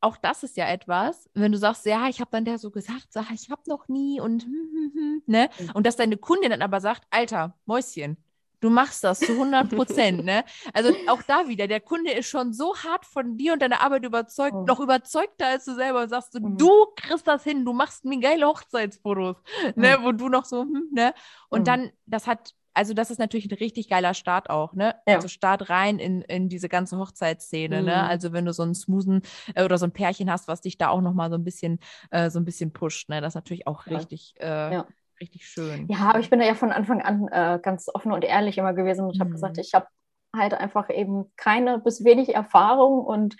auch 0.00 0.16
das 0.16 0.42
ist 0.42 0.56
ja 0.56 0.68
etwas, 0.68 1.28
wenn 1.34 1.52
du 1.52 1.58
sagst, 1.58 1.84
ja, 1.86 2.08
ich 2.08 2.20
habe 2.20 2.30
dann 2.32 2.44
der 2.44 2.58
so 2.58 2.70
gesagt, 2.70 3.08
sag, 3.12 3.30
ich 3.32 3.50
habe 3.50 3.62
noch 3.66 3.88
nie 3.88 4.20
und 4.20 4.44
hm, 4.44 4.50
hm, 4.52 4.92
hm, 4.94 5.22
ne? 5.26 5.50
Mhm. 5.58 5.70
Und 5.74 5.86
dass 5.86 5.96
deine 5.96 6.16
Kundin 6.16 6.50
dann 6.50 6.62
aber 6.62 6.80
sagt, 6.80 7.04
Alter, 7.10 7.54
Mäuschen, 7.66 8.16
du 8.60 8.70
machst 8.70 9.04
das 9.04 9.24
zu 9.24 9.36
100 9.36 9.68
Prozent, 9.74 10.24
ne? 10.24 10.44
Also 10.72 10.92
auch 11.06 11.22
da 11.22 11.48
wieder, 11.48 11.66
der 11.66 11.80
Kunde 11.80 12.12
ist 12.12 12.28
schon 12.28 12.52
so 12.52 12.76
hart 12.76 13.06
von 13.06 13.36
dir 13.36 13.54
und 13.54 13.62
deiner 13.62 13.80
Arbeit 13.80 14.04
überzeugt, 14.04 14.54
Mhm. 14.54 14.64
noch 14.66 14.80
überzeugter 14.80 15.46
als 15.46 15.64
du 15.64 15.74
selber 15.74 16.02
und 16.02 16.08
sagst 16.08 16.34
du, 16.34 16.40
Mhm. 16.40 16.56
du 16.58 16.70
kriegst 16.96 17.26
das 17.26 17.44
hin, 17.44 17.64
du 17.64 17.72
machst 17.72 18.04
mir 18.04 18.20
geile 18.20 18.46
Hochzeitsfotos, 18.46 19.36
ne? 19.76 19.98
Wo 20.02 20.12
du 20.12 20.28
noch 20.28 20.44
so, 20.44 20.62
hm, 20.62 20.88
ne? 20.92 21.14
Und 21.48 21.60
Mhm. 21.60 21.64
dann, 21.64 21.90
das 22.06 22.26
hat, 22.26 22.54
also 22.72 22.94
das 22.94 23.10
ist 23.10 23.18
natürlich 23.18 23.50
ein 23.50 23.56
richtig 23.58 23.88
geiler 23.88 24.14
Start 24.14 24.48
auch, 24.48 24.74
ne? 24.74 24.94
Ja. 25.08 25.16
Also 25.16 25.26
Start 25.28 25.70
rein 25.70 25.98
in, 25.98 26.22
in 26.22 26.48
diese 26.48 26.68
ganze 26.68 26.98
Hochzeitsszene, 26.98 27.82
ne? 27.82 27.94
Mhm. 28.04 28.08
Also 28.10 28.32
wenn 28.32 28.44
du 28.44 28.52
so 28.52 28.62
einen 28.62 28.74
smoothen 28.74 29.22
äh, 29.54 29.64
oder 29.64 29.76
so 29.78 29.86
ein 29.86 29.92
Pärchen 29.92 30.30
hast, 30.30 30.46
was 30.48 30.60
dich 30.60 30.78
da 30.78 30.88
auch 30.88 31.00
nochmal 31.00 31.30
so 31.30 31.36
ein 31.36 31.44
bisschen, 31.44 31.80
äh, 32.10 32.30
so 32.30 32.38
ein 32.38 32.44
bisschen 32.44 32.72
pusht, 32.72 33.08
ne? 33.08 33.20
Das 33.20 33.32
ist 33.32 33.34
natürlich 33.36 33.66
auch 33.66 33.86
Ja. 33.86 33.96
richtig, 33.96 34.34
äh, 34.38 34.72
Ja. 34.74 34.86
Richtig 35.20 35.46
schön. 35.46 35.86
Ja, 35.88 35.98
aber 36.10 36.20
ich 36.20 36.30
bin 36.30 36.38
da 36.40 36.46
ja 36.46 36.54
von 36.54 36.72
Anfang 36.72 37.02
an 37.02 37.28
äh, 37.28 37.58
ganz 37.62 37.88
offen 37.92 38.12
und 38.12 38.24
ehrlich 38.24 38.58
immer 38.58 38.72
gewesen 38.72 39.06
und 39.06 39.18
habe 39.20 39.30
Mhm. 39.30 39.34
gesagt, 39.34 39.58
ich 39.58 39.74
habe 39.74 39.86
halt 40.34 40.54
einfach 40.54 40.88
eben 40.90 41.24
keine 41.36 41.78
bis 41.80 42.04
wenig 42.04 42.34
Erfahrung 42.36 43.04
und 43.04 43.34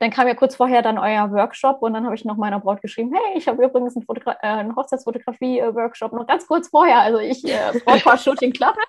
dann 0.00 0.10
kam 0.10 0.26
ja 0.26 0.34
kurz 0.34 0.56
vorher 0.56 0.80
dann 0.80 0.96
euer 0.98 1.30
Workshop 1.30 1.82
und 1.82 1.92
dann 1.92 2.06
habe 2.06 2.14
ich 2.14 2.24
noch 2.24 2.38
meiner 2.38 2.58
Braut 2.58 2.80
geschrieben, 2.80 3.12
hey, 3.14 3.36
ich 3.36 3.48
habe 3.48 3.62
übrigens 3.62 3.96
einen, 3.96 4.06
Fotogra 4.06 4.32
äh, 4.40 4.46
einen 4.46 4.74
Hochzeitsfotografie-Workshop 4.74 6.14
noch 6.14 6.26
ganz 6.26 6.46
kurz 6.46 6.68
vorher, 6.68 7.00
also 7.00 7.18
ich 7.18 7.44
äh, 7.44 7.78
Brautpaar 7.84 8.16
Shooting 8.16 8.52
Club. 8.52 8.74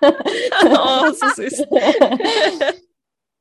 Oh, 0.64 1.12
so 1.12 1.26
süß. 1.34 1.66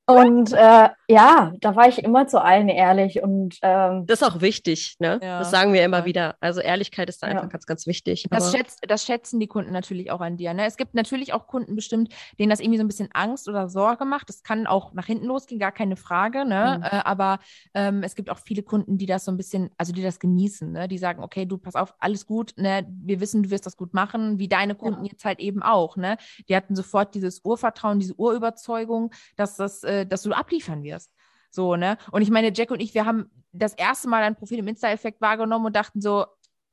und 0.06 0.52
äh, 0.52 0.90
ja, 1.08 1.54
da 1.62 1.76
war 1.78 1.88
ich 1.88 2.04
immer 2.04 2.28
zu 2.28 2.42
allen 2.42 2.68
ehrlich 2.68 3.24
und 3.24 3.58
ähm, 3.62 4.06
Das 4.06 4.22
ist 4.22 4.28
auch 4.28 4.42
wichtig, 4.42 4.98
ne? 5.00 5.20
Ja. 5.24 5.40
Das 5.40 5.50
sagen 5.50 5.72
wir 5.72 5.84
immer 5.86 6.00
Ja. 6.00 6.06
wieder. 6.06 6.36
Also 6.42 6.60
Ehrlichkeit 6.60 7.08
ist 7.08 7.24
da 7.24 7.28
Ja. 7.28 7.34
einfach 7.36 7.50
ganz, 7.50 7.66
ganz 7.66 7.88
wichtig. 7.88 8.26
Das, 8.30 8.48
Aber 8.48 8.58
schätzt, 8.58 8.80
das 8.86 9.06
schätzen 9.06 9.40
die 9.40 9.48
Kunden 9.48 9.72
natürlich 9.72 10.12
auch 10.12 10.20
an 10.20 10.36
dir. 10.36 10.54
Ne? 10.54 10.66
Es 10.66 10.76
gibt 10.76 10.94
natürlich 10.94 11.32
auch 11.32 11.48
Kunden 11.48 11.76
bestimmt, 11.76 12.14
denen 12.38 12.50
das 12.50 12.60
irgendwie 12.60 12.78
so 12.80 12.84
ein 12.84 12.88
bisschen 12.88 13.10
Angst 13.14 13.48
oder 13.48 13.70
Sorge 13.70 14.04
macht. 14.04 14.28
Das 14.28 14.44
kann 14.44 14.68
auch 14.68 14.92
nach 14.94 15.06
hinten 15.06 15.26
losgehen, 15.26 15.58
gar 15.60 15.72
keine 15.72 15.96
Frage. 15.96 16.44
Ne? 16.44 16.80
Mhm. 16.80 16.84
Äh, 16.84 17.02
aber 17.06 17.40
ähm, 17.74 18.04
es 18.04 18.16
gibt 18.16 18.30
auch 18.30 18.40
viele 18.40 18.64
Kunden, 18.64 18.98
die 18.98 19.06
das 19.06 19.24
so 19.24 19.32
ein 19.32 19.38
bisschen, 19.38 19.70
also 19.78 19.94
die 19.94 20.04
das 20.04 20.20
genießen. 20.20 20.70
Ne? 20.70 20.90
Die 20.90 20.98
sagen, 20.98 21.24
okay, 21.24 21.46
du 21.46 21.58
pass 21.58 21.76
auf, 21.76 21.94
alles 22.00 22.26
gut. 22.26 22.54
Ne? 22.58 22.86
Wir 22.90 23.22
wissen, 23.22 23.44
du 23.44 23.52
wirst 23.52 23.66
das 23.66 23.78
gut 23.78 23.94
machen, 23.94 24.38
wie 24.38 24.50
deine 24.50 24.76
Kunden 24.76 25.06
jetzt 25.06 25.24
halt 25.24 25.40
eben 25.40 25.64
auch. 25.64 25.96
Ne? 25.96 26.18
Die 26.50 26.56
hatten 26.58 26.76
sofort 26.76 27.16
dieses 27.16 27.40
Urvertrauen, 27.46 28.00
diese 28.00 28.16
Urüberzeugung, 28.16 29.12
dass, 29.38 29.56
das, 29.56 29.84
äh, 29.84 29.93
dass 30.06 30.24
du 30.24 30.34
abliefern 30.34 30.84
wirst. 30.84 31.12
So, 31.50 31.76
ne? 31.76 31.98
Und 32.12 32.22
ich 32.22 32.32
meine, 32.32 32.52
Jack 32.54 32.72
und 32.72 32.82
ich, 32.82 32.94
wir 32.94 33.06
haben 33.06 33.30
das 33.52 33.74
erste 33.76 34.10
Mal 34.10 34.24
ein 34.24 34.36
Profil 34.36 34.60
im 34.60 34.68
Insta-Effekt 34.68 35.22
wahrgenommen 35.22 35.68
und 35.68 35.76
dachten 35.76 36.02
so, 36.02 36.26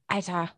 Alter, 0.07 0.51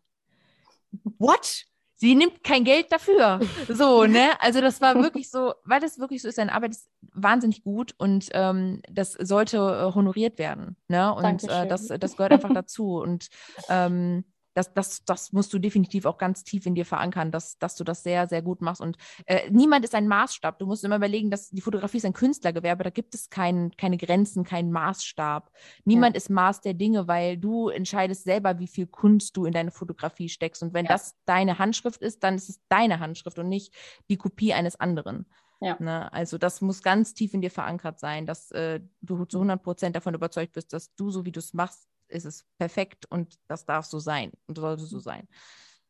what? 1.19 1.65
Sie 1.95 2.15
nimmt 2.15 2.43
kein 2.43 2.63
Geld 2.63 2.91
dafür. 2.91 3.39
So, 3.69 4.05
ne? 4.05 4.31
Also 4.39 4.61
das 4.61 4.81
war 4.81 4.95
wirklich 4.95 5.29
so, 5.29 5.53
weil 5.63 5.79
das 5.79 5.99
wirklich 5.99 6.21
so 6.21 6.27
ist, 6.27 6.35
seine 6.35 6.53
Arbeit 6.53 6.71
ist 6.71 6.89
wahnsinnig 7.13 7.63
gut 7.63 7.95
und 7.97 8.29
ähm, 8.33 8.81
das 8.89 9.13
sollte 9.13 9.57
äh, 9.57 9.95
honoriert 9.95 10.37
werden. 10.37 10.75
Ne? 10.87 11.13
Und 11.13 11.43
äh, 11.43 11.67
das, 11.67 11.87
das 11.87 12.17
gehört 12.17 12.33
einfach 12.33 12.53
dazu. 12.53 12.97
Und 12.97 13.27
ähm, 13.69 14.25
das, 14.53 14.73
das, 14.73 15.03
das 15.05 15.33
musst 15.33 15.53
du 15.53 15.59
definitiv 15.59 16.05
auch 16.05 16.17
ganz 16.17 16.43
tief 16.43 16.65
in 16.65 16.75
dir 16.75 16.85
verankern, 16.85 17.31
dass, 17.31 17.57
dass 17.57 17.75
du 17.75 17.83
das 17.83 18.03
sehr, 18.03 18.27
sehr 18.27 18.41
gut 18.41 18.61
machst. 18.61 18.81
Und 18.81 18.97
äh, 19.25 19.49
niemand 19.49 19.85
ist 19.85 19.95
ein 19.95 20.07
Maßstab. 20.07 20.59
Du 20.59 20.65
musst 20.65 20.83
immer 20.83 20.97
überlegen, 20.97 21.31
dass 21.31 21.49
die 21.49 21.61
Fotografie 21.61 21.97
ist 21.97 22.05
ein 22.05 22.13
Künstlergewerbe, 22.13 22.83
da 22.83 22.89
gibt 22.89 23.15
es 23.15 23.29
kein, 23.29 23.71
keine 23.77 23.97
Grenzen, 23.97 24.43
keinen 24.43 24.71
Maßstab. 24.71 25.51
Niemand 25.85 26.15
ja. 26.15 26.17
ist 26.17 26.29
Maß 26.29 26.61
der 26.61 26.73
Dinge, 26.73 27.07
weil 27.07 27.37
du 27.37 27.69
entscheidest 27.69 28.23
selber, 28.23 28.59
wie 28.59 28.67
viel 28.67 28.87
Kunst 28.87 29.35
du 29.37 29.45
in 29.45 29.53
deine 29.53 29.71
Fotografie 29.71 30.29
steckst. 30.29 30.63
Und 30.63 30.73
wenn 30.73 30.85
ja. 30.85 30.91
das 30.91 31.15
deine 31.25 31.59
Handschrift 31.59 32.01
ist, 32.01 32.23
dann 32.23 32.35
ist 32.35 32.49
es 32.49 32.59
deine 32.69 32.99
Handschrift 32.99 33.39
und 33.39 33.49
nicht 33.49 33.73
die 34.09 34.17
Kopie 34.17 34.53
eines 34.53 34.79
anderen. 34.79 35.25
Ja. 35.63 35.77
Ne? 35.79 36.11
Also 36.11 36.37
das 36.37 36.61
muss 36.61 36.83
ganz 36.83 37.13
tief 37.13 37.33
in 37.33 37.41
dir 37.41 37.51
verankert 37.51 37.99
sein, 37.99 38.25
dass 38.25 38.51
äh, 38.51 38.81
du 39.01 39.23
zu 39.25 39.37
100 39.37 39.63
Prozent 39.63 39.95
davon 39.95 40.13
überzeugt 40.13 40.53
bist, 40.53 40.73
dass 40.73 40.93
du, 40.95 41.09
so 41.09 41.25
wie 41.25 41.31
du 41.31 41.39
es 41.39 41.53
machst, 41.53 41.87
ist 42.07 42.25
es 42.25 42.45
perfekt 42.57 43.05
und 43.09 43.35
das 43.47 43.65
darf 43.65 43.85
so 43.85 43.99
sein 43.99 44.31
und 44.47 44.57
sollte 44.57 44.85
so 44.85 44.99
sein. 44.99 45.27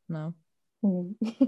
Ne? 0.08 0.34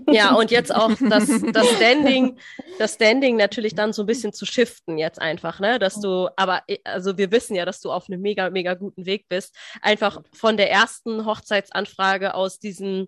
Ja, 0.09 0.33
und 0.35 0.49
jetzt 0.49 0.73
auch 0.73 0.93
das, 1.09 1.27
das 1.51 1.67
Standing, 1.75 2.39
das 2.79 2.93
Standing 2.93 3.35
natürlich 3.35 3.75
dann 3.75 3.91
so 3.91 4.03
ein 4.03 4.05
bisschen 4.05 4.31
zu 4.31 4.45
shiften 4.45 4.97
jetzt 4.97 5.19
einfach, 5.19 5.59
ne? 5.59 5.77
Dass 5.77 5.99
du, 5.99 6.29
aber 6.37 6.63
also 6.85 7.17
wir 7.17 7.31
wissen 7.31 7.55
ja, 7.55 7.65
dass 7.65 7.81
du 7.81 7.91
auf 7.91 8.07
einem 8.07 8.21
mega, 8.21 8.49
mega 8.49 8.75
guten 8.75 9.05
Weg 9.05 9.27
bist. 9.27 9.53
Einfach 9.81 10.21
von 10.33 10.55
der 10.55 10.71
ersten 10.71 11.25
Hochzeitsanfrage 11.25 12.33
aus 12.33 12.59
diesem, 12.59 13.07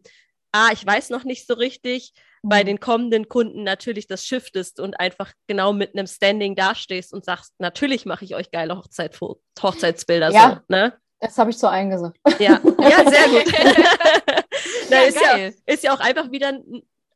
ah, 0.51 0.69
ich 0.73 0.85
weiß 0.85 1.11
noch 1.11 1.23
nicht 1.23 1.47
so 1.47 1.53
richtig, 1.53 2.13
bei 2.43 2.61
mhm. 2.63 2.67
den 2.67 2.79
kommenden 2.81 3.29
Kunden 3.29 3.63
natürlich 3.63 4.07
das 4.07 4.25
shiftest 4.25 4.81
und 4.81 4.99
einfach 4.99 5.31
genau 5.47 5.71
mit 5.71 5.95
einem 5.95 6.07
Standing 6.07 6.55
dastehst 6.55 7.13
und 7.13 7.23
sagst, 7.23 7.53
natürlich 7.57 8.05
mache 8.05 8.25
ich 8.25 8.35
euch 8.35 8.51
geile 8.51 8.77
Hochzeit 8.77 9.17
Hochzeitsbilder 9.61 10.31
ja. 10.31 10.61
so, 10.67 10.73
ne? 10.75 10.97
Das 11.19 11.37
habe 11.37 11.49
ich 11.49 11.57
zu 11.57 11.69
allen 11.69 11.89
gesagt. 11.89 12.17
Ja, 12.39 12.59
ja 12.79 13.09
sehr 13.09 13.29
gut. 13.29 13.51
ja, 14.89 15.01
ist, 15.07 15.21
ja, 15.21 15.49
ist, 15.65 15.83
ja, 15.83 15.93
auch 15.93 15.99
einfach 15.99 16.31
wieder 16.31 16.59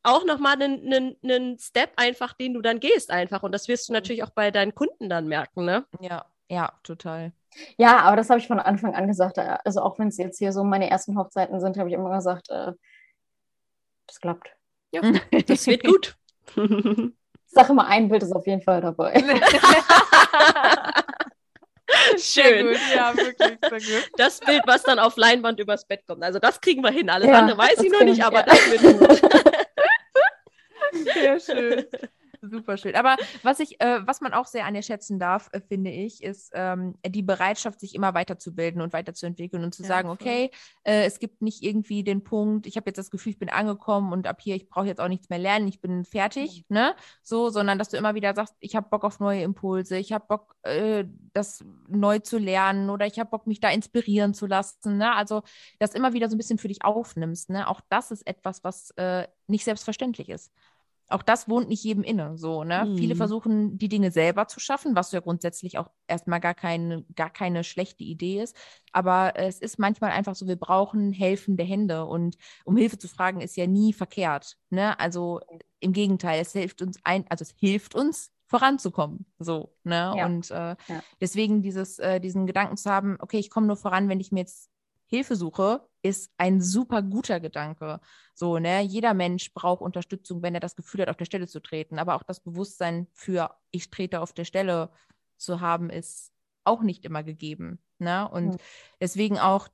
auch 0.02 0.24
nochmal 0.24 0.60
ein, 0.60 1.58
Step 1.60 1.92
einfach, 1.96 2.32
den 2.32 2.54
du 2.54 2.62
dann 2.62 2.80
gehst 2.80 3.10
einfach. 3.10 3.42
Und 3.42 3.52
das 3.52 3.68
wirst 3.68 3.88
du 3.88 3.92
natürlich 3.92 4.24
auch 4.24 4.30
bei 4.30 4.50
deinen 4.50 4.74
Kunden 4.74 5.08
dann 5.08 5.28
merken, 5.28 5.64
ne? 5.64 5.84
Ja, 6.00 6.24
ja, 6.48 6.72
total. 6.82 7.32
Ja, 7.76 8.00
aber 8.00 8.16
das 8.16 8.30
habe 8.30 8.40
ich 8.40 8.48
von 8.48 8.58
Anfang 8.58 8.94
an 8.94 9.06
gesagt. 9.06 9.38
Also 9.38 9.82
auch 9.82 9.98
wenn 9.98 10.08
es 10.08 10.16
jetzt 10.16 10.38
hier 10.38 10.52
so 10.52 10.64
meine 10.64 10.90
ersten 10.90 11.16
Hochzeiten 11.16 11.60
sind, 11.60 11.78
habe 11.78 11.88
ich 11.88 11.94
immer 11.94 12.14
gesagt, 12.14 12.50
äh, 12.50 12.72
das 14.06 14.20
klappt. 14.20 14.48
Ja, 14.90 15.02
das 15.46 15.66
wird 15.66 15.84
gut. 15.84 16.16
Ich 17.52 17.56
sage 17.56 17.72
immer, 17.72 17.86
ein 17.86 18.08
Bild 18.08 18.22
ist 18.22 18.32
auf 18.32 18.46
jeden 18.46 18.62
Fall 18.62 18.80
dabei. 18.80 19.22
Schön. 22.18 22.68
Gut, 22.68 22.80
ja, 22.94 23.16
wirklich, 23.16 23.58
sehr 23.60 24.00
gut. 24.00 24.10
Das 24.16 24.40
Bild, 24.40 24.62
was 24.66 24.82
dann 24.82 24.98
auf 24.98 25.16
Leinwand 25.16 25.60
übers 25.60 25.86
Bett 25.86 26.06
kommt. 26.06 26.22
Also 26.22 26.38
das 26.38 26.60
kriegen 26.60 26.82
wir 26.82 26.90
hin. 26.90 27.10
Alles 27.10 27.28
ja, 27.28 27.34
andere 27.38 27.58
weiß 27.58 27.80
ich 27.82 27.92
noch 27.92 28.04
nicht, 28.04 28.22
aber 28.22 28.38
ja. 28.38 28.44
das 28.44 28.70
wird 28.70 28.98
gut. 28.98 29.22
Sehr 30.92 31.40
schön. 31.40 31.86
Super 32.42 32.76
schön. 32.76 32.96
Aber 32.96 33.16
was 33.44 33.60
ich, 33.60 33.80
äh, 33.80 34.04
was 34.04 34.20
man 34.20 34.32
auch 34.32 34.46
sehr 34.46 34.66
an 34.66 34.74
ihr 34.74 34.82
schätzen 34.82 35.20
darf, 35.20 35.48
äh, 35.52 35.60
finde 35.60 35.92
ich, 35.92 36.24
ist 36.24 36.50
ähm, 36.54 36.96
die 37.06 37.22
Bereitschaft, 37.22 37.78
sich 37.78 37.94
immer 37.94 38.14
weiterzubilden 38.14 38.82
und 38.82 38.92
weiterzuentwickeln 38.92 39.62
und 39.62 39.72
zu 39.72 39.82
ja, 39.82 39.88
sagen, 39.88 40.08
voll. 40.08 40.16
okay, 40.20 40.50
äh, 40.82 41.04
es 41.04 41.20
gibt 41.20 41.40
nicht 41.40 41.62
irgendwie 41.62 42.02
den 42.02 42.24
Punkt, 42.24 42.66
ich 42.66 42.76
habe 42.76 42.90
jetzt 42.90 42.98
das 42.98 43.12
Gefühl, 43.12 43.30
ich 43.30 43.38
bin 43.38 43.48
angekommen 43.48 44.12
und 44.12 44.26
ab 44.26 44.40
hier, 44.40 44.56
ich 44.56 44.68
brauche 44.68 44.86
jetzt 44.86 45.00
auch 45.00 45.06
nichts 45.06 45.28
mehr 45.30 45.38
lernen, 45.38 45.68
ich 45.68 45.80
bin 45.80 46.04
fertig, 46.04 46.64
mhm. 46.68 46.74
ne? 46.76 46.96
So, 47.22 47.48
sondern 47.48 47.78
dass 47.78 47.90
du 47.90 47.96
immer 47.96 48.16
wieder 48.16 48.34
sagst, 48.34 48.56
ich 48.58 48.74
habe 48.74 48.88
Bock 48.88 49.04
auf 49.04 49.20
neue 49.20 49.42
Impulse, 49.42 49.96
ich 49.96 50.12
habe 50.12 50.24
Bock, 50.26 50.56
äh, 50.62 51.04
das 51.34 51.64
neu 51.88 52.18
zu 52.18 52.38
lernen 52.38 52.90
oder 52.90 53.06
ich 53.06 53.20
habe 53.20 53.30
Bock, 53.30 53.46
mich 53.46 53.60
da 53.60 53.70
inspirieren 53.70 54.34
zu 54.34 54.46
lassen, 54.46 54.98
ne? 54.98 55.14
Also, 55.14 55.42
das 55.78 55.94
immer 55.94 56.12
wieder 56.12 56.28
so 56.28 56.34
ein 56.34 56.38
bisschen 56.38 56.58
für 56.58 56.68
dich 56.68 56.84
aufnimmst, 56.84 57.50
ne? 57.50 57.68
Auch 57.68 57.80
das 57.88 58.10
ist 58.10 58.26
etwas, 58.26 58.64
was 58.64 58.90
äh, 58.96 59.28
nicht 59.46 59.64
selbstverständlich 59.64 60.28
ist 60.28 60.50
auch 61.12 61.22
das 61.22 61.48
wohnt 61.48 61.68
nicht 61.68 61.84
jedem 61.84 62.02
inne. 62.02 62.36
So, 62.36 62.64
ne? 62.64 62.84
Mhm. 62.84 62.96
Viele 62.96 63.16
versuchen, 63.16 63.78
die 63.78 63.88
Dinge 63.88 64.10
selber 64.10 64.48
zu 64.48 64.60
schaffen, 64.60 64.96
was 64.96 65.12
ja 65.12 65.20
grundsätzlich 65.20 65.78
auch 65.78 65.88
erstmal 66.06 66.40
gar 66.40 66.54
keine, 66.54 67.04
gar 67.14 67.30
keine 67.30 67.64
schlechte 67.64 68.04
Idee 68.04 68.42
ist. 68.42 68.56
Aber 68.92 69.34
es 69.36 69.60
ist 69.60 69.78
manchmal 69.78 70.10
einfach 70.10 70.34
so, 70.34 70.46
wir 70.46 70.56
brauchen 70.56 71.12
helfende 71.12 71.64
Hände. 71.64 72.06
Und 72.06 72.36
um 72.64 72.76
Hilfe 72.76 72.98
zu 72.98 73.08
fragen, 73.08 73.40
ist 73.40 73.56
ja 73.56 73.66
nie 73.66 73.92
verkehrt. 73.92 74.56
Ne? 74.70 74.98
Also 74.98 75.40
im 75.80 75.92
Gegenteil, 75.92 76.40
es 76.40 76.52
hilft 76.52 76.82
uns 76.82 76.98
ein, 77.04 77.24
also 77.28 77.42
es 77.42 77.54
hilft 77.58 77.94
uns, 77.94 78.32
voranzukommen. 78.52 79.24
So, 79.38 79.74
ne? 79.82 80.12
Ja. 80.14 80.26
Und 80.26 80.50
äh, 80.50 80.54
ja. 80.54 81.02
deswegen 81.22 81.62
dieses, 81.62 81.98
äh, 81.98 82.20
diesen 82.20 82.46
Gedanken 82.46 82.76
zu 82.76 82.90
haben, 82.90 83.16
okay, 83.18 83.38
ich 83.38 83.48
komme 83.48 83.66
nur 83.66 83.76
voran, 83.76 84.10
wenn 84.10 84.20
ich 84.20 84.30
mir 84.30 84.40
jetzt 84.40 84.70
Hilfe 85.12 85.36
suche, 85.36 85.86
ist 86.00 86.32
ein 86.38 86.62
super 86.62 87.02
guter 87.02 87.38
Gedanke. 87.38 88.00
So, 88.34 88.58
ne? 88.58 88.80
Jeder 88.80 89.12
Mensch 89.12 89.52
braucht 89.52 89.82
Unterstützung, 89.82 90.42
wenn 90.42 90.54
er 90.54 90.60
das 90.60 90.74
Gefühl 90.74 91.02
hat, 91.02 91.10
auf 91.10 91.18
der 91.18 91.26
Stelle 91.26 91.46
zu 91.46 91.60
treten. 91.60 91.98
Aber 91.98 92.14
auch 92.14 92.22
das 92.22 92.40
Bewusstsein 92.40 93.06
für 93.12 93.54
ich 93.70 93.90
trete 93.90 94.22
auf 94.22 94.32
der 94.32 94.46
Stelle 94.46 94.90
zu 95.36 95.60
haben, 95.60 95.90
ist 95.90 96.32
auch 96.64 96.80
nicht 96.80 97.04
immer 97.04 97.22
gegeben. 97.22 97.78
Ne? 97.98 98.26
Und 98.26 98.54
mhm. 98.54 98.56
deswegen 99.02 99.38
auch 99.38 99.68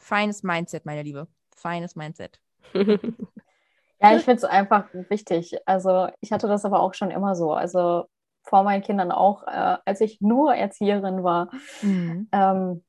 feines 0.00 0.42
Mindset, 0.42 0.86
meine 0.86 1.04
Liebe. 1.04 1.28
Feines 1.54 1.94
Mindset. 1.94 2.40
ja, 2.74 4.16
ich 4.16 4.24
finde 4.24 4.38
es 4.38 4.44
einfach 4.44 4.86
wichtig. 5.08 5.56
Also 5.66 6.08
ich 6.20 6.32
hatte 6.32 6.48
das 6.48 6.64
aber 6.64 6.80
auch 6.80 6.94
schon 6.94 7.12
immer 7.12 7.36
so. 7.36 7.52
Also 7.52 8.06
vor 8.42 8.64
meinen 8.64 8.82
Kindern 8.82 9.12
auch, 9.12 9.44
äh, 9.46 9.76
als 9.84 10.00
ich 10.00 10.20
nur 10.20 10.52
Erzieherin 10.52 11.22
war. 11.22 11.48
Mhm. 11.80 12.28
Ähm, 12.32 12.82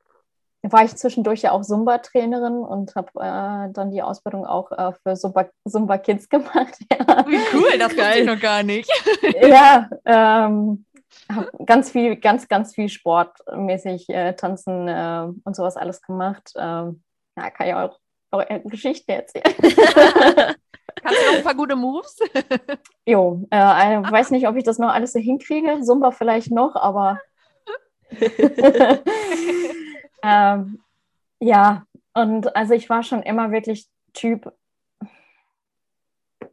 war 0.72 0.86
ich 0.86 0.96
zwischendurch 0.96 1.42
ja 1.42 1.52
auch 1.52 1.62
Zumba-Trainerin 1.62 2.60
und 2.60 2.96
habe 2.96 3.10
äh, 3.20 3.72
dann 3.74 3.92
die 3.92 4.02
Ausbildung 4.02 4.46
auch 4.46 4.72
äh, 4.72 4.94
für 5.04 5.16
Zumba, 5.16 5.50
Zumba 5.68 5.98
Kids 5.98 6.30
gemacht. 6.30 6.78
Ja. 6.92 7.26
Wie 7.28 7.40
cool, 7.54 7.78
das 7.78 7.98
weiß 7.98 8.18
ich 8.20 8.26
noch 8.26 8.40
gar 8.40 8.64
nicht. 8.64 8.90
ja, 9.42 9.90
ähm, 10.06 10.86
habe 11.30 11.52
ganz 11.66 11.92
viel, 11.92 12.16
ganz, 12.16 12.48
ganz 12.48 12.74
viel 12.74 12.90
sportmäßig 12.90 14.10
äh, 14.10 14.34
Tanzen 14.34 14.88
äh, 14.88 15.28
und 15.44 15.56
sowas 15.56 15.76
alles 15.76 16.02
gemacht. 16.02 16.54
Ähm, 16.56 17.04
ja, 17.38 17.50
kann 17.50 17.68
ich 17.68 17.74
auch 17.74 18.00
eure 18.32 18.62
Geschichten 18.62 19.12
erzählen. 19.12 19.44
Kannst 21.02 21.22
du 21.22 21.32
noch 21.32 21.38
ein 21.38 21.44
paar 21.44 21.56
gute 21.56 21.76
Moves? 21.76 22.18
jo, 23.06 23.46
äh, 23.52 24.02
ich 24.02 24.12
weiß 24.12 24.32
nicht, 24.32 24.48
ob 24.48 24.56
ich 24.56 24.64
das 24.64 24.80
noch 24.80 24.94
alles 24.94 25.12
so 25.12 25.20
hinkriege. 25.20 25.82
Zumba 25.82 26.12
vielleicht 26.12 26.52
noch, 26.52 26.76
aber 26.76 27.20
ähm, 30.24 30.82
ja, 31.40 31.86
und 32.14 32.56
also 32.56 32.74
ich 32.74 32.90
war 32.90 33.04
schon 33.04 33.22
immer 33.22 33.52
wirklich 33.52 33.88
Typ, 34.14 34.54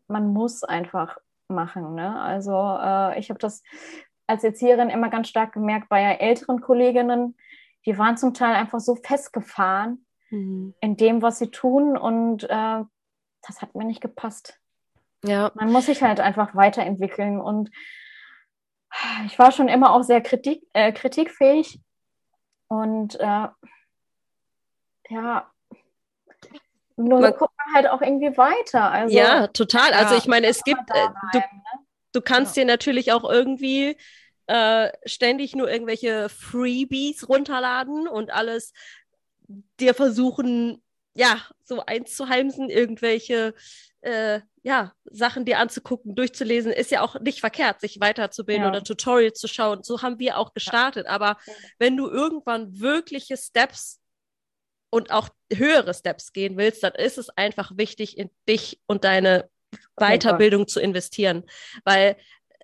man 0.09 0.33
muss 0.33 0.64
einfach 0.64 1.18
machen. 1.48 1.94
Ne? 1.94 2.20
Also 2.20 2.52
äh, 2.52 3.18
ich 3.18 3.30
habe 3.30 3.38
das 3.38 3.62
als 4.26 4.44
Erzieherin 4.44 4.90
immer 4.90 5.11
ganz 5.11 5.28
stark 5.28 5.52
gemerkt 5.52 5.88
bei 5.88 6.02
älteren 6.02 6.61
Kolleginnen, 6.61 7.37
die 7.87 7.98
waren 7.98 8.16
zum 8.16 8.35
Teil 8.35 8.54
einfach 8.54 8.80
so 8.80 8.94
festgefahren 8.94 10.04
mhm. 10.30 10.74
in 10.80 10.96
dem, 10.96 11.22
was 11.22 11.38
sie 11.38 11.50
tun 11.50 11.96
und 11.96 12.44
äh, 12.44 12.85
das 13.42 13.62
hat 13.62 13.74
mir 13.74 13.85
nicht 13.85 14.00
gepasst. 14.00 14.61
Ja. 15.24 15.50
Man 15.54 15.72
muss 15.72 15.87
sich 15.87 16.02
halt 16.02 16.20
einfach 16.20 16.54
weiterentwickeln 16.54 17.40
und 17.40 17.70
ich 19.26 19.38
war 19.38 19.52
schon 19.52 19.68
immer 19.68 19.92
auch 19.92 20.02
sehr 20.02 20.20
kritik, 20.20 20.62
äh, 20.72 20.92
kritikfähig 20.92 21.80
und 22.70 23.18
äh, 23.18 23.48
ja, 25.09 25.50
nur 26.96 27.20
man, 27.20 27.33
guckt 27.33 27.55
man 27.57 27.74
halt 27.74 27.88
auch 27.88 28.01
irgendwie 28.01 28.36
weiter. 28.36 28.92
Also, 28.92 29.16
ja, 29.16 29.49
total. 29.49 29.92
Also 29.92 30.14
ich 30.14 30.26
meine, 30.26 30.47
es 30.47 30.62
gibt, 30.62 30.88
äh, 30.90 31.09
du, 31.32 31.38
ne? 31.38 31.44
du 32.12 32.20
kannst 32.20 32.57
ja. 32.57 32.62
dir 32.62 32.66
natürlich 32.68 33.12
auch 33.12 33.28
irgendwie 33.28 33.97
äh, 34.47 34.90
ständig 35.05 35.57
nur 35.57 35.68
irgendwelche 35.68 36.28
Freebies 36.28 37.28
runterladen 37.28 38.07
und 38.07 38.30
alles 38.30 38.72
dir 39.80 39.94
versuchen, 39.94 40.80
ja, 41.14 41.40
so 41.64 41.84
einzuheimsen, 41.84 42.70
irgendwelche 42.70 43.54
äh, 44.02 44.40
ja, 44.62 44.92
Sachen 45.04 45.44
dir 45.44 45.58
anzugucken, 45.58 46.14
durchzulesen, 46.14 46.72
ist 46.72 46.90
ja 46.90 47.02
auch 47.02 47.18
nicht 47.20 47.40
verkehrt, 47.40 47.80
sich 47.80 48.00
weiterzubilden 48.00 48.64
ja. 48.64 48.68
oder 48.68 48.84
Tutorials 48.84 49.38
zu 49.38 49.48
schauen. 49.48 49.82
So 49.82 50.02
haben 50.02 50.18
wir 50.18 50.38
auch 50.38 50.52
gestartet. 50.52 51.06
Aber 51.06 51.36
wenn 51.78 51.96
du 51.96 52.08
irgendwann 52.08 52.80
wirkliche 52.80 53.36
Steps 53.36 54.00
und 54.90 55.11
auch 55.11 55.28
höhere 55.52 55.94
Steps 55.94 56.32
gehen 56.32 56.56
willst, 56.56 56.82
dann 56.82 56.94
ist 56.94 57.18
es 57.18 57.30
einfach 57.30 57.72
wichtig, 57.76 58.18
in 58.18 58.30
dich 58.48 58.80
und 58.86 59.04
deine 59.04 59.48
Weiterbildung 59.96 60.66
zu 60.66 60.80
investieren. 60.80 61.44
Weil 61.84 62.16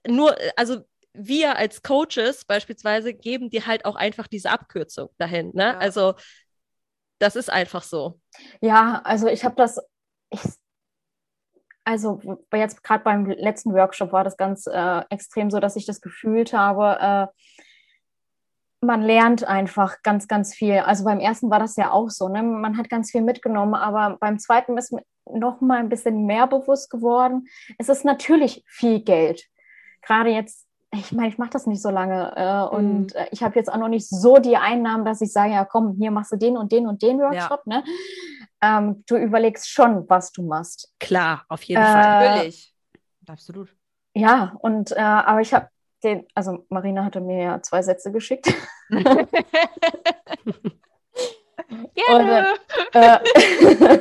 nur, 0.07 0.36
also 0.57 0.84
wir 1.12 1.57
als 1.57 1.82
Coaches 1.82 2.44
beispielsweise 2.44 3.14
geben 3.14 3.49
dir 3.49 3.66
halt 3.66 3.84
auch 3.84 3.97
einfach 3.97 4.26
diese 4.26 4.51
Abkürzung 4.51 5.09
dahin. 5.18 5.53
Ne? 5.55 5.64
Ja. 5.64 5.78
Also 5.78 6.14
das 7.19 7.37
ist 7.37 7.51
einfach 7.51 7.83
so. 7.83 8.21
Ja, 8.61 9.01
also 9.05 9.27
ich 9.29 9.45
habe 9.45 9.55
das, 9.57 9.81
ich, 10.31 10.41
also 11.85 12.21
jetzt 12.53 12.83
gerade 12.83 13.05
beim 13.05 13.27
letzten 13.27 13.73
Workshop 13.73 14.12
war 14.12 14.25
das 14.25 14.37
ganz 14.37 14.67
äh, 14.67 15.03
extrem 15.11 15.51
so, 15.51 15.61
dass 15.61 15.77
ich 15.77 15.87
das 15.87 16.01
gefühlt 16.01 16.53
habe, 16.53 16.99
äh, 17.01 17.27
man 18.81 19.03
lernt 19.03 19.45
einfach 19.45 20.03
ganz, 20.03 20.29
ganz 20.29 20.55
viel. 20.55 20.79
Also 20.79 21.05
beim 21.05 21.21
ersten 21.21 21.51
war 21.51 21.59
das 21.59 21.77
ja 21.77 21.91
auch 21.91 22.11
so, 22.11 22.29
ne? 22.29 22.43
Man 22.43 22.77
hat 22.77 22.89
ganz 22.89 23.11
viel 23.11 23.23
mitgenommen, 23.23 23.75
aber 23.75 24.17
beim 24.21 24.39
zweiten 24.39 24.77
ist 24.77 24.95
noch 25.31 25.61
mal 25.61 25.79
ein 25.79 25.89
bisschen 25.89 26.27
mehr 26.27 26.47
bewusst 26.47 26.91
geworden. 26.91 27.49
Es 27.79 27.89
ist 27.89 28.05
natürlich 28.05 28.64
viel 28.67 29.01
Geld. 29.01 29.45
Gerade 30.03 30.31
jetzt, 30.31 30.66
ich 30.99 31.12
meine, 31.12 31.28
ich 31.28 31.38
mache 31.38 31.51
das 31.51 31.66
nicht 31.66 31.82
so 31.82 31.90
lange 31.90 32.32
äh, 32.36 32.74
und 32.74 33.14
äh, 33.14 33.26
ich 33.30 33.42
habe 33.42 33.55
jetzt 33.57 33.72
auch 33.72 33.78
noch 33.78 33.88
nicht 33.88 34.09
so 34.09 34.38
die 34.38 34.57
Einnahmen, 34.57 35.05
dass 35.05 35.20
ich 35.20 35.32
sage, 35.32 35.53
ja 35.53 35.64
komm, 35.64 35.97
hier 35.99 36.11
machst 36.11 36.32
du 36.32 36.36
den 36.36 36.57
und 36.57 36.72
den 36.72 36.86
und 36.86 37.03
den 37.03 37.18
Workshop. 37.18 37.66
Ne? 37.66 37.84
Ähm, 38.61 39.05
du 39.07 39.16
überlegst 39.16 39.68
schon, 39.68 40.09
was 40.09 40.32
du 40.32 40.42
machst. 40.42 40.92
Klar, 40.99 41.44
auf 41.49 41.62
jeden 41.62 41.82
Äh, 41.82 41.86
Fall. 41.86 42.28
Natürlich. 42.28 42.74
Absolut. 43.28 43.74
Ja, 44.14 44.57
und 44.61 44.92
äh, 44.92 45.01
aber 45.01 45.40
ich 45.40 45.53
habe 45.53 45.68
den, 46.03 46.26
also 46.34 46.64
Marina 46.68 47.05
hatte 47.05 47.20
mir 47.20 47.42
ja 47.42 47.62
zwei 47.62 47.82
Sätze 47.82 48.12
geschickt. 48.12 48.53
Gerne. 51.94 52.55
Äh, 52.92 53.18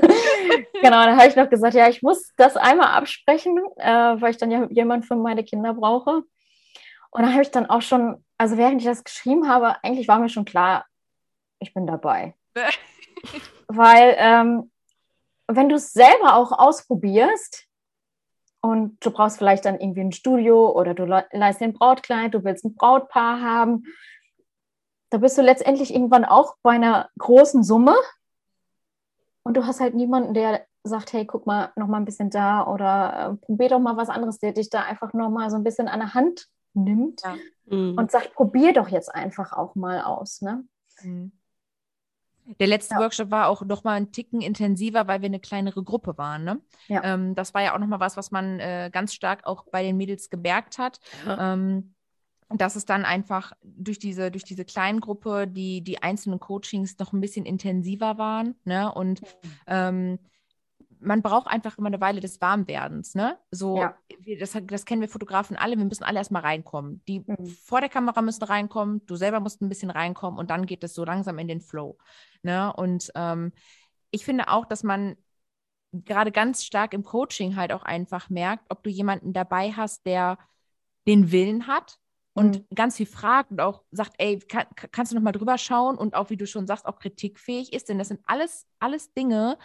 genau, 0.81 1.05
da 1.05 1.17
habe 1.17 1.27
ich 1.27 1.35
noch 1.35 1.49
gesagt, 1.49 1.73
ja, 1.73 1.89
ich 1.89 2.01
muss 2.03 2.31
das 2.37 2.57
einmal 2.57 2.89
absprechen, 2.89 3.57
äh, 3.77 3.89
weil 4.21 4.31
ich 4.31 4.37
dann 4.37 4.51
ja 4.51 4.67
jemand 4.69 5.05
für 5.05 5.15
meine 5.15 5.43
Kinder 5.43 5.73
brauche. 5.73 6.23
Und 7.15 7.23
da 7.23 7.31
habe 7.31 7.43
ich 7.43 7.51
dann 7.51 7.69
auch 7.69 7.81
schon, 7.81 8.25
also 8.37 8.57
während 8.57 8.81
ich 8.81 8.85
das 8.85 9.05
geschrieben 9.05 9.47
habe, 9.47 9.81
eigentlich 9.85 10.09
war 10.09 10.19
mir 10.19 10.27
schon 10.27 10.43
klar, 10.43 10.85
ich 11.59 11.73
bin 11.73 11.87
dabei. 11.87 12.35
weil 13.69 14.15
ähm, 14.17 14.69
wenn 15.47 15.69
du 15.69 15.75
es 15.75 15.93
selber 15.93 16.35
auch 16.35 16.51
ausprobierst 16.51 17.69
und 18.59 18.97
du 18.99 19.11
brauchst 19.11 19.37
vielleicht 19.37 19.63
dann 19.63 19.79
irgendwie 19.79 20.01
ein 20.01 20.11
Studio 20.11 20.77
oder 20.77 20.93
du 20.93 21.05
le- 21.05 21.25
leist 21.31 21.61
den 21.61 21.71
Brautkleid, 21.71 22.33
du 22.33 22.43
willst 22.43 22.65
ein 22.65 22.75
Brautpaar 22.75 23.39
haben, 23.39 23.85
da 25.09 25.17
bist 25.17 25.37
du 25.37 25.41
letztendlich 25.41 25.93
irgendwann 25.93 26.25
auch 26.25 26.57
bei 26.63 26.71
einer 26.71 27.09
großen 27.17 27.63
Summe 27.63 27.95
und 29.43 29.55
du 29.55 29.65
hast 29.65 29.79
halt 29.79 29.95
niemanden, 29.95 30.33
der 30.33 30.65
sagt, 30.83 31.13
hey, 31.13 31.25
guck 31.25 31.45
mal 31.45 31.71
noch 31.77 31.87
mal 31.87 31.95
ein 31.97 32.05
bisschen 32.05 32.29
da 32.29 32.67
oder 32.67 33.37
äh, 33.41 33.45
probier 33.45 33.69
doch 33.69 33.79
mal 33.79 33.95
was 33.95 34.09
anderes, 34.09 34.37
der 34.39 34.51
dich 34.51 34.69
da 34.69 34.81
einfach 34.81 35.13
noch 35.13 35.29
mal 35.29 35.49
so 35.49 35.55
ein 35.55 35.63
bisschen 35.63 35.87
an 35.87 36.01
der 36.01 36.13
Hand 36.13 36.49
nimmt 36.75 37.21
Ja. 37.23 37.35
Mhm. 37.67 37.97
und 37.97 38.11
sagt, 38.11 38.33
probier 38.33 38.73
doch 38.73 38.89
jetzt 38.89 39.13
einfach 39.13 39.53
auch 39.53 39.75
mal 39.75 40.01
aus, 40.01 40.41
ne? 40.41 40.63
Mhm. 41.01 41.31
Der 42.59 42.67
letzte 42.67 42.93
Ja. 42.95 43.01
Workshop 43.01 43.31
war 43.31 43.47
auch 43.47 43.63
noch 43.63 43.83
mal 43.83 43.93
ein 43.93 44.11
Ticken 44.11 44.39
intensiver, 44.41 45.07
weil 45.07 45.21
wir 45.21 45.25
eine 45.27 45.39
kleinere 45.39 45.83
Gruppe 45.83 46.15
waren. 46.19 46.43
Ne? 46.43 46.61
Ja. 46.87 47.03
Ähm, 47.03 47.33
das 47.33 47.55
war 47.55 47.63
ja 47.63 47.73
auch 47.73 47.79
noch 47.79 47.87
mal 47.87 47.99
was, 47.99 48.17
was 48.17 48.29
man 48.29 48.59
äh, 48.59 48.91
ganz 48.93 49.15
stark 49.15 49.47
auch 49.47 49.65
bei 49.71 49.81
den 49.81 49.97
Mädels 49.97 50.29
gemerkt 50.29 50.77
hat. 50.77 50.99
Ja. 51.25 51.53
Ähm, 51.53 51.95
dass 52.49 52.75
es 52.75 52.85
dann 52.85 53.03
einfach 53.03 53.53
durch 53.63 53.97
diese, 53.97 54.29
durch 54.29 54.43
diese 54.43 54.63
Kleingruppe 54.63 55.47
die, 55.47 55.81
die 55.81 56.03
einzelnen 56.03 56.39
Coachings 56.39 56.99
noch 56.99 57.11
ein 57.11 57.19
bisschen 57.19 57.47
intensiver 57.47 58.19
waren. 58.19 58.53
Ne? 58.63 58.93
Und 58.93 59.21
ähm, 59.65 60.19
man 60.99 61.21
braucht 61.21 61.47
einfach 61.47 61.77
immer 61.77 61.87
eine 61.87 62.01
Weile 62.01 62.19
des 62.21 62.41
Warmwerdens. 62.41 63.15
Ne? 63.15 63.37
So, 63.51 63.77
Ja. 63.77 63.95
das, 64.39 64.57
das 64.63 64.85
kennen 64.85 65.01
wir 65.01 65.09
Fotografen 65.09 65.55
alle, 65.55 65.77
wir 65.77 65.85
müssen 65.85 66.03
alle 66.03 66.19
erstmal 66.19 66.41
reinkommen. 66.41 67.03
Die 67.07 67.19
Mhm. 67.19 67.45
vor 67.47 67.79
der 67.81 67.89
Kamera 67.89 68.21
müssen 68.21 68.43
reinkommen, 68.43 69.05
du 69.05 69.15
selber 69.15 69.39
musst 69.39 69.61
ein 69.61 69.69
bisschen 69.69 69.89
reinkommen 69.89 70.39
und 70.39 70.49
dann 70.49 70.65
geht 70.65 70.83
es 70.83 70.93
so 70.93 71.05
langsam 71.05 71.39
in 71.39 71.47
den 71.47 71.61
Flow. 71.61 71.97
Ne? 72.43 72.73
Und 72.73 73.11
ähm, 73.15 73.51
ich 74.11 74.25
finde 74.25 74.47
auch, 74.49 74.65
dass 74.65 74.83
man 74.83 75.15
gerade 75.91 76.31
ganz 76.31 76.65
stark 76.65 76.93
im 76.93 77.03
Coaching 77.03 77.55
halt 77.55 77.71
auch 77.71 77.83
einfach 77.83 78.29
merkt, 78.29 78.65
ob 78.69 78.83
du 78.83 78.89
jemanden 78.89 79.33
dabei 79.33 79.71
hast, 79.71 80.05
der 80.05 80.37
den 81.07 81.31
Willen 81.31 81.67
hat 81.67 81.99
und 82.33 82.57
Mhm. 82.69 82.75
ganz 82.75 82.97
viel 82.97 83.05
fragt 83.05 83.51
und 83.51 83.61
auch 83.61 83.83
sagt, 83.91 84.13
ey, 84.17 84.39
kann, 84.39 84.65
ka- 84.75 84.87
kannst 84.91 85.11
du 85.11 85.15
noch 85.15 85.23
mal 85.23 85.31
drüber 85.31 85.57
schauen 85.57 85.97
und 85.97 86.15
auch, 86.15 86.29
wie 86.29 86.37
du 86.37 86.45
schon 86.47 86.67
sagst, 86.67 86.85
auch 86.85 86.99
kritikfähig 86.99 87.71
ist, 87.71 87.87
denn 87.87 87.97
das 87.97 88.09
sind 88.09 88.19
alles, 88.25 88.67
alles 88.79 89.13
Dinge, 89.13 89.57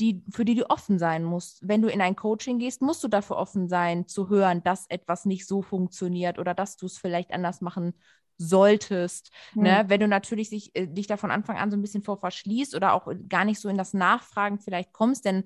die, 0.00 0.22
für 0.30 0.44
die 0.44 0.54
du 0.54 0.70
offen 0.70 0.98
sein 0.98 1.24
musst. 1.24 1.66
Wenn 1.66 1.82
du 1.82 1.88
in 1.88 2.00
ein 2.00 2.16
Coaching 2.16 2.58
gehst, 2.58 2.82
musst 2.82 3.02
du 3.02 3.08
dafür 3.08 3.36
offen 3.36 3.68
sein, 3.68 4.06
zu 4.06 4.28
hören, 4.28 4.62
dass 4.62 4.86
etwas 4.88 5.24
nicht 5.24 5.46
so 5.46 5.62
funktioniert 5.62 6.38
oder 6.38 6.54
dass 6.54 6.76
du 6.76 6.86
es 6.86 6.98
vielleicht 6.98 7.32
anders 7.32 7.60
machen 7.60 7.94
solltest. 8.36 9.32
Mhm. 9.54 9.62
Ne? 9.62 9.84
Wenn 9.88 10.00
du 10.00 10.08
natürlich 10.08 10.48
sich, 10.48 10.74
äh, 10.74 10.86
dich 10.86 11.08
da 11.08 11.16
von 11.16 11.30
Anfang 11.30 11.56
an 11.56 11.70
so 11.70 11.76
ein 11.76 11.82
bisschen 11.82 12.02
vor 12.02 12.16
verschließt 12.16 12.74
oder 12.74 12.92
auch 12.92 13.12
gar 13.28 13.44
nicht 13.44 13.60
so 13.60 13.68
in 13.68 13.76
das 13.76 13.94
Nachfragen 13.94 14.60
vielleicht 14.60 14.92
kommst, 14.92 15.24
denn 15.24 15.44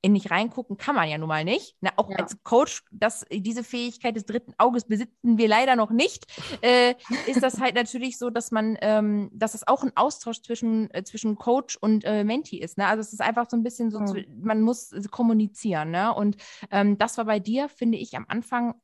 in 0.00 0.12
nicht 0.12 0.30
reingucken 0.30 0.76
kann 0.76 0.94
man 0.94 1.08
ja 1.08 1.18
nun 1.18 1.28
mal 1.28 1.44
nicht. 1.44 1.76
Ne? 1.82 1.90
Auch 1.96 2.08
Ja. 2.08 2.18
als 2.18 2.36
Coach, 2.44 2.84
das, 2.92 3.26
diese 3.32 3.64
Fähigkeit 3.64 4.14
des 4.14 4.26
dritten 4.26 4.54
Auges 4.56 4.84
besitzen 4.84 5.38
wir 5.38 5.48
leider 5.48 5.74
noch 5.74 5.90
nicht, 5.90 6.26
äh, 6.62 6.94
ist 7.26 7.42
das 7.42 7.60
halt 7.60 7.74
natürlich 7.74 8.16
so, 8.16 8.30
dass 8.30 8.50
man, 8.52 8.78
ähm, 8.80 9.28
dass 9.32 9.54
es 9.54 9.66
auch 9.66 9.82
ein 9.82 9.96
Austausch 9.96 10.40
zwischen, 10.42 10.88
äh, 10.94 11.02
zwischen 11.02 11.36
Coach 11.36 11.76
und 11.76 12.04
äh, 12.04 12.22
Mentee 12.22 12.58
ist. 12.58 12.78
Ne? 12.78 12.86
Also 12.86 13.00
es 13.00 13.12
ist 13.12 13.20
einfach 13.20 13.46
so 13.50 13.56
ein 13.56 13.62
bisschen 13.64 13.90
so, 13.90 13.98
Mhm. 14.00 14.06
zu, 14.06 14.24
man 14.40 14.62
muss 14.62 14.92
kommunizieren. 15.10 15.90
Ne? 15.90 16.14
Und 16.14 16.36
ähm, 16.70 16.96
das 16.98 17.18
war 17.18 17.24
bei 17.24 17.40
dir, 17.40 17.68
finde 17.68 17.98
ich, 17.98 18.16
am 18.16 18.24
Anfang 18.28 18.74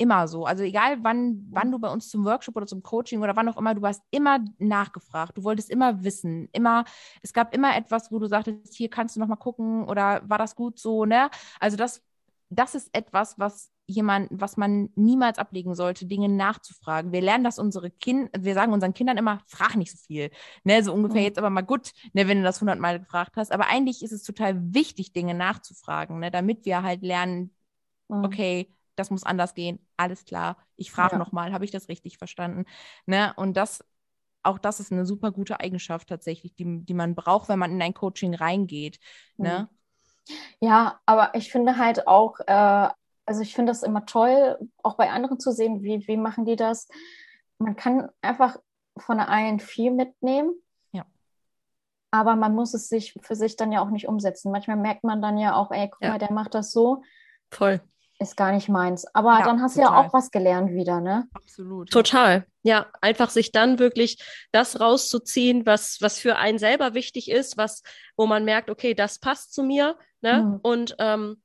immer 0.00 0.28
so. 0.28 0.46
Also 0.46 0.64
egal, 0.64 0.98
wann, 1.04 1.46
wann 1.50 1.70
du 1.70 1.78
bei 1.78 1.88
uns 1.90 2.08
zum 2.08 2.24
Workshop 2.24 2.56
oder 2.56 2.66
zum 2.66 2.82
Coaching 2.82 3.22
oder 3.22 3.36
wann 3.36 3.48
auch 3.48 3.56
immer, 3.58 3.74
du 3.74 3.86
hast 3.86 4.02
immer 4.10 4.40
nachgefragt. 4.58 5.36
Du 5.38 5.44
wolltest 5.44 5.70
immer 5.70 6.02
wissen. 6.04 6.48
Immer, 6.52 6.84
es 7.22 7.32
gab 7.32 7.54
immer 7.54 7.76
etwas, 7.76 8.10
wo 8.12 8.18
du 8.18 8.26
sagtest, 8.26 8.74
hier 8.74 8.90
kannst 8.90 9.16
du 9.16 9.20
noch 9.20 9.28
mal 9.28 9.36
gucken 9.36 9.84
oder 9.88 10.22
war 10.28 10.38
das 10.38 10.56
gut 10.56 10.78
so, 10.78 11.04
ne? 11.04 11.30
Also 11.60 11.76
das, 11.76 12.02
das 12.48 12.74
ist 12.74 12.90
etwas, 12.94 13.38
was 13.38 13.70
jemand, 13.86 14.28
was 14.32 14.56
man 14.56 14.90
niemals 14.94 15.38
ablegen 15.38 15.74
sollte, 15.74 16.06
Dinge 16.06 16.28
nachzufragen. 16.28 17.12
Wir 17.12 17.20
lernen 17.20 17.44
das 17.44 17.58
unsere 17.58 17.90
Kinder, 17.90 18.30
wir 18.38 18.54
sagen 18.54 18.72
unseren 18.72 18.94
Kindern 18.94 19.18
immer, 19.18 19.40
frag 19.46 19.76
nicht 19.76 19.92
so 19.92 19.98
viel. 19.98 20.30
Ne, 20.64 20.82
so 20.84 20.92
ungefähr 20.92 21.22
Mhm. 21.22 21.24
jetzt 21.24 21.38
aber 21.38 21.50
mal 21.50 21.62
gut, 21.62 21.92
ne, 22.12 22.28
wenn 22.28 22.38
du 22.38 22.44
das 22.44 22.60
hundertmal 22.60 23.00
gefragt 23.00 23.32
hast. 23.36 23.52
Aber 23.52 23.66
eigentlich 23.68 24.02
ist 24.02 24.12
es 24.12 24.22
total 24.22 24.74
wichtig, 24.74 25.12
Dinge 25.12 25.34
nachzufragen, 25.34 26.20
ne, 26.20 26.30
damit 26.30 26.64
wir 26.64 26.82
halt 26.82 27.02
lernen, 27.02 27.52
Mhm. 28.08 28.20
okay, 28.22 28.70
das 29.00 29.10
muss 29.10 29.24
anders 29.24 29.54
gehen, 29.54 29.78
alles 29.96 30.24
klar. 30.24 30.56
Ich 30.76 30.92
frage 30.92 31.14
Ja. 31.14 31.18
nochmal, 31.18 31.52
habe 31.52 31.64
ich 31.64 31.70
das 31.70 31.88
richtig 31.88 32.18
verstanden? 32.18 32.64
Ne? 33.06 33.32
Und 33.36 33.56
das, 33.56 33.84
auch 34.42 34.58
das 34.58 34.80
ist 34.80 34.92
eine 34.92 35.06
super 35.06 35.32
gute 35.32 35.60
Eigenschaft 35.60 36.08
tatsächlich, 36.08 36.54
die, 36.54 36.84
die 36.84 36.94
man 36.94 37.14
braucht, 37.14 37.48
wenn 37.48 37.58
man 37.58 37.72
in 37.72 37.82
ein 37.82 37.94
Coaching 37.94 38.34
reingeht. 38.34 38.98
Ne? 39.36 39.68
Ja, 40.60 41.00
aber 41.06 41.34
ich 41.34 41.50
finde 41.50 41.76
halt 41.78 42.06
auch, 42.06 42.38
äh, 42.46 42.88
also 43.26 43.42
ich 43.42 43.54
finde 43.54 43.70
das 43.70 43.82
immer 43.82 44.06
toll, 44.06 44.58
auch 44.82 44.96
bei 44.96 45.10
anderen 45.10 45.38
zu 45.40 45.52
sehen, 45.52 45.82
wie, 45.82 46.06
wie 46.06 46.16
machen 46.16 46.44
die 46.44 46.56
das. 46.56 46.88
Man 47.58 47.76
kann 47.76 48.08
einfach 48.22 48.58
von 48.96 49.18
der 49.18 49.28
einen 49.28 49.60
viel 49.60 49.90
mitnehmen. 49.92 50.52
Ja. 50.92 51.06
Aber 52.10 52.34
man 52.36 52.54
muss 52.54 52.74
es 52.74 52.88
sich 52.88 53.14
für 53.22 53.36
sich 53.36 53.56
dann 53.56 53.72
ja 53.72 53.80
auch 53.82 53.90
nicht 53.90 54.08
umsetzen. 54.08 54.50
Manchmal 54.50 54.76
merkt 54.76 55.04
man 55.04 55.22
dann 55.22 55.38
ja 55.38 55.54
auch, 55.54 55.70
ey, 55.70 55.88
guck 55.90 56.02
Ja. 56.02 56.10
mal, 56.10 56.18
der 56.18 56.32
macht 56.32 56.54
das 56.54 56.72
so, 56.72 57.02
Voll. 57.52 57.80
Ist 58.20 58.36
gar 58.36 58.52
nicht 58.52 58.68
meins. 58.68 59.06
Aber 59.14 59.38
Ja, 59.38 59.44
dann 59.46 59.62
hast 59.62 59.76
du 59.76 59.80
ja 59.80 59.88
total. 59.88 60.06
auch 60.06 60.12
was 60.12 60.30
gelernt 60.30 60.70
wieder, 60.72 61.00
ne? 61.00 61.26
Absolut. 61.32 61.90
Total. 61.90 62.46
Ja, 62.62 62.86
einfach 63.00 63.30
sich 63.30 63.50
dann 63.50 63.78
wirklich 63.78 64.22
das 64.52 64.78
rauszuziehen, 64.78 65.64
was, 65.64 65.98
was 66.00 66.18
für 66.18 66.36
einen 66.36 66.58
selber 66.58 66.92
wichtig 66.94 67.30
ist, 67.30 67.56
was, 67.56 67.82
wo 68.16 68.26
man 68.26 68.44
merkt, 68.44 68.68
okay, 68.68 68.94
das 68.94 69.18
passt 69.18 69.54
zu 69.54 69.62
mir. 69.62 69.96
Ne? 70.20 70.42
Mhm. 70.42 70.60
Und 70.62 70.96
ähm, 70.98 71.42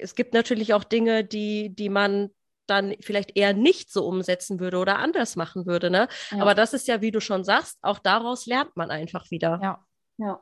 es 0.00 0.14
gibt 0.14 0.32
natürlich 0.32 0.72
auch 0.72 0.84
Dinge, 0.84 1.24
die, 1.24 1.74
die 1.74 1.90
man 1.90 2.30
dann 2.66 2.94
vielleicht 3.00 3.36
eher 3.36 3.52
nicht 3.52 3.92
so 3.92 4.06
umsetzen 4.06 4.58
würde 4.58 4.78
oder 4.78 4.98
anders 4.98 5.36
machen 5.36 5.66
würde. 5.66 5.90
Ne? 5.90 6.08
Ja. 6.30 6.40
Aber 6.40 6.54
das 6.54 6.72
ist 6.72 6.88
ja, 6.88 7.02
wie 7.02 7.10
du 7.10 7.20
schon 7.20 7.44
sagst, 7.44 7.78
auch 7.82 7.98
daraus 7.98 8.46
lernt 8.46 8.74
man 8.76 8.90
einfach 8.90 9.30
wieder. 9.30 9.60
Ja. 9.62 9.84
Ja. 10.16 10.40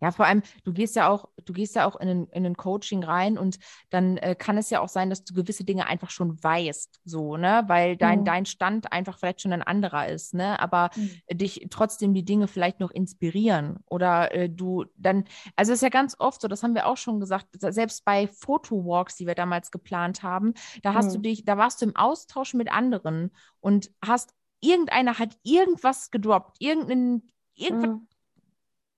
Ja, 0.00 0.10
vor 0.12 0.26
allem, 0.26 0.42
du 0.64 0.72
gehst 0.72 0.96
ja 0.96 1.08
auch, 1.08 1.28
du 1.44 1.52
gehst 1.52 1.74
ja 1.76 1.86
auch 1.86 1.96
in 2.00 2.08
ein, 2.08 2.26
in 2.28 2.46
ein 2.46 2.56
Coaching 2.56 3.04
rein 3.04 3.36
und 3.38 3.58
dann 3.90 4.16
äh, 4.18 4.34
kann 4.34 4.56
es 4.56 4.70
ja 4.70 4.80
auch 4.80 4.88
sein, 4.88 5.10
dass 5.10 5.24
du 5.24 5.34
gewisse 5.34 5.64
Dinge 5.64 5.86
einfach 5.86 6.10
schon 6.10 6.42
weißt, 6.42 7.00
so, 7.04 7.36
ne? 7.36 7.64
Weil 7.66 7.96
dein, 7.96 8.24
Mhm. 8.24 8.24
dein 8.24 8.46
Stand 8.46 8.92
einfach 8.92 9.18
vielleicht 9.18 9.42
schon 9.42 9.52
ein 9.52 9.62
anderer 9.62 10.08
ist, 10.08 10.32
ne? 10.34 10.58
Aber 10.60 10.90
Mhm. 10.96 11.20
dich 11.30 11.66
trotzdem 11.70 12.14
die 12.14 12.24
Dinge 12.24 12.48
vielleicht 12.48 12.80
noch 12.80 12.90
inspirieren 12.90 13.78
oder 13.86 14.32
äh, 14.34 14.48
du 14.48 14.84
dann, 14.96 15.24
also 15.56 15.72
es 15.72 15.78
ist 15.78 15.82
ja 15.82 15.88
ganz 15.88 16.16
oft 16.18 16.40
so, 16.40 16.48
das 16.48 16.62
haben 16.62 16.74
wir 16.74 16.86
auch 16.86 16.96
schon 16.96 17.20
gesagt, 17.20 17.48
selbst 17.58 18.04
bei 18.04 18.26
Fotowalks, 18.26 19.16
die 19.16 19.26
wir 19.26 19.34
damals 19.34 19.70
geplant 19.70 20.22
haben, 20.22 20.54
da 20.82 20.94
hast 20.94 21.14
du 21.14 21.18
Mhm. 21.18 21.22
dich, 21.22 21.44
da 21.44 21.56
warst 21.58 21.82
du 21.82 21.86
im 21.86 21.96
Austausch 21.96 22.54
mit 22.54 22.72
anderen 22.72 23.30
und 23.60 23.90
hast, 24.04 24.32
irgendeiner 24.60 25.18
hat 25.18 25.36
irgendwas 25.42 26.10
gedroppt, 26.10 26.56
irgendein, 26.60 27.30
irgendwas 27.54 27.90
Mhm. 27.90 28.06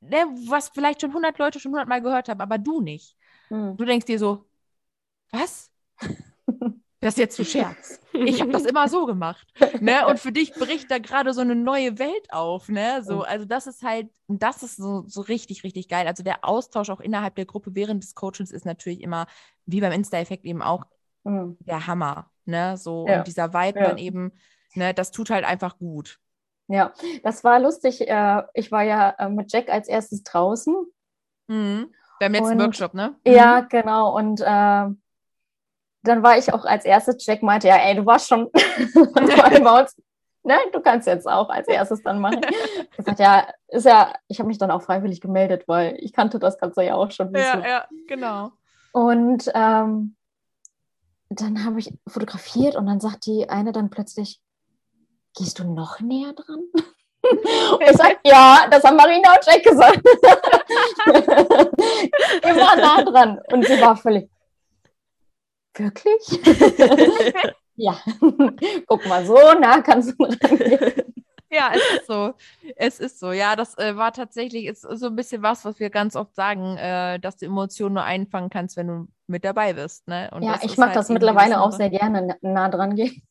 Ne, 0.03 0.27
was 0.49 0.69
vielleicht 0.69 1.01
schon 1.01 1.11
100 1.11 1.39
Leute 1.39 1.61
schon 1.61 1.73
100 1.73 1.89
Mal 1.89 2.03
gehört 2.03 2.29
haben, 2.29 2.41
aber 2.41 2.59
du 2.59 2.81
nicht. 2.81 3.17
Mhm. 3.51 3.77
Du 3.77 3.85
denkst 3.85 4.07
dir 4.07 4.19
so, 4.19 4.47
was? 5.31 5.71
Das 7.01 7.15
ist 7.15 7.19
jetzt 7.19 7.39
ein 7.41 7.45
Scherz. 7.45 8.01
Ich 8.13 8.41
habe 8.41 8.53
das 8.53 8.65
immer 8.65 8.87
so 8.89 9.07
gemacht. 9.07 9.53
Ne? 9.81 10.07
Und 10.07 10.21
für 10.21 10.31
dich 10.31 10.53
bricht 10.55 10.89
da 10.89 10.99
gerade 10.99 11.35
so 11.35 11.41
eine 11.41 11.57
neue 11.57 11.99
Welt 11.99 12.33
auf. 12.33 12.69
Ne? 12.69 13.03
So, 13.03 13.23
also 13.23 13.45
das 13.45 13.67
ist 13.67 13.83
halt, 13.83 14.09
das 14.29 14.63
ist 14.63 14.77
so, 14.77 15.03
so 15.09 15.23
richtig, 15.23 15.65
richtig 15.65 15.89
geil. 15.89 16.07
Also 16.07 16.23
der 16.23 16.45
Austausch 16.45 16.91
auch 16.91 17.01
innerhalb 17.01 17.35
der 17.35 17.47
Gruppe 17.47 17.75
während 17.75 18.05
des 18.05 18.15
Coachings 18.15 18.53
ist 18.53 18.65
natürlich 18.65 19.01
immer, 19.01 19.27
wie 19.67 19.81
beim 19.81 19.91
Insta-Effekt 19.91 20.45
eben 20.45 20.63
auch, 20.63 20.85
mhm. 21.25 21.57
der 21.59 21.89
Hammer. 21.89 22.31
Ne? 22.45 22.77
So, 22.77 23.07
ja. 23.09 23.19
und 23.19 23.27
dieser 23.27 23.53
Vibe 23.53 23.81
ja. 23.81 23.89
dann 23.89 23.99
eben, 23.99 24.31
ne, 24.75 24.95
das 24.95 25.11
tut 25.11 25.31
halt 25.31 25.45
einfach 25.45 25.79
gut. 25.79 26.21
Ja, 26.69 26.93
das 27.23 27.45
war 27.45 27.61
lustig. 27.61 28.09
Äh, 28.09 28.43
ich 28.55 28.73
war 28.73 28.83
ja 28.83 29.11
äh, 29.19 29.29
mit 29.29 29.53
Jack 29.53 29.69
als 29.69 29.89
erstes 29.89 30.23
draußen. 30.23 30.75
Mhm. 31.49 31.93
Beim 32.21 32.33
letzten 32.33 32.53
und, 32.53 32.61
Workshop, 32.61 32.95
ne? 32.95 33.17
Ja, 33.27 33.63
mhm. 33.63 33.69
genau. 33.69 34.17
Und 34.17 34.41
äh, 34.41 34.45
dann 36.05 36.23
war 36.23 36.39
ich 36.39 36.53
auch 36.53 36.65
als 36.65 36.85
erstes, 36.85 37.25
Jack 37.25 37.43
meinte, 37.43 37.69
ja, 37.69 37.77
ey, 37.77 37.95
du 37.95 38.07
warst 38.07 38.29
schon 38.29 38.51
bei 38.53 39.81
uns. 39.81 39.97
Ne, 40.45 40.57
du 40.73 40.81
kannst 40.81 41.07
jetzt 41.07 41.29
auch 41.29 41.49
als 41.51 41.69
erstes 41.69 42.03
dann 42.03 42.19
machen. 42.19 42.41
Ich 42.91 42.97
gesagt, 42.97 43.21
ja, 43.21 43.47
ist 43.69 43.87
ja, 43.87 44.13
ich 44.29 44.39
habe 44.39 44.49
mich 44.49 44.59
dann 44.59 44.71
auch 44.71 44.83
freiwillig 44.83 45.21
gemeldet, 45.21 45.65
weil 45.67 45.97
ich 45.99 46.13
kannte 46.13 46.39
das 46.39 46.59
Ganze 46.59 46.83
ja 46.83 46.95
auch 46.95 47.11
schon. 47.11 47.35
Ja, 47.35 47.57
so. 47.57 47.67
ja, 47.67 47.87
genau. 48.07 48.51
Und 48.93 49.51
ähm, 49.55 50.17
dann 51.31 51.65
habe 51.65 51.79
ich 51.79 51.93
fotografiert 52.07 52.77
und 52.77 52.87
dann 52.87 53.01
sagt 53.01 53.27
die 53.27 53.49
eine 53.49 53.73
dann 53.73 53.89
plötzlich, 53.89 54.41
gehst 55.37 55.59
du 55.59 55.65
noch 55.65 56.01
näher 56.01 56.33
dran? 56.33 56.61
Und 57.23 57.83
ich 57.83 57.97
sage, 57.97 58.17
ja, 58.25 58.67
das 58.69 58.83
haben 58.83 58.97
Marina 58.97 59.35
und 59.35 59.47
Jack 59.47 59.63
gesagt. 59.63 60.01
Immer 62.43 62.77
nah 62.77 63.05
dran. 63.05 63.39
Und 63.53 63.65
sie 63.65 63.81
war 63.81 63.97
völlig, 63.97 64.29
Wirklich? 65.75 66.23
ja. 67.77 67.97
Guck 68.87 69.07
mal, 69.07 69.25
so 69.25 69.37
nah 69.59 69.81
kannst 69.81 70.15
du 70.19 70.25
rangehen. 70.25 71.15
Ja, 71.51 71.73
es 71.75 72.01
ist 72.01 72.07
so. 72.07 72.35
Es 72.77 72.99
ist 72.99 73.21
so. 73.21 73.33
Ja, 73.33 73.57
das 73.57 73.77
äh, 73.77 73.97
war 73.97 74.13
tatsächlich 74.13 74.67
ist 74.67 74.83
so 74.83 75.07
ein 75.07 75.17
bisschen 75.17 75.43
was, 75.43 75.65
was 75.65 75.79
wir 75.79 75.91
ganz 75.91 76.17
oft 76.17 76.35
sagen, 76.35 76.79
äh, 76.79 77.21
dass 77.21 77.37
du 77.37 77.47
Emotionen 77.47 77.95
nur 77.95 78.05
einfangen 78.05 78.49
kannst, 78.49 78.77
wenn 78.77 78.89
du 78.89 79.09
mit 79.27 79.45
dabei 79.45 79.75
bist. 79.75 80.09
Ne? 80.09 80.31
Und 80.33 80.43
ja, 80.43 80.59
ich 80.63 80.79
mache 80.79 80.91
halt 80.91 80.97
das 80.97 81.11
mittlerweile 81.11 81.61
auch 81.61 81.73
sehr 81.73 81.91
gerne 81.91 82.39
nah 82.41 82.71
dran 82.71 82.95
gehen. 82.95 83.23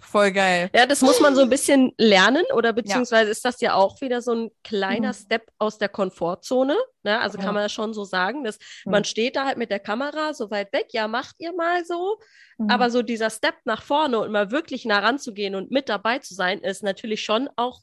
Voll 0.00 0.32
geil. 0.32 0.70
Ja, 0.74 0.86
das 0.86 1.02
muss 1.02 1.20
man 1.20 1.34
so 1.34 1.42
ein 1.42 1.50
bisschen 1.50 1.92
lernen 1.98 2.44
oder 2.54 2.72
beziehungsweise 2.72 3.26
ja. 3.26 3.30
ist 3.30 3.44
das 3.44 3.60
ja 3.60 3.74
auch 3.74 4.00
wieder 4.00 4.22
so 4.22 4.32
ein 4.32 4.50
kleiner 4.62 5.08
mhm. 5.08 5.14
Step 5.14 5.50
aus 5.58 5.78
der 5.78 5.88
Komfortzone. 5.88 6.76
Ne? 7.02 7.20
Also 7.20 7.38
ja. 7.38 7.44
kann 7.44 7.54
man 7.54 7.64
ja 7.64 7.68
schon 7.68 7.94
so 7.94 8.04
sagen, 8.04 8.44
dass 8.44 8.58
mhm. 8.84 8.92
man 8.92 9.04
steht 9.04 9.36
da 9.36 9.44
halt 9.46 9.58
mit 9.58 9.70
der 9.70 9.80
Kamera 9.80 10.34
so 10.34 10.50
weit 10.50 10.72
weg, 10.72 10.88
ja, 10.92 11.08
macht 11.08 11.36
ihr 11.38 11.52
mal 11.52 11.84
so. 11.84 12.18
Mhm. 12.58 12.70
Aber 12.70 12.90
so 12.90 13.02
dieser 13.02 13.30
Step 13.30 13.54
nach 13.64 13.82
vorne 13.82 14.18
und 14.18 14.30
mal 14.30 14.50
wirklich 14.50 14.84
nah 14.84 15.00
ranzugehen 15.00 15.54
und 15.54 15.70
mit 15.70 15.88
dabei 15.88 16.18
zu 16.18 16.34
sein, 16.34 16.60
ist 16.60 16.82
natürlich 16.82 17.22
schon 17.22 17.48
auch 17.56 17.80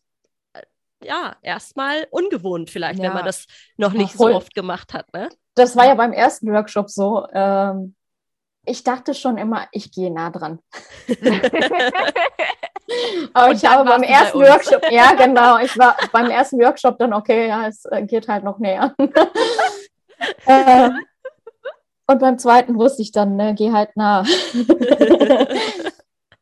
äh, 0.53 0.61
ja, 1.03 1.35
erstmal 1.41 2.07
ungewohnt 2.11 2.69
vielleicht, 2.69 2.99
ja. 2.99 3.05
wenn 3.05 3.13
man 3.13 3.25
das 3.25 3.45
noch 3.77 3.93
nicht 3.93 4.13
so 4.13 4.27
oft 4.27 4.53
gemacht 4.53 4.93
hat. 4.93 5.11
Ne? 5.13 5.29
Das 5.55 5.75
war 5.75 5.85
ja 5.85 5.95
beim 5.95 6.13
ersten 6.13 6.51
Workshop 6.51 6.89
so. 6.89 7.25
Ähm, 7.33 7.95
ich 8.65 8.83
dachte 8.83 9.13
schon 9.13 9.37
immer, 9.37 9.67
ich 9.71 9.91
gehe 9.91 10.11
nah 10.11 10.29
dran. 10.29 10.59
Aber 13.33 13.51
ich 13.51 13.65
habe 13.65 13.89
beim 13.89 14.03
ersten 14.03 14.39
Workshop, 14.39 14.91
ja 14.91 15.13
genau, 15.13 15.57
ich 15.57 15.75
war 15.77 15.95
beim 16.11 16.29
ersten 16.29 16.59
Workshop 16.59 16.99
dann, 16.99 17.13
okay, 17.13 17.47
ja, 17.47 17.67
es 17.67 17.85
äh, 17.85 18.03
geht 18.03 18.27
halt 18.27 18.43
noch 18.43 18.59
näher. 18.59 18.93
äh, 20.45 20.89
und 22.07 22.19
beim 22.19 22.37
zweiten 22.37 22.77
wusste 22.77 23.01
ich 23.01 23.11
dann, 23.11 23.35
ne, 23.35 23.55
geh 23.55 23.71
halt 23.71 23.89
nah. 23.95 24.19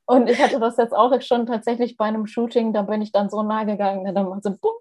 und 0.05 0.29
ich 0.29 0.41
hatte 0.41 0.59
das 0.59 0.75
jetzt 0.77 0.93
auch 0.93 1.13
schon 1.21 1.45
tatsächlich 1.45 1.95
bei 1.95 2.03
einem 2.05 2.27
Shooting, 2.27 2.73
da 2.73 2.81
bin 2.81 3.01
ich 3.01 3.13
dann 3.13 3.29
so 3.29 3.43
nah 3.43 3.63
gegangen, 3.63 4.13
dann 4.13 4.29
war 4.29 4.41
so, 4.41 4.51
bumm. 4.51 4.73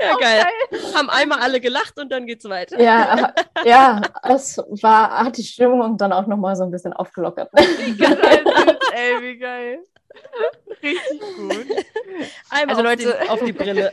Ja, 0.00 0.16
geil. 0.16 0.44
geil. 0.70 0.80
Haben 0.94 1.10
einmal 1.10 1.40
alle 1.40 1.60
gelacht 1.60 1.98
und 1.98 2.10
dann 2.10 2.26
geht's 2.26 2.44
weiter. 2.48 2.80
Ja, 2.80 3.32
ja, 3.64 4.00
es 4.22 4.58
war, 4.82 5.24
hat 5.24 5.36
die 5.36 5.44
Stimmung 5.44 5.96
dann 5.96 6.12
auch 6.12 6.26
nochmal 6.26 6.56
so 6.56 6.64
ein 6.64 6.70
bisschen 6.70 6.92
aufgelockert. 6.92 7.50
Wie 7.52 7.96
geil, 7.96 8.18
ey, 8.94 9.22
wie 9.22 9.38
geil. 9.38 9.78
Richtig 10.82 11.20
gut. 11.36 11.66
Einmal 12.50 12.76
also 12.76 12.82
Leute, 12.82 13.08
auf 13.12 13.24
die, 13.24 13.30
auf 13.30 13.44
die 13.44 13.52
Brille. 13.52 13.92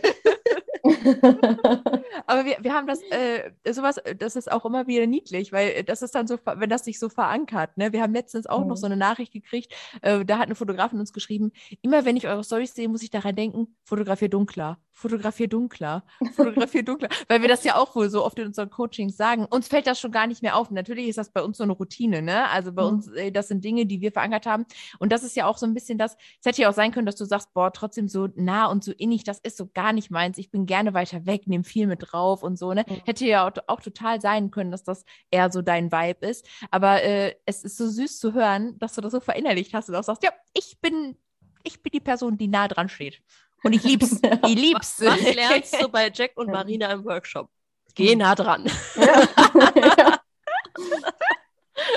Aber 2.26 2.46
wir, 2.46 2.58
wir 2.62 2.74
haben 2.74 2.88
das, 2.88 3.02
äh, 3.04 3.52
sowas, 3.72 4.00
das 4.18 4.36
ist 4.36 4.52
auch 4.52 4.66
immer 4.66 4.88
wieder 4.88 5.08
niedlich, 5.08 5.52
weil 5.52 5.84
das 5.84 6.02
ist 6.02 6.16
dann 6.16 6.28
so, 6.28 6.38
wenn 6.46 6.70
das 6.70 6.86
sich 6.86 7.00
so 7.00 7.10
verankert. 7.10 7.78
Ne? 7.78 7.94
Wir 7.94 8.02
haben 8.02 8.14
letztens 8.14 8.48
auch 8.48 8.62
mhm. 8.62 8.68
noch 8.68 8.78
so 8.78 8.86
eine 8.86 8.98
Nachricht 8.98 9.34
gekriegt, 9.34 9.74
äh, 10.02 10.26
da 10.26 10.38
hat 10.38 10.46
eine 10.46 10.56
Fotografin 10.56 11.00
uns 11.00 11.14
geschrieben, 11.14 11.52
immer 11.82 12.06
wenn 12.06 12.18
ich 12.18 12.28
eure 12.28 12.44
Storys 12.44 12.74
sehe, 12.74 12.90
muss 12.90 13.04
ich 13.04 13.10
daran 13.10 13.36
denken, 13.36 13.76
fotografier 13.84 14.30
dunkler, 14.30 14.80
fotografier 15.00 15.48
dunkler, 15.48 16.04
fotografier 16.34 16.84
dunkler, 16.84 17.10
weil 17.28 17.42
wir 17.42 17.48
das 17.48 17.64
ja 17.64 17.76
auch 17.76 17.96
wohl 17.96 18.10
so 18.10 18.26
oft 18.26 18.38
in 18.38 18.48
unseren 18.48 18.70
Coachings 18.70 19.16
sagen. 19.16 19.46
Uns 19.46 19.68
fällt 19.68 19.88
das 19.88 20.00
schon 20.00 20.12
gar 20.12 20.28
nicht 20.28 20.44
mehr 20.44 20.58
auf. 20.58 20.72
Natürlich 20.72 21.08
ist 21.08 21.18
das 21.18 21.32
bei 21.32 21.42
uns 21.42 21.58
so 21.58 21.64
eine 21.64 21.72
Routine, 21.72 22.22
ne? 22.22 22.50
Also 22.50 22.74
bei 22.74 22.84
mhm. 22.84 22.90
uns, 22.90 23.08
äh, 23.08 23.32
das 23.32 23.48
sind 23.48 23.64
Dinge, 23.64 23.86
die 23.86 24.02
wir 24.02 24.12
verankert 24.12 24.46
haben. 24.46 24.66
Und 25.00 25.12
das 25.12 25.24
ist 25.24 25.36
ja 25.36 25.46
auch 25.46 25.58
so 25.58 25.66
ein 25.66 25.74
bisschen 25.74 25.98
das, 25.98 26.18
es 26.40 26.46
hätte 26.46 26.62
ja 26.62 26.70
auch 26.70 26.74
sein 26.74 26.92
können, 26.92 27.06
dass 27.06 27.16
du 27.16 27.26
sagst, 27.26 27.54
boah, 27.54 27.72
trotzdem 27.72 28.08
so 28.08 28.28
nah 28.36 28.66
und 28.66 28.84
so 28.84 28.92
innig, 28.92 29.24
das 29.24 29.40
ist 29.40 29.58
so 29.58 29.70
gar 29.74 29.94
nicht 29.94 30.12
meins. 30.12 30.38
Ich 30.38 30.52
bin 30.52 30.66
gerne 30.66 30.94
weiter 30.94 31.26
weg, 31.26 31.48
nehme 31.48 31.64
viel 31.64 31.88
mit 31.88 32.00
drauf 32.12 32.44
und 32.44 32.58
so, 32.58 32.74
ne? 32.74 32.86
Mhm. 32.88 33.02
Hätte 33.06 33.26
ja 33.26 33.48
auch, 33.48 33.54
auch, 33.68 33.80
total 33.80 34.20
sein 34.20 34.52
können, 34.52 34.72
dass 34.72 34.84
das 34.84 35.06
eher 35.32 35.50
so 35.52 35.62
dein 35.62 35.92
Vibe 35.92 36.28
ist. 36.28 36.46
Aber 36.72 37.02
äh, 37.02 37.36
es 37.46 37.64
ist 37.64 37.78
so 37.78 37.88
süß 37.88 38.20
zu 38.20 38.34
hören, 38.34 38.78
dass 38.80 38.96
du 38.96 39.02
das 39.02 39.14
so 39.14 39.22
verinnerlicht 39.22 39.74
hast 39.74 39.88
und 39.88 39.96
auch 39.96 40.04
sagst, 40.04 40.24
ja, 40.24 40.32
ich 40.54 40.80
bin, 40.82 41.16
ich 41.64 41.82
bin 41.82 41.92
die 41.94 42.02
Person, 42.02 42.38
die 42.38 42.50
nah 42.50 42.68
dran 42.68 42.90
steht. 42.90 43.22
Und 43.64 43.74
ich 43.74 43.84
lieb's. 43.84 44.20
Ich 44.46 44.56
lieb's. 44.56 45.02
Was, 45.02 45.22
lernst 45.36 45.82
du 45.82 45.90
bei 45.90 46.12
Jack 46.14 46.32
und 46.36 46.50
Marina 46.52 46.92
im 46.92 47.04
Workshop? 47.06 47.50
Geh 47.96 48.16
nah 48.16 48.36
dran. 48.36 48.70
Ja. 48.96 50.20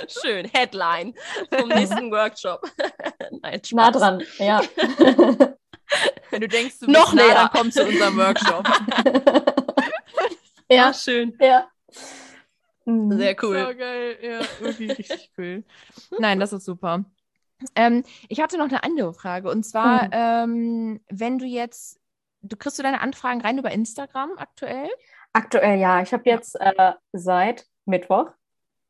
Schön, 0.09 0.47
Headline 0.47 1.15
vom 1.51 1.69
nächsten 1.69 2.11
Workshop. 2.11 2.63
Nein, 3.43 3.61
nah 3.73 3.91
dran, 3.91 4.23
ja. 4.39 4.63
Wenn 6.31 6.41
du 6.41 6.49
denkst, 6.49 6.79
du 6.81 6.87
bist 6.87 6.99
noch 6.99 7.13
näher, 7.13 7.35
dann 7.35 7.51
kommst 7.51 7.77
du 7.77 7.83
zu 7.83 7.89
unserem 7.89 8.17
Workshop. 8.17 8.67
ja, 10.71 10.89
ah, 10.89 10.95
schön. 10.95 11.37
Ja. 11.41 11.69
Sehr 12.85 13.37
cool. 13.43 13.59
So 13.59 13.77
geil, 13.77 14.19
ja, 14.23 14.41
wirklich 14.61 14.99
richtig 14.99 15.31
cool. 15.39 15.65
Nein, 16.19 16.41
das 16.41 16.53
ist 16.53 16.65
super. 16.65 17.05
Ähm, 17.75 18.05
ich 18.29 18.41
hatte 18.41 18.59
noch 18.59 18.69
eine 18.69 18.85
andere 18.85 19.15
Frage 19.15 19.51
und 19.51 19.65
zwar, 19.65 20.05
mhm. 20.05 20.11
ähm, 20.13 21.01
wenn 21.11 21.39
du 21.39 21.47
jetzt, 21.47 22.01
du 22.43 22.57
kriegst 22.57 22.79
du 22.79 22.83
deine 22.83 23.01
Anfragen 23.01 23.41
rein 23.41 23.59
über 23.59 23.71
Instagram 23.71 24.33
aktuell? 24.37 24.91
Aktuell 25.33 25.79
ja. 25.79 26.03
Ich 26.03 26.13
habe 26.13 26.25
jetzt 26.27 26.61
äh, 26.61 26.93
seit 27.13 27.67
Mittwoch 27.85 28.33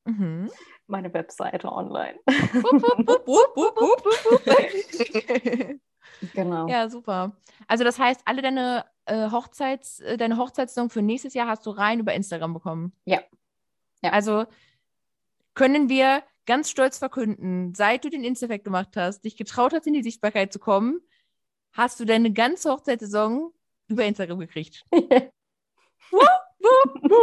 mhm. 0.04 0.50
meine 0.86 1.12
Webseite 1.14 1.70
online. 1.70 2.18
genau. 6.34 6.68
Ja, 6.68 6.88
super. 6.88 7.36
Also 7.68 7.84
das 7.84 7.98
heißt, 7.98 8.22
alle 8.24 8.42
deine 8.42 8.84
äh, 9.06 9.30
Hochzeits, 9.30 10.00
äh, 10.00 10.16
deine 10.16 10.36
Hochzeitssong 10.36 10.90
für 10.90 11.02
nächstes 11.02 11.34
Jahr 11.34 11.48
hast 11.48 11.66
du 11.66 11.70
rein 11.70 12.00
über 12.00 12.14
Instagram 12.14 12.54
bekommen. 12.54 12.92
Ja. 13.04 13.20
ja. 14.02 14.10
Also 14.10 14.46
können 15.54 15.88
wir 15.88 16.22
ganz 16.47 16.70
stolz 16.70 16.99
verkünden, 16.99 17.74
seit 17.74 18.05
du 18.05 18.11
den 18.11 18.24
Instafekt 18.24 18.64
gemacht 18.64 18.97
hast, 18.97 19.24
dich 19.24 19.36
getraut 19.36 19.72
hast, 19.72 19.86
in 19.86 19.95
die 19.95 20.03
Sichtbarkeit 20.03 20.53
zu 20.53 20.59
kommen, 20.59 21.01
hast 21.72 22.01
du 22.01 22.05
deine 22.05 22.32
ganze 22.32 22.70
Hochzeitssaison 22.70 23.53
über 23.88 24.05
Instagram 24.05 24.40
gekriegt. 24.40 24.84
yes! 24.93 25.32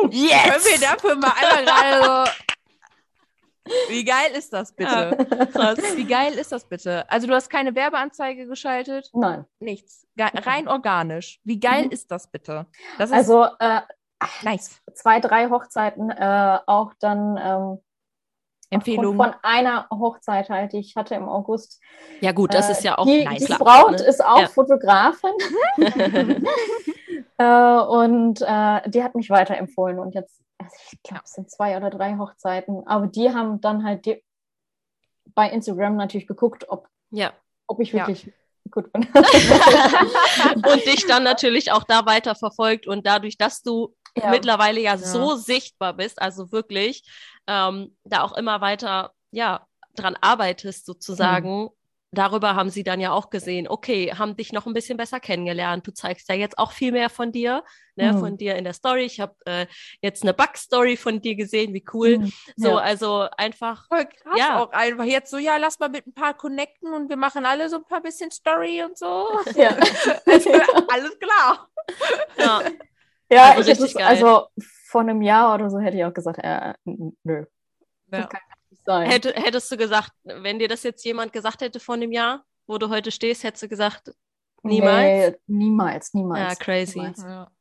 Können 0.10 0.64
wir 0.64 0.80
dafür 0.80 1.16
mal 1.16 1.34
einmal 1.36 1.66
gerade 1.66 2.04
so. 2.28 2.32
Wie 3.90 4.04
geil 4.04 4.32
ist 4.36 4.52
das 4.52 4.74
bitte? 4.74 5.18
Ja, 5.30 5.46
krass. 5.46 5.78
Wie 5.96 6.06
geil 6.06 6.34
ist 6.34 6.52
das 6.52 6.68
bitte? 6.68 7.10
Also 7.10 7.28
du 7.28 7.34
hast 7.34 7.50
keine 7.50 7.76
Werbeanzeige 7.76 8.48
geschaltet? 8.48 9.10
Nein. 9.14 9.46
Nichts. 9.60 10.08
Ge 10.16 10.28
rein 10.34 10.68
organisch. 10.68 11.40
Wie 11.44 11.60
geil 11.60 11.86
mhm. 11.86 11.92
ist 11.92 12.10
das 12.10 12.32
bitte? 12.32 12.66
Das 12.98 13.12
also 13.12 13.46
äh, 13.60 13.82
nice. 14.42 14.82
zwei, 14.94 15.20
drei 15.20 15.50
Hochzeiten 15.50 16.10
äh, 16.10 16.60
auch 16.66 16.94
dann 17.00 17.38
ähm, 17.38 17.80
Empfehlung. 18.70 19.18
Von 19.18 19.34
einer 19.42 19.88
Hochzeit 19.90 20.50
halt, 20.50 20.74
die 20.74 20.80
ich 20.80 20.96
hatte 20.96 21.16
im 21.16 21.28
August. 21.28 21.82
Ja, 22.22 22.32
gut, 22.32 22.54
das 22.54 22.70
äh, 22.70 22.72
ist 22.74 22.84
ja 22.84 22.98
auch 22.98 23.06
die, 23.06 23.26
nice. 23.26 23.46
Die 23.46 23.54
Braut 23.54 23.92
ne? 23.92 24.04
ist 24.04 24.24
auch 24.24 24.42
ja. 24.42 24.48
Fotografin. 24.48 25.32
äh, 27.38 27.44
und 27.44 28.42
äh, 28.42 28.90
die 28.90 29.04
hat 29.04 29.16
mich 29.16 29.30
weiterempfohlen. 29.30 30.00
Und 30.00 30.14
jetzt, 30.14 30.42
also 30.60 30.76
ich 30.92 31.02
glaube, 31.04 31.24
es 31.26 31.34
sind 31.34 31.50
zwei 31.50 31.78
oder 31.78 31.90
drei 31.90 32.18
Hochzeiten. 32.18 32.86
Aber 32.86 33.08
die 33.08 33.34
haben 33.34 33.60
dann 33.62 33.84
halt 33.84 34.06
die, 34.06 34.24
bei 35.34 35.50
Instagram 35.50 35.96
natürlich 35.96 36.28
geguckt, 36.28 36.66
ob, 36.70 36.88
ja. 37.10 37.34
ob 37.68 37.80
ich 37.80 37.94
wirklich 37.94 38.26
ja 38.26 38.34
gut 38.72 38.92
bin. 38.92 39.02
und 39.14 40.86
dich 40.86 41.06
dann 41.08 41.24
natürlich 41.24 41.72
auch 41.72 41.84
da 41.84 42.06
weiter 42.06 42.36
verfolgt 42.36 42.88
und 42.88 43.06
dadurch, 43.06 43.38
dass 43.38 43.62
du 43.62 43.96
ja. 44.18 44.30
mittlerweile 44.30 44.80
ja, 44.80 44.95
ja, 44.95 44.97
so 44.97 45.36
sichtbar 45.36 45.93
bist, 45.93 46.22
also 46.22 46.51
wirklich 46.51 47.03
ähm, 47.47 47.95
da 48.03 48.24
auch 48.24 48.38
immer 48.38 48.62
weiter 48.62 49.14
ja 49.32 49.66
dran 49.95 50.18
arbeitest 50.22 50.86
sozusagen. 50.86 51.64
Mhm. 51.64 51.70
Darüber 52.12 52.55
haben 52.55 52.72
sie 52.72 52.84
dann 52.84 52.99
ja 52.99 53.12
auch 53.12 53.30
gesehen, 53.30 53.68
okay, 53.68 54.12
haben 54.18 54.36
dich 54.36 54.51
noch 54.51 54.66
ein 54.66 54.74
bisschen 54.74 54.97
besser 54.97 55.20
kennengelernt. 55.20 55.86
Du 55.86 55.91
zeigst 55.91 56.28
ja 56.28 56.34
jetzt 56.34 56.57
auch 56.57 56.72
viel 56.72 56.91
mehr 56.91 57.07
von 57.07 57.32
dir, 57.32 57.64
ne, 57.95 58.14
mhm. 58.14 58.20
von 58.20 58.38
dir 58.38 58.55
in 58.55 58.64
der 58.64 58.74
Story. 58.74 59.03
Ich 59.03 59.20
habe 59.20 59.36
äh, 59.45 59.68
jetzt 60.01 60.24
eine 60.24 60.34
Bug-Story 60.34 60.97
von 60.97 61.22
dir 61.22 61.36
gesehen, 61.36 61.72
wie 61.72 61.86
cool. 61.93 62.18
Mhm. 62.18 62.34
So, 62.55 62.78
also 62.78 63.28
einfach. 63.38 63.88
Voll 63.89 64.07
krass 64.07 64.39
ja. 64.39 64.60
auch 64.60 64.72
einfach. 64.72 65.03
Jetzt 65.03 65.30
so, 65.30 65.38
ja, 65.38 65.57
lass 65.57 65.78
mal 65.78 65.89
mit 65.89 66.07
ein 66.07 66.14
paar 66.16 66.34
connecten 66.34 66.91
und 66.93 67.10
wir 67.10 67.18
machen 67.18 67.45
alle 67.45 67.70
so 67.70 67.76
ein 67.76 67.86
paar 67.86 68.01
bisschen 68.01 68.32
Story 68.32 68.82
und 68.82 68.97
so. 68.97 69.28
Ja. 69.55 69.70
alles 70.88 71.20
klar. 71.20 71.70
Ja. 73.30 73.54
Also, 73.54 73.72
ich 73.72 73.80
hätte 73.80 74.06
also 74.06 74.48
vor 74.88 75.02
einem 75.02 75.22
Jahr 75.22 75.54
oder 75.54 75.70
so 75.70 75.80
hätte 75.80 75.98
ich 75.98 76.06
auch 76.06 76.14
gesagt, 76.14 76.40
äh, 76.42 76.74
nö. 77.24 77.46
Ja. 78.12 78.30
Hätte, 78.88 79.34
hättest 79.34 79.72
du 79.72 79.78
gesagt, 79.78 80.12
wenn 80.24 80.58
dir 80.58 80.68
das 80.68 80.84
jetzt 80.84 81.06
jemand 81.06 81.32
gesagt 81.32 81.62
hätte 81.62 81.80
vor 81.80 81.96
einem 81.96 82.12
Jahr, 82.12 82.44
wo 82.66 82.78
du 82.78 82.90
heute 82.90 83.12
stehst, 83.12 83.44
hättest 83.44 83.64
du 83.64 83.68
gesagt, 83.68 84.12
niemals? 84.64 85.04
Nee, 85.04 85.36
niemals, 85.46 86.14
niemals. 86.14 86.54
Ja, 86.54 86.56
crazy. 86.56 87.00
Niemals. 87.00 87.22
Ja. 87.22 87.52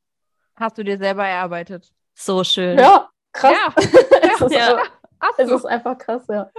Hast 0.57 0.79
du 0.79 0.85
dir 0.85 0.97
selber 0.97 1.27
erarbeitet. 1.27 1.93
So 2.15 2.43
schön. 2.45 2.79
Ja, 2.79 3.11
krass. 3.33 3.53
Ja. 3.53 3.75
es, 3.77 4.41
ist 4.41 4.57
es 5.39 5.51
ist 5.51 5.65
einfach 5.67 5.99
krass, 5.99 6.25
ja. 6.29 6.51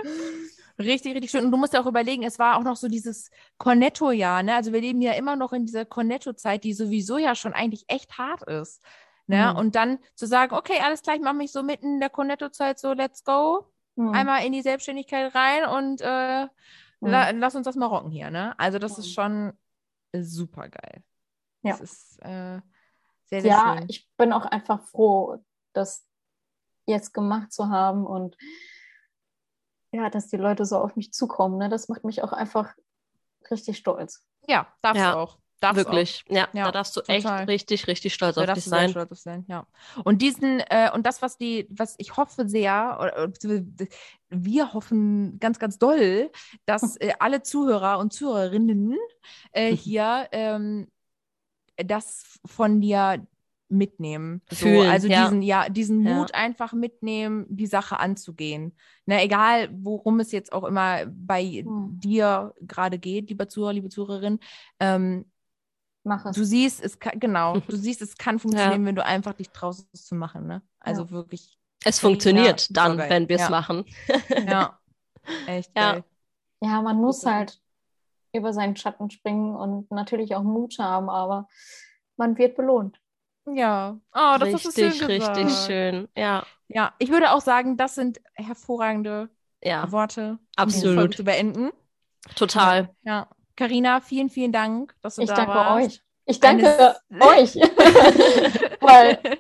Richtig, 0.80 1.14
richtig 1.14 1.30
schön. 1.30 1.46
Und 1.46 1.52
du 1.52 1.58
musst 1.58 1.74
ja 1.74 1.82
auch 1.82 1.86
überlegen, 1.86 2.24
es 2.24 2.40
war 2.40 2.58
auch 2.58 2.64
noch 2.64 2.78
so 2.78 2.88
dieses 2.88 3.30
Cornetto-Jahr, 3.58 4.44
ne? 4.44 4.56
Also 4.56 4.72
wir 4.72 4.80
leben 4.80 5.02
ja 5.02 5.12
immer 5.12 5.36
noch 5.36 5.52
in 5.52 5.66
dieser 5.66 5.84
Cornetto-Zeit, 5.84 6.64
die 6.64 6.74
sowieso 6.74 7.18
ja 7.18 7.36
schon 7.36 7.54
eigentlich 7.54 7.84
echt 7.90 8.18
hart 8.18 8.44
ist. 8.44 8.82
Ne? 9.28 9.52
Mhm. 9.52 9.60
Und 9.60 9.76
dann 9.76 10.00
zu 10.16 10.26
sagen, 10.26 10.56
okay, 10.56 10.80
alles 10.82 11.02
klar, 11.02 11.18
ich 11.18 11.22
mache 11.22 11.36
mich 11.36 11.52
so 11.52 11.64
mitten 11.64 11.96
in 11.96 12.00
der 12.00 12.10
Cornetto-Zeit 12.10 12.80
so, 12.80 12.94
let's 12.94 13.24
go. 13.26 13.68
Mhm. 13.96 14.14
Einmal 14.14 14.46
in 14.46 14.54
die 14.54 14.62
Selbstständigkeit 14.62 15.36
rein 15.36 15.66
und 15.66 16.02
äh, 16.02 16.46
mhm. 16.46 16.50
la 17.02 17.30
lass 17.32 17.56
uns 17.56 17.66
das 17.66 17.76
mal 17.76 17.86
rocken 17.86 18.10
hier, 18.10 18.32
ne? 18.32 18.58
Also 18.58 18.80
das 18.80 18.98
ist 18.98 19.14
schon 19.14 19.54
super 20.14 20.70
geil. 20.70 21.04
Ja. 21.62 21.74
Das 21.74 21.82
ist 21.82 22.20
äh, 22.22 22.62
sehr, 23.26 23.42
sehr 23.42 23.52
ja, 23.52 23.76
schön. 23.78 23.86
ich 23.90 24.10
bin 24.18 24.32
auch 24.32 24.46
einfach 24.46 24.82
froh, 24.82 25.44
das 25.74 26.08
jetzt 26.86 27.14
gemacht 27.14 27.52
zu 27.52 27.70
haben 27.70 28.08
und 28.08 28.38
ja, 29.92 30.10
dass 30.10 30.28
die 30.28 30.38
Leute 30.38 30.66
so 30.66 30.78
auf 30.78 30.96
mich 30.96 31.12
zukommen. 31.14 31.58
Ne? 31.58 31.70
Das 31.70 31.90
macht 31.90 32.04
mich 32.04 32.24
auch 32.24 32.34
einfach 32.34 32.74
richtig 33.50 33.78
stolz. 33.78 34.24
Ja, 34.48 34.68
darfst 34.82 35.02
ja. 35.02 35.12
du 35.12 35.18
auch. 35.18 35.38
Darfst 35.62 35.76
Wirklich, 35.76 36.24
ja, 36.30 36.48
ja, 36.54 36.66
da 36.66 36.72
darfst 36.72 36.96
du 36.96 37.02
total. 37.02 37.42
echt 37.42 37.50
richtig, 37.50 37.88
richtig 37.88 38.14
stolz 38.14 38.36
da 38.36 38.46
auf 38.46 38.54
dich 38.54 38.64
sein. 38.64 38.92
Stolz 38.92 39.12
auf 39.12 39.18
sein. 39.18 39.44
Ja. 39.50 39.68
Und 40.06 40.22
diesen 40.22 40.62
äh, 40.62 40.90
und 40.94 41.06
das, 41.06 41.22
was 41.22 41.38
die, 41.38 41.68
was 41.70 41.96
ich 41.98 42.16
hoffe 42.16 42.48
sehr, 42.48 42.98
oder, 43.02 43.30
wir 44.30 44.74
hoffen 44.74 45.38
ganz, 45.40 45.60
ganz 45.60 45.78
doll, 45.78 46.32
dass 46.66 46.96
äh, 47.02 47.12
alle 47.20 47.44
Zuhörer 47.44 48.00
und 48.00 48.14
Zuhörerinnen 48.14 48.98
äh, 49.52 49.76
hier 49.76 50.30
ähm, 50.32 50.88
das 51.76 52.40
von 52.46 52.80
dir 52.80 53.28
mitnehmen. 53.70 54.42
Fühlen, 54.52 54.84
so, 54.84 54.90
also 54.90 55.08
ja. 55.08 55.24
diesen, 55.24 55.42
ja, 55.42 55.70
diesen 55.70 55.98
Mut 55.98 56.32
ja. 56.32 56.36
einfach 56.36 56.74
mitnehmen, 56.74 57.46
die 57.50 57.68
Sache 57.68 58.00
anzugehen. 58.00 58.76
Ne, 59.06 59.24
egal, 59.24 59.70
worum 59.72 60.20
es 60.20 60.32
jetzt 60.32 60.52
auch 60.52 60.64
immer 60.64 61.06
bei 61.08 61.44
hm. 61.44 62.00
dir 62.00 62.54
gerade 62.62 63.00
geht, 63.00 63.30
lieber 63.30 63.48
Zuhörer, 63.48 63.74
liebe 63.74 63.90
Zuhörerin. 63.90 64.40
Ähm, 64.80 65.26
Mach 66.04 66.26
es. 66.26 66.36
Du 66.36 66.44
siehst, 66.44 66.84
es 66.84 67.00
kann, 67.00 67.20
genau, 67.20 67.60
du 67.68 67.76
siehst, 67.76 68.02
es 68.02 68.18
kann 68.18 68.40
funktionieren, 68.40 68.82
ja. 68.82 68.88
wenn 68.88 68.96
du 68.96 69.06
einfach 69.06 69.34
dich 69.34 69.50
traust, 69.52 69.88
es 69.94 70.06
zu 70.06 70.16
machen. 70.16 70.48
Ne? 70.48 70.62
Also 70.80 71.12
wirklich. 71.12 71.58
Es 71.86 72.00
funktioniert 72.00 72.76
dann, 72.76 72.98
wenn 72.98 73.30
wir 73.30 73.38
es 73.38 73.50
machen. 73.50 73.86
ja. 74.48 74.80
Echt 75.48 75.74
geil. 75.76 76.04
Ja, 76.62 76.82
man 76.82 76.98
muss 76.98 77.26
halt 77.26 77.62
über 78.34 78.54
seinen 78.54 78.76
Schatten 78.76 79.10
springen 79.10 79.56
und 79.56 79.90
natürlich 79.92 80.36
auch 80.36 80.44
Mut 80.44 80.78
haben, 80.80 81.10
aber 81.10 81.48
man 82.18 82.38
wird 82.38 82.58
belohnt. 82.58 83.00
Ja, 83.56 83.98
oh, 84.14 84.38
das 84.40 84.66
richtig, 84.66 84.78
ist 84.78 84.98
schön 84.98 85.08
richtig 85.08 85.50
schön. 85.66 86.08
Ja. 86.16 86.46
Ja, 86.68 86.94
ich 87.00 87.10
würde 87.10 87.32
auch 87.32 87.42
sagen, 87.42 87.78
das 87.78 87.96
sind 87.96 88.22
hervorragende 88.34 89.30
ja. 89.64 89.92
Worte, 89.92 90.38
absolut 90.56 91.06
um 91.06 91.12
zu 91.12 91.24
beenden. 91.24 91.72
Total. 92.36 92.90
Ja. 93.04 93.28
Carina, 93.56 94.02
vielen, 94.02 94.30
vielen 94.30 94.52
Dank, 94.52 94.96
dass 95.02 95.16
du 95.16 95.24
ich 95.24 95.30
da 95.30 95.36
danke 95.36 95.54
warst. 95.54 95.86
Euch. 95.86 96.02
Ich 96.26 96.40
danke 96.40 96.96
euch. 97.20 97.56
Weil 98.82 99.40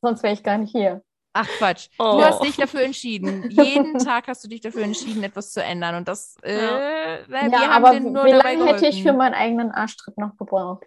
sonst 0.00 0.22
wäre 0.22 0.34
ich 0.34 0.42
gar 0.42 0.58
nicht 0.58 0.70
hier. 0.70 1.02
Ach 1.34 1.48
Quatsch. 1.58 1.88
Oh. 1.98 2.18
Du 2.18 2.24
hast 2.24 2.42
dich 2.44 2.56
dafür 2.56 2.82
entschieden. 2.82 3.50
Jeden 3.50 3.98
Tag 4.04 4.28
hast 4.28 4.44
du 4.44 4.48
dich 4.48 4.60
dafür 4.60 4.82
entschieden, 4.82 5.22
etwas 5.22 5.52
zu 5.52 5.62
ändern. 5.62 5.94
Und 5.96 6.08
das, 6.08 6.36
äh, 6.42 6.54
ja, 6.54 7.18
wir 7.26 7.48
ja 7.48 7.70
aber 7.70 7.94
wie 7.94 8.32
lange 8.32 8.66
hätte 8.66 8.86
ich 8.86 9.02
für 9.02 9.12
meinen 9.12 9.34
eigenen 9.34 9.70
Arschtritt 9.70 10.18
noch 10.18 10.36
gebraucht? 10.36 10.86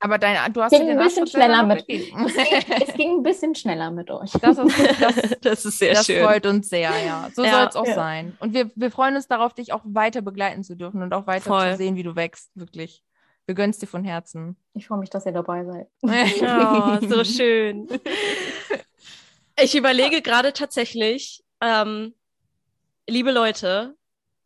Aber 0.00 0.18
dein, 0.18 0.52
du 0.52 0.62
hast 0.62 0.72
ging 0.72 0.88
ein 0.88 0.98
bisschen 0.98 1.26
schneller 1.26 1.62
mit. 1.62 1.80
Es 1.80 1.86
ging, 1.86 2.26
es 2.26 2.94
ging, 2.94 3.18
ein 3.18 3.22
bisschen 3.22 3.54
schneller 3.54 3.90
mit 3.90 4.10
euch. 4.10 4.32
Das 4.32 4.58
ist, 4.58 5.00
das, 5.00 5.36
das 5.40 5.64
ist 5.64 5.78
sehr 5.78 5.94
das 5.94 6.06
schön. 6.06 6.22
Das 6.22 6.24
freut 6.26 6.46
uns 6.46 6.68
sehr, 6.68 6.90
ja. 7.06 7.28
So 7.34 7.44
ja, 7.44 7.52
soll 7.52 7.68
es 7.68 7.76
auch 7.76 7.86
ja. 7.86 7.94
sein. 7.94 8.36
Und 8.40 8.52
wir, 8.52 8.70
wir 8.74 8.90
freuen 8.90 9.14
uns 9.14 9.28
darauf, 9.28 9.54
dich 9.54 9.72
auch 9.72 9.82
weiter 9.84 10.22
begleiten 10.22 10.64
zu 10.64 10.76
dürfen 10.76 11.02
und 11.02 11.14
auch 11.14 11.26
weiter 11.26 11.44
Voll. 11.44 11.72
zu 11.72 11.76
sehen, 11.76 11.94
wie 11.94 12.02
du 12.02 12.16
wächst, 12.16 12.50
wirklich. 12.56 13.04
Wir 13.46 13.54
gönnen 13.54 13.70
es 13.70 13.78
dir 13.78 13.86
von 13.86 14.04
Herzen. 14.04 14.56
Ich 14.74 14.88
freue 14.88 14.98
mich, 14.98 15.10
dass 15.10 15.26
ihr 15.26 15.32
dabei 15.32 15.64
seid. 15.64 15.88
oh, 16.02 17.06
so 17.08 17.24
schön. 17.24 17.88
Ich 19.60 19.76
überlege 19.76 20.20
gerade 20.20 20.52
tatsächlich, 20.52 21.44
ähm, 21.60 22.14
liebe 23.08 23.30
Leute, 23.30 23.94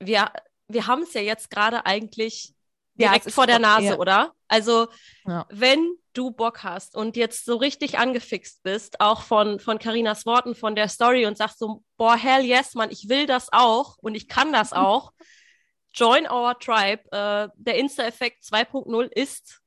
wir, 0.01 0.31
wir 0.69 0.87
haben 0.87 1.03
es 1.03 1.15
ja 1.15 1.21
jetzt 1.23 1.51
gerade 1.51 1.87
eigentlich 1.87 2.55
direkt 2.95 3.27
ja, 3.27 3.31
vor 3.31 3.47
der 3.47 3.59
Nase, 3.59 3.87
ja. 3.87 3.99
oder? 3.99 4.35
Also, 4.49 4.89
ja. 5.27 5.47
wenn 5.51 5.97
du 6.13 6.31
Bock 6.31 6.63
hast 6.63 6.97
und 6.97 7.17
jetzt 7.17 7.45
so 7.45 7.57
richtig 7.57 7.99
angefixt 7.99 8.63
bist, 8.63 9.01
auch 9.01 9.23
von 9.23 9.59
von 9.59 9.79
Karinas 9.79 10.27
Worten, 10.27 10.55
von 10.55 10.77
der 10.77 10.89
Story 10.89 11.27
und 11.27 11.37
sagst 11.37 11.59
so, 11.59 11.83
boah, 11.97 12.17
hell 12.17 12.45
yes, 12.45 12.75
Mann, 12.75 12.91
ich 12.91 13.09
will 13.09 13.27
das 13.27 13.53
auch 13.53 13.97
und 13.99 14.15
ich 14.15 14.29
kann 14.29 14.53
das 14.53 14.73
auch. 14.73 15.13
Join 15.93 16.29
our 16.29 16.59
tribe. 16.59 17.03
Äh, 17.13 17.49
der 17.57 17.77
Insta-Effekt 17.79 18.43
2.0 18.45 19.05
ist 19.13 19.61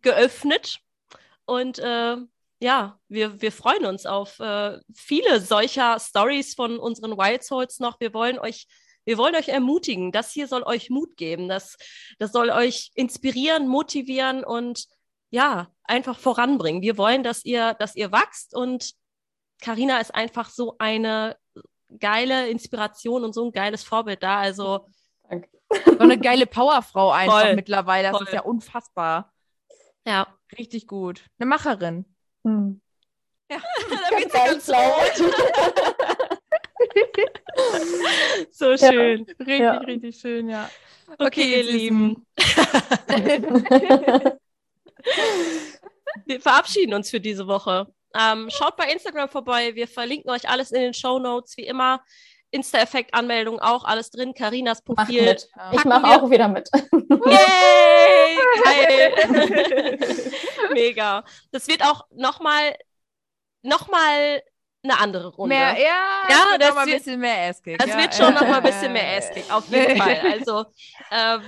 geöffnet 0.00 0.80
und 1.44 1.78
äh, 1.78 2.16
ja, 2.60 2.98
wir, 3.08 3.40
wir 3.40 3.52
freuen 3.52 3.86
uns 3.86 4.04
auf 4.06 4.38
äh, 4.38 4.78
viele 4.94 5.40
solcher 5.40 5.98
Stories 5.98 6.54
von 6.54 6.78
unseren 6.78 7.16
Wild 7.16 7.42
Souls 7.42 7.80
noch. 7.80 7.98
Wir 8.00 8.12
wollen 8.12 8.38
euch 8.38 8.66
wir 9.04 9.18
wollen 9.18 9.34
euch 9.34 9.48
ermutigen. 9.48 10.12
Das 10.12 10.32
hier 10.32 10.46
soll 10.46 10.62
euch 10.62 10.90
Mut 10.90 11.16
geben. 11.16 11.48
Das, 11.48 11.76
das 12.18 12.32
soll 12.32 12.50
euch 12.50 12.90
inspirieren, 12.94 13.68
motivieren 13.68 14.44
und 14.44 14.86
ja, 15.30 15.68
einfach 15.84 16.18
voranbringen. 16.18 16.82
Wir 16.82 16.98
wollen, 16.98 17.22
dass 17.22 17.44
ihr, 17.44 17.74
dass 17.74 17.96
ihr 17.96 18.12
wachst 18.12 18.54
und 18.54 18.92
Karina 19.60 19.98
ist 19.98 20.14
einfach 20.14 20.50
so 20.50 20.76
eine 20.78 21.36
geile 21.98 22.48
Inspiration 22.48 23.24
und 23.24 23.34
so 23.34 23.44
ein 23.44 23.52
geiles 23.52 23.82
Vorbild 23.82 24.22
da. 24.22 24.38
Also 24.38 24.86
so 25.28 25.98
eine 25.98 26.18
geile 26.18 26.46
Powerfrau 26.46 27.10
einfach 27.12 27.42
voll, 27.42 27.54
mittlerweile. 27.54 28.08
Das 28.08 28.18
voll. 28.18 28.26
ist 28.26 28.32
ja 28.32 28.42
unfassbar. 28.42 29.32
Ja. 30.06 30.26
Richtig 30.58 30.86
gut. 30.86 31.24
Eine 31.38 31.48
Macherin. 31.48 32.04
Hm. 32.44 32.80
Ja, 33.50 33.58
da 33.90 34.16
wird 34.16 34.32
sie 34.32 34.38
ganz 34.38 34.66
laut. 34.66 35.12
so 38.50 38.76
schön. 38.76 39.26
Ja. 39.26 39.34
Richtig, 39.38 39.60
ja. 39.60 39.76
richtig 39.78 40.16
schön, 40.16 40.48
ja. 40.48 40.68
Okay, 41.12 41.26
okay 41.26 41.56
ihr 41.56 41.64
Lieben. 41.64 42.26
wir 46.26 46.40
verabschieden 46.40 46.94
uns 46.94 47.10
für 47.10 47.20
diese 47.20 47.46
Woche. 47.46 47.86
Ähm, 48.18 48.48
schaut 48.50 48.76
bei 48.76 48.90
Instagram 48.92 49.28
vorbei. 49.28 49.74
Wir 49.74 49.88
verlinken 49.88 50.30
euch 50.30 50.48
alles 50.48 50.72
in 50.72 50.80
den 50.80 50.94
Show 50.94 51.18
Notes, 51.18 51.56
wie 51.56 51.66
immer. 51.66 52.02
Insta-Effekt-Anmeldung 52.52 53.60
auch, 53.60 53.84
alles 53.84 54.10
drin. 54.10 54.34
Karinas 54.34 54.82
Profil. 54.82 55.36
Mach 55.54 55.72
ich 55.72 55.84
mache 55.84 56.06
auch 56.06 56.28
wieder 56.30 56.48
mit. 56.48 56.68
Yay! 57.26 58.38
Geil! 58.64 60.00
Mega. 60.72 61.22
Das 61.52 61.68
wird 61.68 61.84
auch 61.84 62.06
nochmal 62.10 62.74
noch 63.62 63.88
mal 63.88 64.42
eine 64.82 64.98
andere 64.98 65.28
Runde. 65.28 65.54
Mehr, 65.54 65.78
ja, 65.78 66.28
ja 66.28 66.58
das 66.58 66.74
wird 66.74 66.78
ein 66.78 66.92
bisschen 66.94 67.20
mehr 67.20 67.50
Asskick. 67.50 67.78
Das 67.78 67.88
ja, 67.88 67.98
wird 67.98 68.14
schon 68.14 68.34
ja. 68.34 68.40
noch 68.40 68.48
mal 68.48 68.56
ein 68.56 68.62
bisschen 68.62 68.92
mehr 68.92 69.18
Asskick, 69.18 69.52
auf 69.52 69.68
jeden 69.68 69.96
Fall. 69.96 70.20
Also, 70.32 70.64
ähm, 71.10 71.42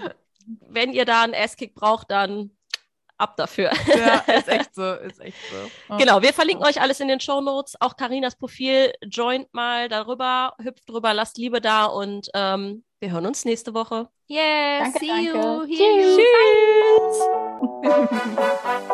wenn 0.69 0.93
ihr 0.93 1.05
da 1.05 1.23
einen 1.23 1.35
Asskick 1.35 1.75
braucht, 1.75 2.11
dann 2.11 2.51
ab 3.17 3.37
dafür. 3.37 3.71
Ja, 3.87 4.17
ist 4.35 4.49
echt 4.49 4.75
so, 4.75 4.93
ist 4.95 5.21
echt 5.21 5.37
so. 5.51 5.57
Oh. 5.89 5.97
Genau, 5.97 6.21
wir 6.21 6.33
verlinken 6.33 6.67
euch 6.67 6.81
alles 6.81 7.01
in 7.01 7.09
den 7.09 7.21
Show 7.21 7.41
Notes, 7.41 7.81
auch 7.81 7.97
Karinas 7.97 8.37
Profil. 8.37 8.93
Joint 9.03 9.53
mal 9.55 9.89
darüber, 9.89 10.55
hüpft 10.61 10.89
drüber, 10.91 11.15
lasst 11.15 11.39
Liebe 11.39 11.61
da 11.61 11.87
und 11.87 12.29
ähm, 12.35 12.85
wir 13.01 13.13
hören 13.13 13.27
uns 13.27 13.45
nächste 13.45 13.75
Woche. 13.75 14.09
Yes, 14.27 14.93
danke, 14.93 14.99
see 14.99 15.09
danke. 15.09 15.23
you. 15.25 15.67
Tschüss. 15.67 16.19
Tschüss. 17.03 17.23